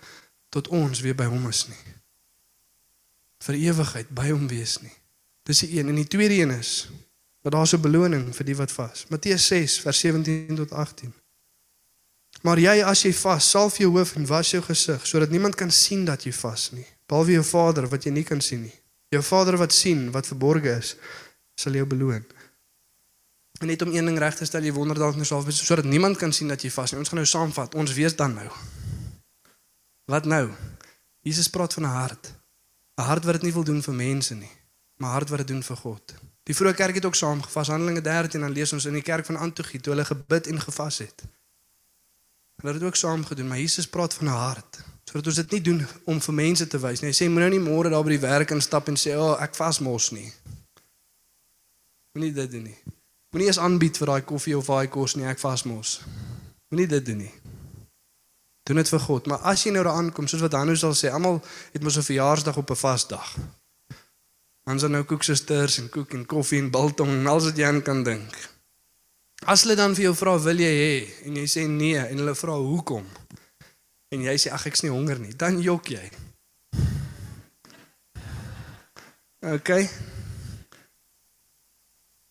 tot 0.49 0.67
ons 0.67 0.99
weer 0.99 1.15
by 1.15 1.25
hom 1.25 1.47
is 1.49 1.67
nie. 1.67 1.83
Vir 3.39 3.55
ewigheid 3.55 4.09
by 4.09 4.29
hom 4.29 4.47
wees 4.47 4.81
nie. 4.81 4.93
Dis 5.43 5.59
die 5.59 5.79
een 5.79 5.87
en 5.87 5.95
die 5.95 6.07
tweede 6.07 6.33
een 6.33 6.51
is 6.51 6.87
dat 7.45 7.53
daar 7.53 7.67
'n 7.73 7.81
beloning 7.81 8.35
vir 8.35 8.45
die 8.45 8.55
wat 8.55 8.71
vas. 8.71 9.05
Matteus 9.09 9.47
6 9.47 9.79
vers 9.79 9.99
17 9.99 10.55
tot 10.55 10.71
18. 10.71 11.13
Maar 12.41 12.59
jy 12.59 12.83
as 12.83 13.01
jy 13.01 13.13
vas, 13.13 13.49
salf 13.49 13.77
jou 13.77 13.91
hoof 13.91 14.15
en 14.15 14.25
was 14.25 14.51
jou 14.51 14.63
gesig 14.63 15.07
sodat 15.07 15.29
niemand 15.29 15.55
kan 15.55 15.71
sien 15.71 16.05
dat 16.05 16.23
jy 16.23 16.33
vas 16.33 16.71
nie, 16.71 16.87
behalwe 17.05 17.31
jou 17.31 17.43
Vader 17.43 17.87
wat 17.87 18.03
jy 18.03 18.11
nie 18.11 18.23
kan 18.23 18.41
sien 18.41 18.61
nie. 18.61 18.73
Jou 19.09 19.23
Vader 19.23 19.57
wat 19.57 19.73
sien 19.73 20.11
wat 20.11 20.27
verborge 20.27 20.77
is, 20.77 20.95
sal 21.55 21.73
jou 21.73 21.85
beloon. 21.85 22.25
En 23.59 23.67
net 23.67 23.81
om 23.81 23.93
een 23.93 24.05
ding 24.05 24.17
reg 24.17 24.35
te 24.35 24.45
stel, 24.45 24.63
jy 24.63 24.73
wonder 24.73 24.97
dalk 24.97 25.15
nou 25.15 25.25
salf 25.25 25.45
sodat 25.49 25.85
niemand 25.85 26.17
kan 26.17 26.33
sien 26.33 26.47
dat 26.47 26.61
jy 26.61 26.71
vas 26.71 26.91
nie. 26.91 26.99
Ons 26.99 27.09
gaan 27.09 27.17
nou 27.17 27.27
saamvat. 27.27 27.75
Ons 27.75 27.93
weet 27.93 28.17
dan 28.17 28.33
nou. 28.33 28.49
Wat 30.05 30.25
nou? 30.25 30.51
Jesus 31.21 31.49
praat 31.49 31.73
van 31.73 31.83
'n 31.83 31.89
hart. 31.89 32.33
'n 32.97 33.01
Hart 33.01 33.23
wat 33.23 33.33
dit 33.33 33.41
nie 33.41 33.53
wil 33.53 33.63
doen 33.63 33.81
vir 33.81 33.93
mense 33.93 34.35
nie, 34.35 34.51
maar 34.97 35.09
'n 35.09 35.13
hart 35.13 35.29
wat 35.29 35.37
dit 35.37 35.47
doen 35.47 35.63
vir 35.63 35.75
God. 35.77 36.13
Die 36.45 36.53
vroeë 36.53 36.75
kerk 36.77 36.99
het 36.99 37.05
ook 37.05 37.17
saamgevas 37.17 37.71
Handelinge 37.73 38.01
13 38.05 38.39
en 38.39 38.47
dan 38.47 38.53
lees 38.53 38.73
ons 38.73 38.85
in 38.85 38.93
die 38.93 39.05
kerk 39.05 39.25
van 39.25 39.39
Antiochie 39.41 39.79
toe 39.81 39.95
hulle 39.95 40.05
gebid 40.05 40.47
en 40.51 40.61
gevas 40.61 40.99
het. 41.01 41.23
Hulle 42.61 42.73
het 42.73 42.81
dit 42.81 42.87
ook 42.89 42.99
saam 42.99 43.25
gedoen, 43.25 43.47
maar 43.47 43.57
Jesus 43.57 43.87
praat 43.89 44.13
van 44.13 44.27
'n 44.27 44.37
hart. 44.37 44.83
Sodat 45.03 45.27
ons 45.27 45.35
dit 45.35 45.51
nie 45.51 45.61
doen 45.61 45.87
om 46.05 46.21
vir 46.21 46.33
mense 46.33 46.67
te 46.67 46.79
wys 46.79 47.01
nie. 47.01 47.09
Hy 47.09 47.15
sê 47.15 47.29
moenie 47.29 47.49
nou 47.49 47.59
nie 47.59 47.69
môre 47.69 47.89
daar 47.89 48.03
by 48.03 48.09
die 48.09 48.19
werk 48.19 48.51
instap 48.51 48.87
en 48.87 48.95
sê, 48.95 49.15
"O, 49.15 49.31
oh, 49.31 49.41
ek 49.41 49.55
vas 49.55 49.79
mos 49.79 50.11
nie." 50.11 50.33
Moenie 52.13 52.33
dit 52.33 52.51
doen 52.51 52.63
nie. 52.63 52.77
Moenie 53.31 53.47
eens 53.47 53.59
aanbied 53.59 53.97
vir 53.97 54.07
daai 54.07 54.21
koffie 54.21 54.57
of 54.57 54.65
daai 54.65 54.87
kos 54.87 55.15
nie, 55.15 55.25
ek 55.25 55.39
vas 55.39 55.63
mos. 55.63 56.01
Moenie 56.69 56.87
dit 56.87 57.05
doen 57.05 57.17
nie. 57.17 57.33
Doen 58.63 58.75
dit 58.75 58.89
vir 58.89 58.99
God, 58.99 59.27
maar 59.27 59.39
as 59.39 59.63
jy 59.63 59.71
nou 59.71 59.83
daar 59.83 59.93
aankom, 59.93 60.27
soos 60.27 60.41
wat 60.41 60.53
Hanno 60.53 60.75
sal 60.75 60.93
sê, 60.93 61.11
almal 61.11 61.43
het 61.73 61.83
mos 61.83 61.97
'n 61.97 62.01
verjaarsdag 62.01 62.57
op 62.57 62.71
'n 62.71 62.75
vasdag. 62.75 63.35
Ons 64.65 64.81
het 64.81 64.89
nou 64.89 65.03
koeksusters 65.05 65.77
en 65.77 65.89
koek 65.93 66.15
en 66.17 66.25
koffie 66.25 66.57
en 66.63 66.71
biltong 66.73 67.11
en 67.13 67.27
alles 67.29 67.51
wat 67.51 67.59
jy 67.59 67.67
aan 67.69 67.83
kan 67.85 68.01
dink. 68.03 68.33
As 69.45 69.61
hulle 69.61 69.75
dan 69.77 69.93
vir 69.93 70.07
jou 70.07 70.15
vra 70.17 70.33
wil 70.41 70.63
jy 70.63 70.71
hê 70.73 70.95
en 71.29 71.37
jy 71.37 71.45
sê 71.51 71.65
nee 71.69 71.99
en 72.01 72.17
hulle 72.17 72.33
vra 72.33 72.55
hoekom 72.57 73.05
en 74.15 74.23
jy 74.25 74.33
sê 74.41 74.53
ag 74.55 74.65
ek's 74.69 74.81
nie 74.85 74.93
honger 74.93 75.19
nie, 75.21 75.35
dan 75.37 75.59
jok 75.61 75.91
jy. 75.93 76.03
OK. 79.45 79.71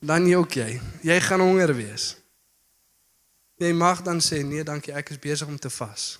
Dan 0.02 0.26
jok 0.26 0.58
jy. 0.58 0.70
Jy 1.06 1.18
gaan 1.22 1.44
honger 1.44 1.74
wees. 1.76 2.14
Jy 3.62 3.70
mag 3.78 4.02
dan 4.02 4.18
sê 4.24 4.42
nee, 4.42 4.64
dankie, 4.66 4.94
ek 4.96 5.14
is 5.14 5.22
besig 5.22 5.48
om 5.48 5.58
te 5.60 5.70
vas. 5.70 6.16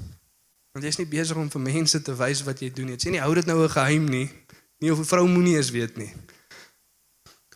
Want 0.74 0.86
jy's 0.86 1.00
nie 1.00 1.10
besig 1.10 1.38
om 1.38 1.50
vir 1.50 1.62
mense 1.66 1.98
te 2.06 2.14
wys 2.18 2.44
wat 2.46 2.62
jy 2.62 2.70
doen 2.70 2.92
nie. 2.92 2.98
Jy 2.98 3.08
sê 3.08 3.14
nie 3.16 3.22
hou 3.24 3.34
dit 3.34 3.46
nou 3.50 3.58
'n 3.64 3.74
geheim 3.74 4.06
nie. 4.06 4.28
Nie 4.84 4.92
of 4.92 4.98
'n 4.98 5.04
vrou 5.04 5.26
moenie 5.28 5.56
eens 5.56 5.70
weet 5.70 5.96
nie. 5.96 6.12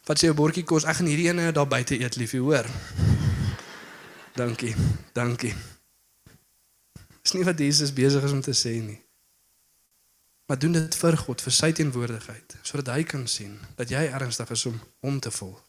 Wat 0.04 0.16
sê 0.18 0.32
jou 0.32 0.34
bordjie 0.34 0.64
kos? 0.64 0.84
Ek 0.84 0.96
gaan 0.96 1.06
hierdie 1.06 1.28
ene 1.28 1.52
daar 1.52 1.68
buite 1.68 2.00
eet, 2.00 2.16
liefie, 2.16 2.40
hoor. 2.40 2.64
Dankie. 4.34 4.74
Dankie. 5.12 5.54
Dis 7.22 7.32
nie 7.32 7.44
wat 7.44 7.58
Jesus 7.58 7.92
besig 7.92 8.24
is 8.24 8.32
om 8.32 8.40
te 8.40 8.54
sê 8.56 8.80
nie. 8.80 9.02
Maar 10.46 10.58
doen 10.58 10.72
dit 10.72 10.94
vir 10.96 11.16
God, 11.16 11.42
vir 11.42 11.52
sy 11.52 11.72
teenwoordigheid, 11.72 12.56
sodat 12.62 12.94
hy 12.94 13.02
kan 13.02 13.26
sien 13.28 13.58
dat 13.76 13.90
jy 13.90 14.06
ernstig 14.08 14.50
is 14.50 14.66
om 14.66 14.80
hom 15.00 15.20
te 15.20 15.30
volg. 15.30 15.60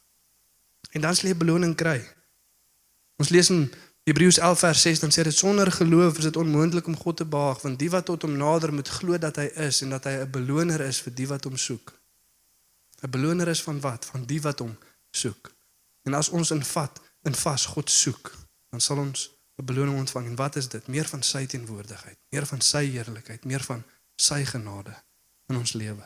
En 0.91 1.01
dan 1.01 1.15
sal 1.15 1.29
jy 1.29 1.35
beloning 1.35 1.75
kry. 1.75 1.99
Ons 3.19 3.29
lees 3.29 3.49
in 3.49 3.73
Hebreërs 4.09 4.37
11 4.37 4.59
vers 4.59 4.81
6 4.81 4.99
dan 4.99 5.11
sê 5.13 5.21
dit 5.21 5.37
sonder 5.37 5.71
geloof 5.71 6.17
is 6.17 6.23
dit 6.23 6.37
onmoontlik 6.37 6.87
om 6.87 6.97
God 6.97 7.17
te 7.17 7.25
behaag 7.25 7.61
want 7.61 7.79
die 7.79 7.89
wat 7.93 8.05
tot 8.05 8.23
hom 8.25 8.37
nader 8.37 8.73
moet 8.73 8.89
glo 8.89 9.17
dat 9.21 9.35
hy 9.37 9.45
is 9.69 9.81
en 9.85 9.93
dat 9.93 10.07
hy 10.09 10.13
'n 10.23 10.31
beloner 10.31 10.81
is 10.81 11.01
vir 11.05 11.13
die 11.13 11.27
wat 11.27 11.43
hom 11.43 11.57
soek. 11.57 11.93
'n 13.05 13.09
Beloner 13.09 13.47
is 13.47 13.61
van 13.61 13.79
wat? 13.79 14.05
Van 14.05 14.25
die 14.25 14.41
wat 14.41 14.59
hom 14.59 14.77
soek. 15.11 15.51
En 16.03 16.13
as 16.13 16.29
ons 16.29 16.51
in 16.51 16.63
vat, 16.65 17.01
in 17.23 17.35
vas 17.35 17.65
God 17.65 17.89
soek, 17.89 18.33
dan 18.69 18.81
sal 18.81 18.97
ons 18.97 19.29
'n 19.61 19.65
beloning 19.65 19.97
ontvang. 19.97 20.25
En 20.25 20.35
wat 20.35 20.55
is 20.55 20.67
dit? 20.67 20.87
Meer 20.87 21.05
van 21.05 21.23
sy 21.23 21.45
teenwoordigheid, 21.45 22.17
meer 22.29 22.45
van 22.45 22.61
sy 22.61 22.85
heerlikheid, 22.85 23.45
meer 23.45 23.63
van 23.63 23.83
sy 24.15 24.45
genade 24.45 24.95
in 25.47 25.57
ons 25.57 25.73
lewe. 25.73 26.05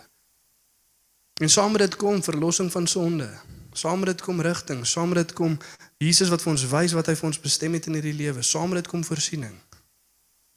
En 1.42 1.50
saam 1.50 1.72
met 1.72 1.82
dit 1.82 1.96
kom 1.96 2.24
verlossing 2.24 2.72
van 2.72 2.88
sonde. 2.88 3.40
Saam 3.74 4.04
met 4.04 4.14
dit 4.14 4.22
kom 4.22 4.42
rigting, 4.42 4.86
saam 4.88 5.14
met 5.14 5.24
dit 5.24 5.34
kom 5.34 5.58
Jesus 5.98 6.30
wat 6.30 6.42
vir 6.42 6.52
ons 6.54 6.66
wys 6.70 6.94
wat 6.94 7.10
hy 7.10 7.16
vir 7.18 7.30
ons 7.30 7.40
bestem 7.42 7.74
het 7.74 7.88
in 7.90 7.98
hierdie 7.98 8.16
lewe. 8.18 8.44
Saam 8.46 8.70
met 8.70 8.84
dit 8.84 8.92
kom 8.92 9.04
voorsiening. 9.06 9.56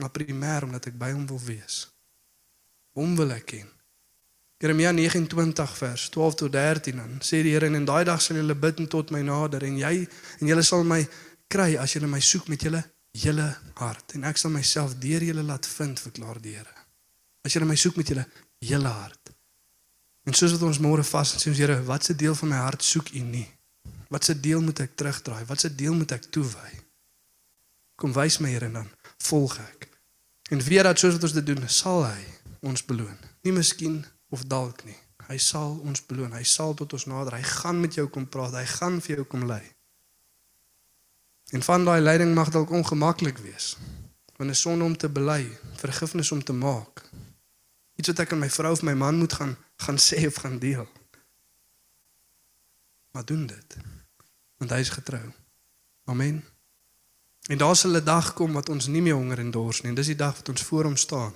Maar 0.02 0.12
primêr 0.12 0.66
omdat 0.66 0.90
ek 0.90 0.98
by 1.00 1.12
hom 1.14 1.24
wil 1.30 1.40
wees. 1.46 1.86
Hom 2.96 3.16
wil 3.16 3.32
ek 3.36 3.48
ken. 3.54 3.70
Jeremia 4.60 4.92
29 4.92 5.76
vers 5.76 6.08
12 6.08 6.34
tot 6.34 6.52
13 6.52 6.96
dan 6.96 7.18
sê 7.20 7.42
die 7.44 7.52
Here 7.52 7.68
en 7.68 7.76
in 7.76 7.84
daai 7.88 8.04
dag 8.08 8.22
sal 8.24 8.38
julle 8.40 8.56
bid 8.56 8.80
tot 8.88 9.12
my 9.12 9.20
nader 9.20 9.66
en 9.68 9.76
jy 9.76 10.06
en 10.40 10.48
julle 10.48 10.64
sal 10.64 10.84
my 10.84 11.02
kry 11.52 11.74
as 11.76 11.92
julle 11.92 12.08
my 12.08 12.22
soek 12.24 12.48
met 12.48 12.64
julle 12.64 12.80
hele 13.16 13.50
hart 13.76 14.16
en 14.16 14.24
ek 14.24 14.40
sal 14.40 14.52
myself 14.54 14.96
deur 15.00 15.24
julle 15.28 15.44
laat 15.44 15.68
vind 15.68 16.00
verklaar 16.00 16.40
die 16.40 16.56
Here. 16.56 16.72
As 17.44 17.52
julle 17.52 17.68
my 17.68 17.76
soek 17.76 18.00
met 18.00 18.12
julle 18.12 18.24
hele 18.64 18.88
hart. 18.88 19.25
En 20.26 20.34
soos 20.34 20.56
wat 20.56 20.64
ons 20.66 20.80
môre 20.82 21.04
vas 21.06 21.32
en 21.32 21.40
sê 21.40 21.50
ons 21.52 21.58
Here, 21.58 21.76
watse 21.86 22.14
deel 22.18 22.34
van 22.34 22.50
my 22.50 22.58
hart 22.64 22.82
soek 22.82 23.12
U 23.14 23.22
nie? 23.22 23.46
Watse 24.10 24.34
deel 24.34 24.62
moet 24.62 24.82
ek 24.82 24.96
terugdraai? 24.98 25.44
Watse 25.46 25.70
deel 25.70 25.94
moet 25.94 26.16
ek 26.16 26.26
toewy? 26.34 26.72
Kom 27.94 28.14
wys 28.16 28.40
my 28.42 28.50
Here 28.50 28.70
dan 28.72 28.90
volg 29.28 29.54
ek. 29.62 29.86
En 30.50 30.62
weet 30.62 30.86
dat 30.86 30.98
soos 30.98 31.14
wat 31.14 31.28
ons 31.28 31.36
dit 31.38 31.46
doen, 31.46 31.62
sal 31.70 32.04
hy 32.08 32.22
ons 32.66 32.82
beloon. 32.86 33.14
Nie 33.46 33.54
miskien 33.54 34.02
of 34.34 34.42
dalk 34.50 34.82
nie. 34.86 34.98
Hy 35.26 35.38
sal 35.42 35.78
ons 35.86 36.02
beloon. 36.06 36.34
Hy 36.34 36.42
sal 36.46 36.74
tot 36.78 36.92
ons 36.94 37.06
nader. 37.10 37.38
Hy 37.38 37.46
gaan 37.46 37.80
met 37.82 37.94
jou 37.98 38.06
kom 38.10 38.26
praat. 38.30 38.54
Hy 38.58 38.66
gaan 38.76 39.00
vir 39.02 39.20
jou 39.20 39.26
kom 39.30 39.46
lei. 39.46 39.62
En 41.54 41.62
van 41.62 41.86
daai 41.86 42.00
leiding 42.02 42.34
mag 42.34 42.50
dalk 42.54 42.70
ongemaklik 42.74 43.38
wees. 43.42 43.76
Want 44.38 44.50
'n 44.50 44.54
sonde 44.54 44.84
om 44.84 44.96
te 44.96 45.08
bely, 45.08 45.46
vergifnis 45.78 46.32
om 46.32 46.42
te 46.42 46.52
maak. 46.52 47.02
Iets 47.96 48.08
wat 48.08 48.18
ek 48.18 48.32
aan 48.32 48.38
my 48.38 48.50
vrou 48.50 48.72
of 48.72 48.82
my 48.82 48.94
man 48.94 49.18
moet 49.18 49.32
gaan 49.32 49.56
gaan 49.76 49.98
sê 49.98 50.26
of 50.26 50.34
gaan 50.34 50.58
deel. 50.58 50.88
Maar 53.10 53.24
doen 53.24 53.46
dit. 53.46 53.76
Want 54.56 54.70
hy 54.70 54.78
is 54.78 54.88
getrou. 54.88 55.32
Amen. 56.04 56.44
En 57.46 57.58
daar 57.58 57.76
sal 57.76 57.96
'n 57.96 58.04
dag 58.04 58.32
kom 58.32 58.52
wat 58.52 58.68
ons 58.68 58.86
nie 58.86 59.02
meer 59.02 59.14
honger 59.14 59.38
en 59.38 59.50
dors 59.50 59.80
nie. 59.80 59.88
En 59.88 59.94
dis 59.94 60.06
die 60.06 60.22
dag 60.24 60.36
wat 60.36 60.48
ons 60.48 60.62
voor 60.62 60.84
hom 60.84 60.96
staan 60.96 61.34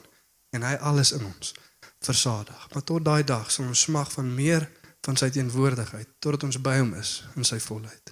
en 0.51 0.62
hy 0.62 0.74
alles 0.74 1.12
in 1.12 1.24
ons 1.24 1.55
versadig. 2.01 2.68
Maar 2.72 2.84
tot 2.84 3.05
daai 3.05 3.24
dag 3.24 3.51
sal 3.51 3.66
ons 3.66 3.80
smag 3.80 4.12
van 4.12 4.34
meer 4.34 4.70
van 5.01 5.16
sy 5.16 5.30
teenwoordigheid 5.30 6.09
totdat 6.18 6.43
ons 6.43 6.61
by 6.61 6.78
hom 6.78 6.95
is 6.95 7.24
in 7.36 7.45
sy 7.45 7.61
volheid. 7.61 8.03